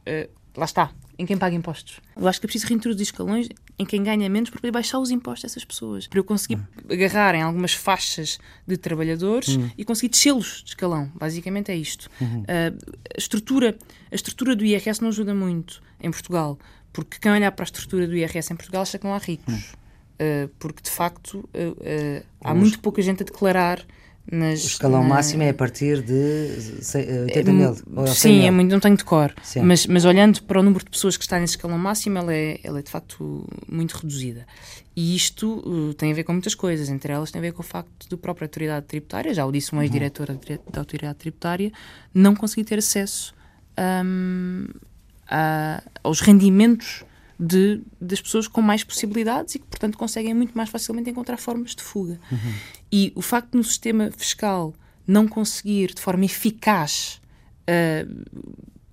lá 0.57 0.65
está, 0.65 0.91
em 1.17 1.25
quem 1.25 1.39
paga 1.39 1.55
impostos. 1.55 2.01
Eu 2.17 2.27
acho 2.27 2.41
que 2.41 2.47
é 2.47 2.49
preciso 2.49 2.67
reintroduzir 2.67 3.05
escalões 3.05 3.49
em 3.79 3.87
quem 3.87 4.03
ganha 4.03 4.29
menos 4.29 4.51
para 4.51 4.61
poder 4.61 4.73
baixar 4.73 4.99
os 4.99 5.11
impostos 5.11 5.43
dessas 5.43 5.65
pessoas. 5.65 6.07
Para 6.07 6.19
eu 6.19 6.25
conseguir 6.25 6.57
hum. 6.57 6.65
agarrar 6.91 7.35
em 7.35 7.43
algumas 7.43 7.73
faixas 7.73 8.39
de 8.67 8.77
trabalhadores 8.77 9.57
hum. 9.57 9.71
e 9.79 9.85
conseguir 9.85 10.09
descê-los 10.09 10.63
de 10.65 10.71
escalão. 10.71 11.11
Basicamente 11.15 11.71
é 11.71 11.77
isto. 11.77 12.11
Uhum. 12.21 12.41
Uh, 12.41 12.45
a, 13.15 13.19
estrutura, 13.19 13.79
a 14.11 14.15
estrutura 14.15 14.57
do 14.57 14.65
IRS 14.65 15.01
não 15.01 15.09
ajuda 15.09 15.33
muito 15.33 15.81
em 16.01 16.11
Portugal, 16.11 16.59
porque 16.93 17.19
quem 17.21 17.31
olhar 17.31 17.53
para 17.53 17.63
a 17.63 17.67
estrutura 17.67 18.07
do 18.07 18.17
IRS 18.17 18.53
em 18.53 18.57
Portugal 18.57 18.83
acha 18.83 18.99
que 18.99 19.05
não 19.05 19.15
há 19.15 19.19
ricos. 19.19 19.73
Uh, 20.21 20.49
porque 20.59 20.83
de 20.83 20.91
facto 20.91 21.39
uh, 21.39 22.27
há 22.41 22.53
muito 22.53 22.81
pouca 22.81 23.01
gente 23.01 23.23
a 23.23 23.25
declarar 23.25 23.87
nas, 24.31 24.63
o 24.63 24.67
escalão 24.67 25.03
na... 25.03 25.09
máximo 25.09 25.43
é 25.43 25.51
a 25.51 25.55
partir 25.55 26.03
de 26.03 26.53
80 27.25 27.53
mil? 27.53 27.77
sim, 28.09 28.47
é 28.47 28.51
muito, 28.51 28.71
não 28.71 28.81
tenho 28.81 28.97
de 28.97 29.05
cor. 29.05 29.35
Mas, 29.63 29.87
mas 29.87 30.05
olhando 30.05 30.43
para 30.43 30.61
o 30.61 30.63
número 30.63 30.85
de 30.85 30.91
pessoas 30.91 31.17
que 31.17 31.25
está 31.25 31.39
nesse 31.39 31.55
escalão 31.55 31.79
máximo, 31.79 32.19
ela 32.19 32.35
é, 32.35 32.61
ela 32.63 32.79
é 32.79 32.83
de 32.83 32.91
facto 32.91 33.47
muito 33.67 33.97
reduzida. 33.97 34.47
E 34.95 35.15
isto 35.15 35.63
uh, 35.65 35.95
tem 35.95 36.13
a 36.13 36.15
ver 36.15 36.25
com 36.25 36.33
muitas 36.33 36.55
coisas, 36.55 36.89
entre 36.89 37.13
elas 37.13 37.31
tem 37.31 37.39
a 37.39 37.43
ver 37.43 37.53
com 37.53 37.61
o 37.61 37.65
facto 37.65 38.09
da 38.09 38.17
própria 38.17 38.47
autoridade 38.47 38.87
tributária, 38.87 39.33
já 39.33 39.47
o 39.47 39.53
disse 39.53 39.75
um 39.75 39.81
ex-diretor 39.81 40.29
uhum. 40.29 40.59
da 40.71 40.81
autoridade 40.81 41.19
tributária, 41.19 41.73
não 42.13 42.35
conseguir 42.35 42.65
ter 42.65 42.79
acesso 42.79 43.33
um, 44.05 44.67
a, 45.29 45.83
aos 46.03 46.21
rendimentos 46.21 47.05
de, 47.39 47.81
das 48.01 48.21
pessoas 48.21 48.49
com 48.49 48.61
mais 48.61 48.83
possibilidades 48.83 49.55
e 49.55 49.59
que, 49.61 49.67
portanto, 49.67 49.97
conseguem 49.97 50.35
muito 50.35 50.57
mais 50.57 50.69
facilmente 50.69 51.09
encontrar 51.09 51.37
formas 51.37 51.75
de 51.75 51.83
fuga. 51.83 52.19
Uhum. 52.31 52.55
E 52.91 53.13
o 53.15 53.23
facto 53.23 53.53
de 53.53 53.59
no 53.59 53.65
sistema 53.65 54.11
fiscal 54.17 54.75
não 55.07 55.27
conseguir, 55.27 55.95
de 55.95 56.01
forma 56.01 56.25
eficaz, 56.25 57.21
uh, 57.63 58.25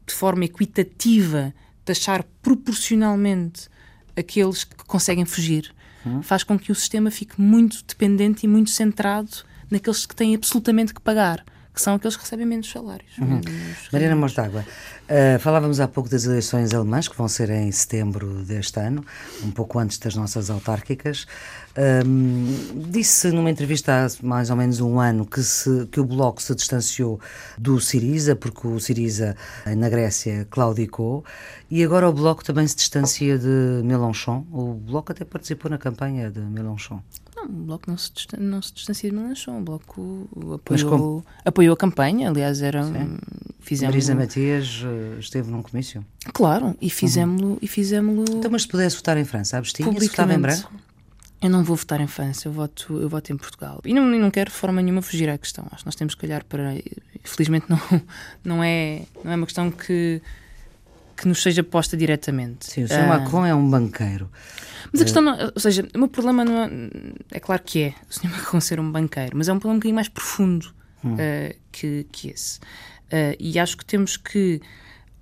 de 0.06 0.14
forma 0.14 0.46
equitativa, 0.46 1.54
taxar 1.84 2.26
proporcionalmente 2.42 3.70
aqueles 4.16 4.64
que 4.64 4.76
conseguem 4.86 5.26
fugir, 5.26 5.74
uhum. 6.06 6.22
faz 6.22 6.44
com 6.44 6.58
que 6.58 6.72
o 6.72 6.76
sistema 6.76 7.12
fique 7.12 7.40
muito 7.40 7.84
dependente 7.86 8.46
e 8.46 8.48
muito 8.48 8.70
centrado 8.70 9.44
naqueles 9.70 10.06
que 10.06 10.16
têm 10.16 10.36
absolutamente 10.36 10.94
que 10.94 11.02
pagar 11.02 11.44
que 11.76 11.82
são 11.82 11.96
aqueles 11.96 12.16
que 12.16 12.24
recebem 12.24 12.46
menos 12.46 12.72
salários. 12.72 13.18
Uhum. 13.18 13.42
Menos 13.44 13.90
Mariana 13.92 14.16
Mostágua, 14.16 14.62
uh, 14.62 15.40
falávamos 15.40 15.82
há 15.82 15.88
pouco 15.88 16.10
das 16.10 16.26
eleições 16.26 16.74
alemãs, 16.74 17.10
que 17.10 17.18
vão 17.18 17.28
ser 17.28 17.50
em 17.50 17.70
setembro 17.72 18.44
deste 18.46 18.80
ano, 18.80 19.06
um 19.44 19.52
pouco 19.52 19.78
antes 19.78 19.98
das 19.98 20.16
nossas 20.16 20.50
autárquicas. 20.50 21.28
Um, 21.78 22.88
disse 22.90 23.32
numa 23.32 23.52
entrevista 23.52 24.06
há 24.06 24.26
mais 24.26 24.50
ou 24.50 24.56
menos 24.56 24.80
um 24.80 24.98
ano 24.98 25.26
que, 25.26 25.44
se, 25.44 25.86
que 25.92 26.00
o 26.00 26.06
Bloco 26.06 26.42
se 26.42 26.56
distanciou 26.56 27.20
do 27.58 27.82
Siriza, 27.82 28.34
porque 28.34 28.66
o 28.66 28.80
Siriza 28.80 29.36
na 29.76 29.90
Grécia 29.90 30.48
claudicou, 30.50 31.26
e 31.70 31.84
agora 31.84 32.08
o 32.08 32.14
Bloco 32.14 32.46
também 32.46 32.66
se 32.66 32.78
distancia 32.78 33.38
de 33.38 33.82
Mélenchon. 33.84 34.46
O 34.54 34.74
Bloco 34.74 35.12
até 35.12 35.26
participou 35.26 35.70
na 35.70 35.78
campanha 35.78 36.32
de 36.32 36.40
Mélenchon. 36.40 37.02
Não, 37.48 37.62
o 37.62 37.66
Bloco 37.66 37.90
não 37.90 37.98
se, 37.98 38.12
não 38.38 38.62
se 38.62 38.74
distancia 38.74 39.10
de 39.10 39.16
Melanchon. 39.16 39.60
O 39.60 39.62
Bloco 39.62 40.30
apoiou, 40.56 41.24
apoiou 41.44 41.74
a 41.74 41.78
campanha. 41.78 42.30
Aliás, 42.30 42.62
era. 42.62 42.82
Fizemos 43.60 43.96
Marisa 43.96 44.16
Matias 44.16 44.84
eh, 44.86 45.20
esteve 45.20 45.50
num 45.50 45.62
comício. 45.62 46.06
Claro, 46.34 46.76
e 46.80 46.90
fizemos-lo. 46.90 47.54
Uhum. 47.62 47.68
Fizemos 47.68 48.30
então, 48.30 48.52
mas 48.52 48.62
se 48.62 48.68
pudesse 48.68 48.96
votar 48.96 49.18
em 49.18 49.26
França, 49.26 49.58
abstinha-se, 49.58 50.08
votava 50.08 50.34
em 50.34 50.40
branco? 50.40 50.72
Eu 51.42 51.50
não 51.50 51.64
vou 51.64 51.76
votar 51.76 52.00
em 52.00 52.08
França, 52.08 52.48
eu 52.48 52.52
voto, 52.52 52.98
eu 53.00 53.10
voto 53.10 53.32
em 53.32 53.38
Portugal. 53.38 53.82
E 53.84 53.94
não, 53.94 54.06
não 54.06 54.32
quero 54.32 54.50
de 54.50 54.56
forma 54.56 54.82
nenhuma 54.82 55.02
fugir 55.02 55.30
à 55.30 55.38
questão. 55.38 55.66
Acho 55.72 55.84
que 55.84 55.86
nós 55.86 55.96
temos 55.96 56.16
que 56.16 56.26
olhar 56.26 56.44
para. 56.44 56.76
Infelizmente, 57.24 57.66
não, 57.70 57.80
não, 58.44 58.64
é, 58.64 59.04
não 59.24 59.32
é 59.32 59.36
uma 59.36 59.46
questão 59.46 59.70
que, 59.70 60.22
que 61.16 61.28
nos 61.28 61.42
seja 61.42 61.64
posta 61.64 61.96
diretamente. 61.96 62.66
Sim, 62.66 62.84
o 62.84 62.88
Sr. 62.88 63.00
Ah, 63.00 63.20
Macron 63.20 63.46
é 63.46 63.56
um 63.56 63.70
banqueiro. 63.70 64.30
Mas 64.92 65.02
a 65.02 65.04
questão, 65.06 65.22
não, 65.22 65.38
ou 65.54 65.60
seja, 65.60 65.88
o 65.94 65.98
meu 65.98 66.08
problema 66.08 66.46
não 66.46 66.64
é, 66.64 66.70
é 67.32 67.40
claro 67.40 67.62
que 67.64 67.84
é 67.84 67.94
o 68.10 68.14
Sr. 68.14 68.30
Macron 68.32 68.62
ser 68.62 68.80
um 68.80 68.92
banqueiro, 68.92 69.38
mas 69.38 69.48
é 69.48 69.54
um 69.54 69.60
problema 69.60 69.76
um 69.76 69.80
bocadinho 69.80 69.96
mais 69.96 70.10
profundo 70.10 70.74
hum. 71.04 71.14
uh, 71.14 71.56
que, 71.72 72.06
que 72.12 72.30
esse. 72.30 72.60
E 73.40 73.58
acho 73.58 73.78
que 73.78 73.86
temos 73.86 74.18
que 74.18 74.60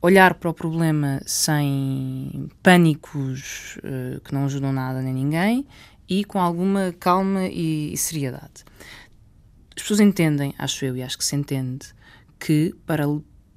olhar 0.03 0.33
para 0.33 0.49
o 0.49 0.53
problema 0.53 1.21
sem 1.25 2.49
pânicos 2.61 3.77
uh, 3.77 4.19
que 4.19 4.33
não 4.33 4.45
ajudam 4.45 4.73
nada 4.73 5.01
nem 5.01 5.13
ninguém 5.13 5.65
e 6.09 6.25
com 6.25 6.41
alguma 6.41 6.93
calma 6.99 7.45
e, 7.45 7.93
e 7.93 7.97
seriedade. 7.97 8.65
As 9.75 9.81
pessoas 9.81 10.01
entendem, 10.01 10.53
acho 10.57 10.83
eu, 10.83 10.97
e 10.97 11.01
acho 11.01 11.17
que 11.17 11.23
se 11.23 11.35
entende, 11.35 11.87
que 12.37 12.75
para 12.85 13.07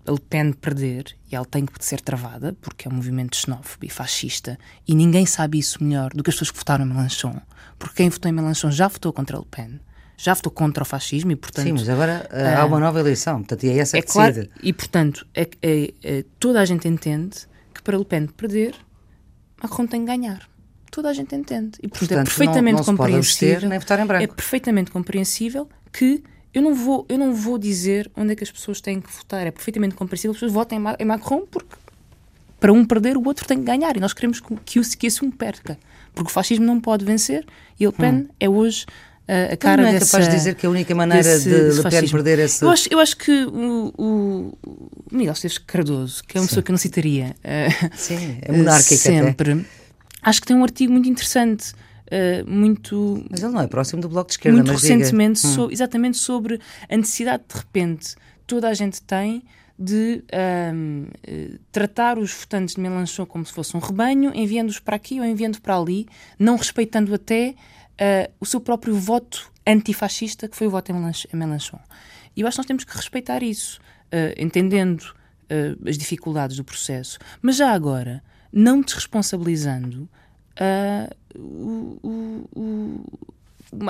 a 0.06 0.12
Le 0.12 0.20
Pen 0.20 0.52
perder, 0.52 1.16
e 1.30 1.34
ela 1.34 1.44
tem 1.44 1.66
que 1.66 1.84
ser 1.84 2.00
travada, 2.00 2.56
porque 2.60 2.86
é 2.86 2.90
um 2.90 2.94
movimento 2.94 3.36
xenófobo 3.36 3.84
e 3.84 3.88
fascista, 3.88 4.58
e 4.86 4.94
ninguém 4.94 5.26
sabe 5.26 5.58
isso 5.58 5.82
melhor 5.82 6.10
do 6.12 6.22
que 6.22 6.30
as 6.30 6.36
pessoas 6.36 6.50
que 6.50 6.58
votaram 6.58 6.84
em 6.84 6.88
Melanchon, 6.88 7.40
porque 7.78 7.96
quem 7.96 8.08
votou 8.08 8.30
em 8.30 8.34
Melanchon 8.34 8.70
já 8.70 8.88
votou 8.88 9.12
contra 9.12 9.36
a 9.36 9.40
Le 9.40 9.46
Pen, 9.50 9.80
já 10.16 10.32
votou 10.34 10.50
contra 10.50 10.82
o 10.82 10.86
fascismo 10.86 11.32
e, 11.32 11.36
portanto... 11.36 11.66
Sim, 11.66 11.72
mas 11.72 11.88
agora 11.88 12.28
uh, 12.32 12.60
há 12.60 12.64
uma 12.64 12.80
nova 12.80 13.00
eleição, 13.00 13.38
portanto, 13.38 13.64
e 13.64 13.68
é 13.68 13.78
essa 13.78 13.98
é 13.98 14.02
que 14.02 14.12
claro, 14.12 14.34
decide. 14.34 14.50
E, 14.62 14.72
portanto, 14.72 15.26
é, 15.34 15.48
é, 15.62 15.94
é, 16.02 16.24
toda 16.40 16.60
a 16.60 16.64
gente 16.64 16.88
entende 16.88 17.36
que 17.74 17.82
para 17.82 17.98
Le 17.98 18.04
Pen 18.04 18.26
perder, 18.28 18.74
Macron 19.62 19.86
tem 19.86 20.00
que 20.00 20.06
ganhar. 20.06 20.48
Toda 20.90 21.10
a 21.10 21.12
gente 21.12 21.34
entende. 21.34 21.78
E, 21.82 21.88
portanto, 21.88 22.12
é 22.12 22.14
portanto 22.14 22.20
é 22.20 22.24
perfeitamente 22.24 22.78
não, 22.78 22.78
não 22.78 22.96
compreensível... 22.96 23.68
nem 23.68 23.78
votar 23.78 24.00
em 24.00 24.06
branco. 24.06 24.24
É 24.24 24.26
perfeitamente 24.26 24.90
compreensível 24.90 25.68
que 25.92 26.22
eu 26.56 26.62
não 26.62 26.74
vou, 26.74 27.04
eu 27.06 27.18
não 27.18 27.34
vou 27.34 27.58
dizer 27.58 28.10
onde 28.16 28.32
é 28.32 28.34
que 28.34 28.42
as 28.42 28.50
pessoas 28.50 28.80
têm 28.80 28.98
que 28.98 29.12
votar. 29.12 29.46
É 29.46 29.50
perfeitamente 29.50 29.94
compreensível 29.94 30.32
que 30.32 30.36
as 30.36 30.40
pessoas 30.40 30.52
votem 30.52 30.78
em 30.98 31.04
Macron 31.04 31.42
porque 31.50 31.76
para 32.58 32.72
um 32.72 32.82
perder 32.82 33.18
o 33.18 33.26
outro 33.26 33.46
tem 33.46 33.58
que 33.58 33.64
ganhar 33.64 33.94
e 33.94 34.00
nós 34.00 34.14
queremos 34.14 34.40
que, 34.40 34.56
que, 34.64 34.96
que 34.96 35.06
esse 35.06 35.22
um 35.22 35.30
perca. 35.30 35.78
Porque 36.14 36.30
o 36.30 36.32
fascismo 36.32 36.64
não 36.64 36.80
pode 36.80 37.04
vencer 37.04 37.44
e 37.78 37.84
Le 37.84 37.92
Pen 37.92 38.14
hum. 38.14 38.28
é 38.40 38.48
hoje 38.48 38.86
uh, 39.28 39.52
a 39.52 39.56
cara 39.58 39.82
não 39.82 39.88
é 39.90 39.92
dessa, 39.92 40.06
capaz 40.06 40.30
de 40.30 40.34
dizer 40.34 40.54
que 40.54 40.64
a 40.64 40.70
única 40.70 40.94
maneira 40.94 41.22
desse, 41.22 41.44
de 41.46 41.82
Le 41.82 41.90
Pen 41.90 42.08
perder 42.08 42.38
esse... 42.38 42.64
Eu 42.64 42.70
acho, 42.70 42.88
eu 42.90 42.98
acho 43.00 43.18
que 43.18 43.44
o, 43.44 43.92
o 43.98 44.58
Miguel 45.12 45.34
Esteves 45.34 45.58
Cardoso, 45.58 46.24
que 46.24 46.38
é 46.38 46.40
uma 46.40 46.44
Sim. 46.44 46.48
pessoa 46.48 46.62
que 46.62 46.70
eu 46.70 46.72
não 46.72 46.78
citaria 46.78 47.36
uh, 47.44 47.90
Sim, 47.94 48.38
é 48.40 48.50
monárquica 48.50 48.96
sempre, 48.96 49.52
até. 49.52 49.64
acho 50.22 50.40
que 50.40 50.46
tem 50.46 50.56
um 50.56 50.62
artigo 50.62 50.90
muito 50.90 51.06
interessante 51.06 51.74
Uh, 52.06 52.48
muito. 52.48 53.24
Mas 53.28 53.42
ele 53.42 53.52
não 53.52 53.60
é 53.60 53.66
próximo 53.66 54.00
do 54.00 54.08
Bloco 54.08 54.28
de 54.28 54.34
Esquerda, 54.34 54.58
Muito 54.58 54.72
recentemente, 54.72 55.44
hum. 55.46 55.54
so, 55.54 55.70
exatamente 55.70 56.16
sobre 56.16 56.60
a 56.88 56.96
necessidade 56.96 57.42
de 57.48 57.58
repente 57.58 58.14
toda 58.46 58.68
a 58.68 58.74
gente 58.74 59.02
tem 59.02 59.42
de 59.78 60.22
um, 60.72 61.02
uh, 61.02 61.58
tratar 61.70 62.16
os 62.16 62.32
votantes 62.32 62.76
de 62.76 62.80
Melanchon 62.80 63.26
como 63.26 63.44
se 63.44 63.52
fosse 63.52 63.76
um 63.76 63.80
rebanho, 63.80 64.32
enviando-os 64.34 64.78
para 64.78 64.96
aqui 64.96 65.18
ou 65.18 65.26
enviando 65.26 65.60
para 65.60 65.76
ali, 65.76 66.06
não 66.38 66.56
respeitando 66.56 67.12
até 67.12 67.50
uh, 67.50 68.32
o 68.40 68.46
seu 68.46 68.60
próprio 68.60 68.94
voto 68.94 69.52
antifascista, 69.66 70.48
que 70.48 70.56
foi 70.56 70.68
o 70.68 70.70
voto 70.70 70.92
em 70.92 71.36
Melanchon. 71.36 71.80
E 72.36 72.40
eu 72.40 72.46
acho 72.46 72.54
que 72.54 72.60
nós 72.60 72.66
temos 72.66 72.84
que 72.84 72.96
respeitar 72.96 73.42
isso, 73.42 73.80
entendendo 74.36 75.02
as 75.84 75.98
dificuldades 75.98 76.56
do 76.56 76.62
processo, 76.62 77.18
mas 77.42 77.56
já 77.56 77.72
agora, 77.72 78.22
não 78.52 78.80
desresponsabilizando 78.80 80.08
uh, 80.56 81.14
o, 81.38 81.98
o, 82.02 82.48
o, 82.54 83.04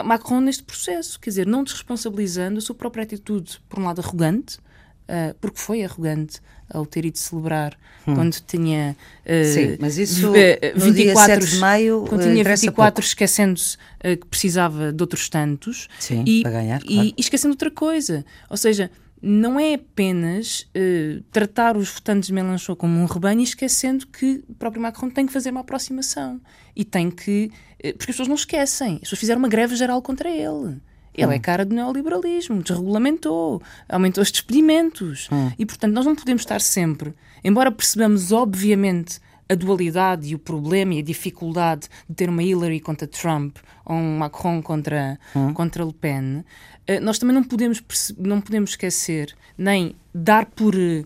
Macron 0.04 0.40
neste 0.40 0.62
processo, 0.62 1.20
quer 1.20 1.30
dizer, 1.30 1.46
não 1.46 1.62
desresponsabilizando 1.62 2.58
a 2.58 2.60
sua 2.60 2.74
própria 2.74 3.02
atitude, 3.02 3.60
por 3.68 3.78
um 3.78 3.84
lado 3.84 4.00
arrogante, 4.00 4.58
uh, 4.58 5.34
porque 5.40 5.58
foi 5.58 5.84
arrogante 5.84 6.40
ao 6.68 6.84
ter 6.84 7.04
ido 7.04 7.16
celebrar 7.18 7.78
hum. 8.06 8.14
quando 8.14 8.34
tinha 8.40 8.96
uh, 9.24 9.52
Sim, 9.52 9.76
mas 9.78 9.98
isso 9.98 10.32
24 10.74 11.46
de 11.46 11.56
maio 11.58 12.04
quando 12.08 12.22
tinha 12.22 12.42
24 12.42 13.04
esquecendo-se 13.04 13.76
uh, 13.76 14.16
que 14.16 14.26
precisava 14.26 14.92
de 14.92 15.02
outros 15.02 15.28
tantos 15.28 15.88
Sim, 16.00 16.24
e, 16.26 16.42
ganhar, 16.42 16.80
claro. 16.80 17.04
e, 17.06 17.14
e 17.16 17.20
esquecendo 17.20 17.52
outra 17.52 17.70
coisa, 17.70 18.24
ou 18.50 18.56
seja, 18.56 18.90
não 19.22 19.58
é 19.58 19.74
apenas 19.74 20.68
uh, 20.76 21.22
tratar 21.32 21.76
os 21.76 21.90
votantes 21.90 22.28
de 22.28 22.32
Mélenchon 22.32 22.76
como 22.76 22.98
um 22.98 23.06
rebanho 23.06 23.40
e 23.40 23.44
esquecendo 23.44 24.06
que 24.06 24.44
o 24.48 24.54
próprio 24.54 24.82
Macron 24.82 25.10
tem 25.10 25.26
que 25.26 25.32
fazer 25.32 25.50
uma 25.50 25.60
aproximação 25.60 26.40
e 26.74 26.84
tem 26.84 27.10
que. 27.10 27.50
Uh, 27.78 27.96
porque 27.96 28.10
as 28.10 28.16
pessoas 28.16 28.28
não 28.28 28.34
esquecem, 28.34 28.94
as 28.94 29.00
pessoas 29.00 29.20
fizeram 29.20 29.38
uma 29.38 29.48
greve 29.48 29.74
geral 29.76 30.00
contra 30.02 30.28
ele. 30.28 30.80
Ele 31.14 31.28
hum. 31.28 31.32
é 31.32 31.38
cara 31.38 31.64
do 31.64 31.74
neoliberalismo, 31.74 32.62
desregulamentou, 32.62 33.62
aumentou 33.88 34.22
os 34.22 34.30
despedimentos. 34.30 35.28
Hum. 35.32 35.50
E, 35.58 35.64
portanto, 35.64 35.94
nós 35.94 36.04
não 36.04 36.14
podemos 36.14 36.42
estar 36.42 36.60
sempre, 36.60 37.14
embora 37.42 37.72
percebamos, 37.72 38.32
obviamente, 38.32 39.18
a 39.48 39.54
dualidade 39.54 40.28
e 40.28 40.34
o 40.34 40.38
problema 40.38 40.94
e 40.94 40.98
a 40.98 41.02
dificuldade 41.02 41.88
de 42.08 42.14
ter 42.14 42.28
uma 42.28 42.42
Hillary 42.42 42.80
contra 42.80 43.06
Trump 43.06 43.56
ou 43.84 43.96
um 43.96 44.18
Macron 44.18 44.60
contra, 44.60 45.18
hum. 45.34 45.52
contra 45.54 45.84
Le 45.84 45.92
Pen, 45.92 46.44
eh, 46.86 47.00
nós 47.00 47.18
também 47.18 47.34
não 47.34 47.44
podemos, 47.44 47.82
não 48.18 48.40
podemos 48.40 48.70
esquecer 48.70 49.34
nem 49.56 49.94
dar 50.12 50.46
por 50.46 50.74
eh, 50.74 51.04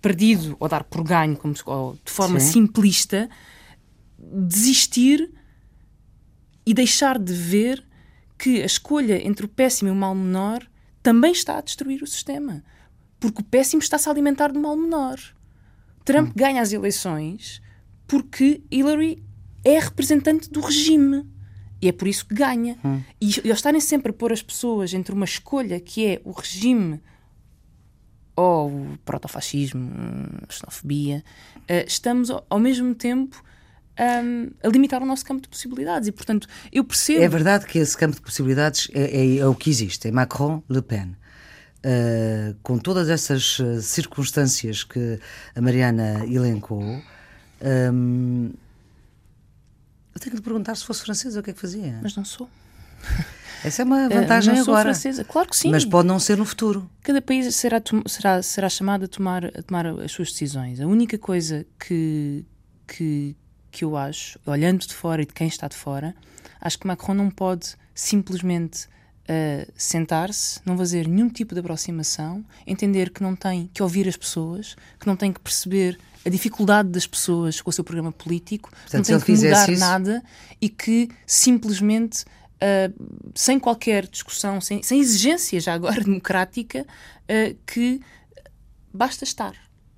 perdido 0.00 0.56
ou 0.58 0.68
dar 0.68 0.84
por 0.84 1.02
ganho, 1.04 1.36
como, 1.36 1.54
de 1.54 2.12
forma 2.12 2.40
Sim. 2.40 2.52
simplista, 2.52 3.28
desistir 4.18 5.30
e 6.66 6.72
deixar 6.72 7.18
de 7.18 7.32
ver 7.32 7.84
que 8.38 8.62
a 8.62 8.66
escolha 8.66 9.26
entre 9.26 9.44
o 9.44 9.48
péssimo 9.48 9.90
e 9.90 9.92
o 9.92 9.94
mal 9.94 10.14
menor 10.14 10.66
também 11.02 11.32
está 11.32 11.58
a 11.58 11.60
destruir 11.60 12.02
o 12.02 12.06
sistema. 12.06 12.64
Porque 13.20 13.42
o 13.42 13.44
péssimo 13.44 13.82
está-se 13.82 14.08
a 14.08 14.12
alimentar 14.12 14.52
do 14.52 14.60
mal 14.60 14.76
menor. 14.76 15.18
Trump 16.04 16.30
hum. 16.30 16.32
ganha 16.34 16.62
as 16.62 16.72
eleições 16.72 17.62
porque 18.06 18.62
Hillary 18.70 19.22
é 19.64 19.78
representante 19.78 20.50
do 20.50 20.60
regime. 20.60 21.26
E 21.80 21.88
é 21.88 21.92
por 21.92 22.08
isso 22.08 22.26
que 22.26 22.34
ganha. 22.34 22.78
Hum. 22.84 23.02
E 23.20 23.26
eles 23.44 23.56
estarem 23.56 23.80
sempre 23.80 24.10
a 24.10 24.14
pôr 24.14 24.32
as 24.32 24.42
pessoas 24.42 24.94
entre 24.94 25.14
uma 25.14 25.24
escolha 25.24 25.78
que 25.78 26.06
é 26.06 26.20
o 26.24 26.32
regime 26.32 27.00
ou 28.36 28.68
o 28.68 28.98
protofascismo, 29.04 29.90
a 30.48 30.52
xenofobia, 30.52 31.22
uh, 31.58 31.86
estamos 31.86 32.30
ao, 32.30 32.58
mesmo 32.58 32.94
tempo 32.94 33.42
um, 33.98 34.50
a 34.62 34.68
limitar 34.68 35.02
o 35.02 35.06
nosso 35.06 35.24
campo 35.24 35.42
de 35.42 35.48
possibilidades. 35.48 36.08
E, 36.08 36.12
portanto, 36.12 36.48
eu 36.72 36.84
percebo. 36.84 37.22
É 37.22 37.28
verdade 37.28 37.66
que 37.66 37.78
esse 37.78 37.96
campo 37.96 38.16
de 38.16 38.22
possibilidades 38.22 38.88
é, 38.92 39.02
é, 39.02 39.36
é 39.38 39.46
o 39.46 39.54
que 39.54 39.70
existe, 39.70 40.08
é 40.08 40.10
Macron-Le 40.10 40.82
Pen. 40.82 41.16
Uh, 41.84 42.56
com 42.62 42.78
todas 42.78 43.10
essas 43.10 43.58
uh, 43.58 43.80
circunstâncias 43.82 44.82
que 44.84 45.20
a 45.54 45.60
Mariana 45.60 46.24
elencou, 46.24 47.02
eu 50.14 50.20
tenho 50.20 50.30
que 50.30 50.36
lhe 50.36 50.42
perguntar 50.42 50.74
se 50.74 50.84
fosse 50.84 51.02
francesa 51.02 51.40
o 51.40 51.42
que 51.42 51.50
é 51.50 51.52
que 51.52 51.60
fazia. 51.60 51.98
Mas 52.02 52.14
não 52.14 52.24
sou. 52.24 52.48
Essa 53.64 53.82
é 53.82 53.84
uma 53.84 54.08
vantagem 54.08 54.54
não 54.54 54.64
sou 54.64 54.74
agora. 54.74 54.92
francesa. 54.92 55.24
Claro 55.24 55.48
que 55.48 55.56
sim. 55.56 55.70
Mas 55.70 55.84
pode 55.84 56.06
não 56.06 56.18
ser 56.18 56.36
no 56.36 56.44
futuro. 56.44 56.88
Cada 57.02 57.22
país 57.22 57.54
será, 57.54 57.82
será, 58.06 58.42
será 58.42 58.68
chamado 58.68 59.06
a 59.06 59.08
tomar, 59.08 59.46
a 59.46 59.62
tomar 59.62 59.86
as 59.86 60.12
suas 60.12 60.30
decisões. 60.30 60.80
A 60.80 60.86
única 60.86 61.16
coisa 61.16 61.66
que, 61.78 62.44
que, 62.86 63.34
que 63.70 63.84
eu 63.84 63.96
acho, 63.96 64.38
olhando 64.44 64.86
de 64.86 64.94
fora 64.94 65.22
e 65.22 65.26
de 65.26 65.32
quem 65.32 65.48
está 65.48 65.66
de 65.66 65.76
fora, 65.76 66.14
acho 66.60 66.78
que 66.78 66.86
Macron 66.86 67.14
não 67.14 67.30
pode 67.30 67.74
simplesmente 67.94 68.86
uh, 69.24 69.72
sentar-se, 69.76 70.60
não 70.64 70.76
fazer 70.76 71.06
nenhum 71.08 71.28
tipo 71.28 71.54
de 71.54 71.60
aproximação, 71.60 72.44
entender 72.66 73.10
que 73.10 73.22
não 73.22 73.34
tem 73.34 73.70
que 73.72 73.82
ouvir 73.82 74.08
as 74.08 74.16
pessoas, 74.16 74.76
que 74.98 75.06
não 75.06 75.16
tem 75.16 75.32
que 75.32 75.40
perceber 75.40 75.98
a 76.24 76.28
dificuldade 76.28 76.88
das 76.88 77.06
pessoas 77.06 77.60
com 77.60 77.70
o 77.70 77.72
seu 77.72 77.84
programa 77.84 78.10
político, 78.10 78.70
Portanto, 78.70 79.10
não 79.10 79.20
tem 79.20 79.36
que 79.36 79.42
mudar 79.42 79.68
isso... 79.68 79.80
nada 79.80 80.22
e 80.60 80.68
que 80.68 81.08
simplesmente 81.26 82.22
uh, 82.22 83.30
sem 83.34 83.58
qualquer 83.58 84.06
discussão, 84.06 84.60
sem, 84.60 84.82
sem 84.82 85.00
exigência 85.00 85.60
já 85.60 85.74
agora 85.74 86.00
democrática, 86.04 86.86
uh, 87.24 87.56
que 87.66 88.00
basta 88.92 89.24
estar, 89.24 89.54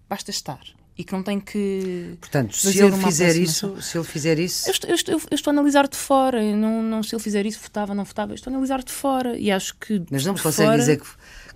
basta 0.08 0.30
estar 0.30 0.76
e 0.98 1.04
que 1.04 1.12
não 1.12 1.22
tem 1.22 1.38
que. 1.38 2.16
Portanto, 2.20 2.56
se 2.56 2.78
ele 2.78 2.96
fizer 2.96 3.36
isso, 3.36 3.80
se 3.82 3.98
ele 3.98 4.04
fizer 4.04 4.38
isso. 4.38 4.68
Eu 4.68 4.72
estou, 4.72 4.90
eu 4.90 4.94
estou, 4.94 5.14
eu 5.14 5.34
estou 5.34 5.50
a 5.50 5.52
analisar 5.52 5.86
de 5.88 5.96
fora, 5.96 6.42
não, 6.56 6.82
não, 6.82 7.02
se 7.02 7.14
ele 7.14 7.22
fizer 7.22 7.44
isso, 7.44 7.60
votava, 7.60 7.94
não 7.94 8.04
votava, 8.04 8.32
eu 8.32 8.34
estou 8.34 8.50
a 8.50 8.54
analisar 8.54 8.82
de 8.82 8.90
fora 8.90 9.36
e 9.36 9.50
acho 9.50 9.76
que. 9.76 10.02
Mas 10.10 10.24
não 10.24 10.32
me 10.32 10.40
consegue 10.40 10.68
fora... 10.68 10.78
dizer 10.78 10.98
que, 10.98 11.06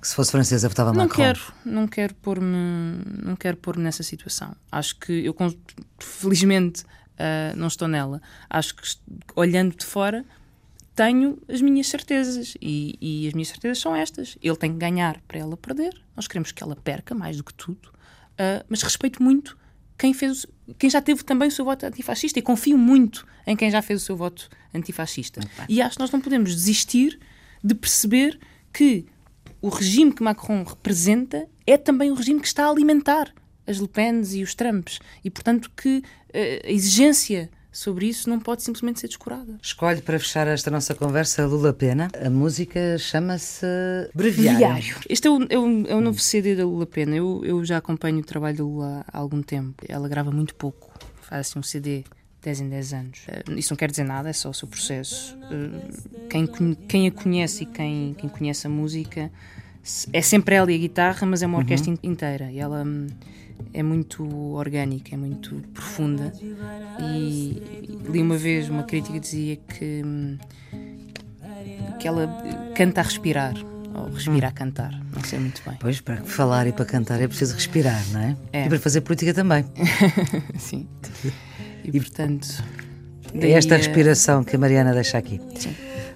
que, 0.01 0.09
se 0.09 0.15
fosse 0.15 0.31
francesa 0.31 0.69
votava 0.69 0.93
não 0.93 1.05
Macron. 1.05 1.17
Quero, 1.17 1.41
não 1.65 1.89
quero 1.89 2.15
pôr-me, 2.17 3.03
não 3.23 3.35
quero 3.35 3.57
pôr-me 3.57 3.83
nessa 3.83 4.03
situação. 4.03 4.55
Acho 4.71 4.99
que 4.99 5.25
eu, 5.25 5.35
felizmente, 5.99 6.83
uh, 6.83 7.57
não 7.57 7.69
estou 7.69 7.89
nela. 7.89 8.21
Acho 8.49 8.75
que 8.75 8.83
olhando 9.35 9.75
de 9.75 9.87
fora 9.87 10.23
tenho 10.95 11.39
as 11.49 11.63
minhas 11.63 11.87
certezas 11.87 12.59
e, 12.61 12.99
e 13.01 13.27
as 13.27 13.33
minhas 13.33 13.49
certezas 13.49 13.79
são 13.79 13.97
estas. 13.97 14.37
Ele 14.43 14.57
tem 14.57 14.71
que 14.71 14.77
ganhar 14.77 15.19
para 15.27 15.39
ela 15.39 15.57
perder. 15.57 15.95
Nós 16.15 16.29
queremos 16.29 16.53
que 16.53 16.63
ela 16.63 16.77
perca 16.77 17.15
mais 17.15 17.39
do 17.39 17.45
que 17.45 17.55
tudo 17.55 18.00
Uh, 18.41 18.65
mas 18.71 18.81
respeito 18.81 19.23
muito 19.23 19.55
quem, 19.99 20.15
fez, 20.15 20.47
quem 20.79 20.89
já 20.89 21.03
teve 21.03 21.23
também 21.23 21.49
o 21.49 21.51
seu 21.51 21.63
voto 21.63 21.85
antifascista 21.85 22.39
e 22.39 22.43
confio 22.43 22.79
muito 22.79 23.27
em 23.47 23.55
quem 23.55 23.71
já 23.71 23.83
fez 23.83 24.01
o 24.01 24.05
seu 24.05 24.17
voto 24.17 24.49
antifascista. 24.75 25.43
E 25.69 25.83
acho 25.83 25.97
que 25.97 26.01
nós 26.01 26.11
não 26.11 26.23
podemos 26.23 26.55
desistir 26.55 27.21
de 27.63 27.75
perceber 27.75 28.41
que 28.73 29.05
o 29.61 29.69
regime 29.69 30.11
que 30.11 30.23
Macron 30.23 30.63
representa 30.63 31.47
é 31.67 31.77
também 31.77 32.11
o 32.11 32.15
regime 32.15 32.41
que 32.41 32.47
está 32.47 32.65
a 32.65 32.71
alimentar 32.71 33.35
as 33.67 33.77
Le 33.77 33.89
Pens 33.89 34.33
e 34.33 34.43
os 34.43 34.55
Trumps. 34.55 35.01
E, 35.23 35.29
portanto, 35.29 35.71
que 35.77 35.99
uh, 35.99 36.67
a 36.67 36.71
exigência 36.71 37.51
sobre 37.73 38.07
isso 38.07 38.29
não 38.29 38.41
pode 38.41 38.63
simplesmente 38.63 39.01
ser 39.01 39.09
descurada. 39.09 39.59
Escolhe 39.63 40.03
para 40.03 40.19
fechar 40.19 40.47
esta 40.47 40.71
nossa 40.71 40.95
conversa 40.95 41.47
Lula 41.47 41.73
Pena. 41.73 42.11
A 42.25 42.31
música 42.31 42.99
chama-se 42.99 43.67
Breviário. 44.15 44.59
Breviário. 44.59 44.97
Este 45.09 45.29
é 45.29 45.31
o, 45.31 45.43
é, 45.49 45.59
o, 45.59 45.87
é 45.87 45.95
o 45.95 46.01
novo 46.01 46.19
CD 46.19 46.57
da 46.57 46.65
Lula 46.65 46.87
Pena. 46.87 47.17
Eu, 47.17 47.43
eu 47.45 47.65
já 47.65 47.77
acompanho 47.77 48.19
o 48.19 48.25
trabalho 48.25 48.57
da 48.57 48.65
Lula 48.65 49.05
há 49.07 49.19
algum 49.19 49.43
tempo. 49.43 49.85
Ela 49.89 50.09
grava 50.09 50.31
muito 50.31 50.55
pouco. 50.55 50.91
Faz 51.23 51.49
assim 51.49 51.59
um 51.59 51.63
CD 51.63 52.05
10 52.43 52.61
em 52.61 52.69
10 52.69 52.93
anos. 52.93 53.21
Eh, 53.29 53.43
isso 53.57 53.73
não 53.73 53.77
quer 53.77 53.91
dizer 53.91 54.05
nada, 54.05 54.29
é 54.29 54.33
só 54.33 54.51
o 54.51 54.55
seu 54.55 54.67
processo. 54.67 55.39
Eh, 55.51 56.29
quem, 56.29 56.47
quem 56.89 57.07
a 57.07 57.11
conhece 57.11 57.65
e 57.65 57.67
quem, 57.67 58.15
quem 58.15 58.29
conhece 58.29 58.67
a 58.67 58.71
música 58.71 59.31
é 60.13 60.23
sempre 60.23 60.55
ela 60.55 60.71
e 60.71 60.75
a 60.75 60.79
guitarra, 60.79 61.27
mas 61.27 61.43
é 61.43 61.47
uma 61.47 61.59
orquestra 61.59 61.91
uhum. 61.91 61.99
inteira. 62.03 62.51
E 62.51 62.59
ela 62.59 62.85
hum, 62.85 63.07
é 63.73 63.83
muito 63.83 64.25
orgânica, 64.55 65.15
é 65.15 65.19
muito 65.19 65.63
profunda. 65.75 66.33
E 67.01 67.63
li 68.11 68.23
uma 68.23 68.37
vez 68.37 68.69
uma 68.69 68.83
crítica 68.83 69.15
que 69.15 69.21
dizia 69.21 69.57
que, 69.57 70.03
que 71.99 72.09
ela 72.09 72.29
canta 72.75 73.01
a 73.01 73.05
respirar. 73.05 73.55
Ou 73.93 74.09
respira 74.09 74.47
a 74.47 74.53
cantar, 74.53 74.93
não 75.13 75.23
sei 75.25 75.41
muito 75.41 75.61
bem. 75.67 75.77
Pois, 75.81 76.01
para 76.01 76.19
falar 76.19 76.65
e 76.69 76.73
para 76.73 76.85
cantar 76.85 77.21
é 77.21 77.27
preciso 77.27 77.55
respirar, 77.55 78.01
não 78.13 78.21
é? 78.21 78.37
é. 78.53 78.67
E 78.67 78.69
para 78.69 78.79
fazer 78.79 79.01
política 79.01 79.35
também. 79.35 79.65
Sim. 80.57 80.87
E, 81.83 81.89
e 81.93 82.01
portanto. 82.01 82.63
É 83.35 83.51
esta 83.51 83.77
respiração 83.77 84.45
que 84.45 84.55
a 84.55 84.59
Mariana 84.59 84.93
deixa 84.93 85.19
aqui. 85.19 85.41
Sim. 85.57 85.75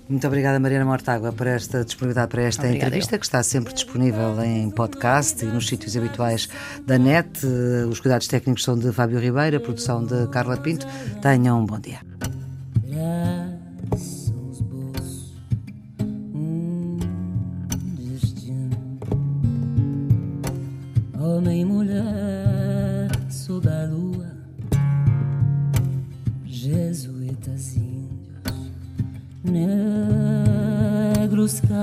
Muito 0.08 0.26
obrigada, 0.26 0.60
Mariana 0.60 0.84
Mortágua, 0.84 1.32
por 1.32 1.46
esta 1.46 1.84
disponibilidade 1.84 2.28
para 2.28 2.42
esta 2.42 2.62
obrigada 2.62 2.86
entrevista, 2.86 3.14
eu. 3.14 3.18
que 3.18 3.24
está 3.24 3.42
sempre 3.42 3.72
disponível 3.72 4.42
em 4.44 4.70
podcast 4.70 5.42
e 5.44 5.48
nos 5.48 5.66
sítios 5.66 5.96
habituais 5.96 6.48
da 6.86 6.98
net. 6.98 7.46
Os 7.88 8.00
cuidados 8.00 8.28
técnicos 8.28 8.64
são 8.64 8.78
de 8.78 8.92
Fábio 8.92 9.18
Ribeiro, 9.18 9.56
a 9.56 9.60
produção 9.60 10.04
de 10.04 10.26
Carla 10.28 10.58
Pinto. 10.58 10.86
Tenham 11.22 11.60
um 11.60 11.64
bom 11.64 11.80
dia. 11.80 12.13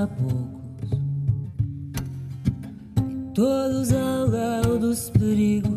Negros 0.01 0.07
caboclos, 0.07 0.89
todos 3.33 3.93
ao 3.93 4.27
lado 4.27 4.79
dos 4.79 5.09
perigos 5.09 5.70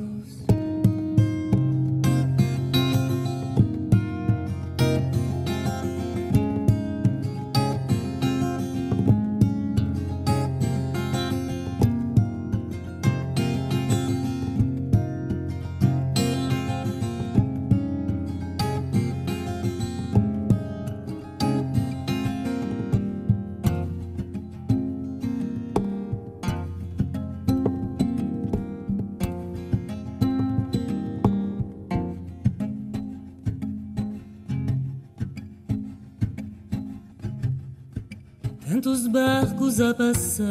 Tantos 38.85 39.07
barcos 39.07 39.81
a 39.81 39.95
passar 39.95 40.45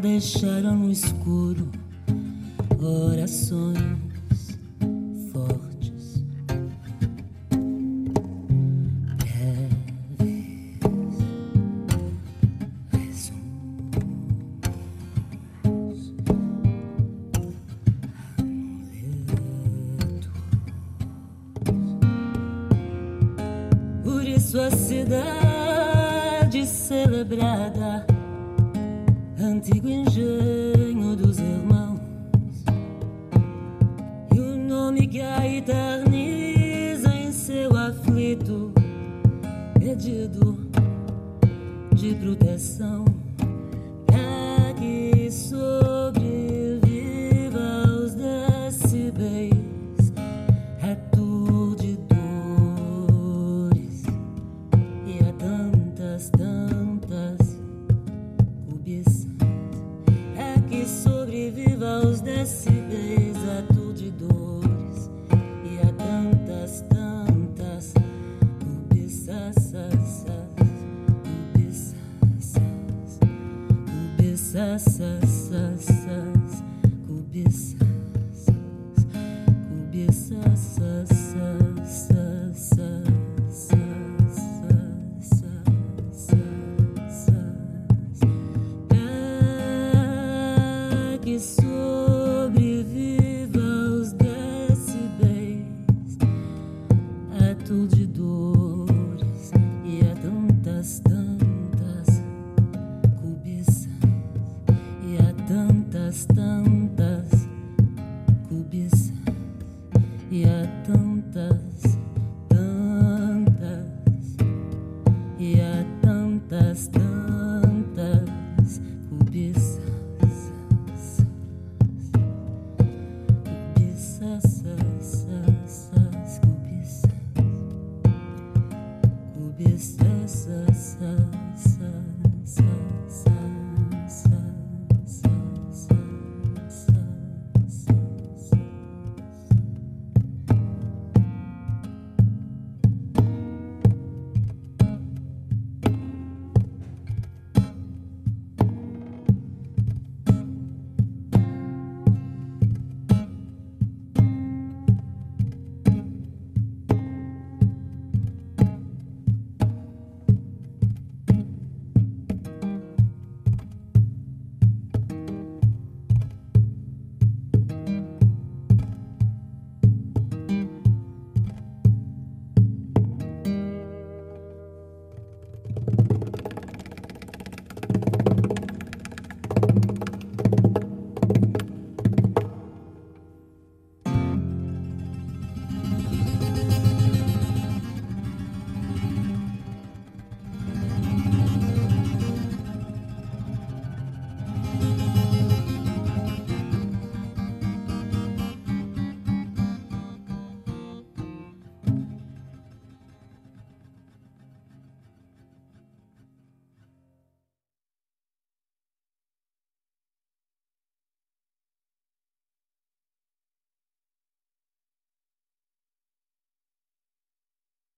deixaram 0.00 0.74
no 0.74 0.90
escuro 0.90 1.68
orações 2.80 4.03
que 60.74 60.88
sobreviva 60.88 61.98
aos 61.98 62.20
decibéis, 62.20 63.36
a 63.36 63.60
dores 64.10 65.10
e 65.64 65.78
a 65.78 65.92
tantas, 65.92 66.82
tantas 66.88 67.94
cubiças, 68.58 69.54
cubiças, 71.52 71.94
cubiças, 74.16 74.84
cubiças, 75.46 75.86
cubiças, 77.06 78.46
cubiças. 79.68 81.13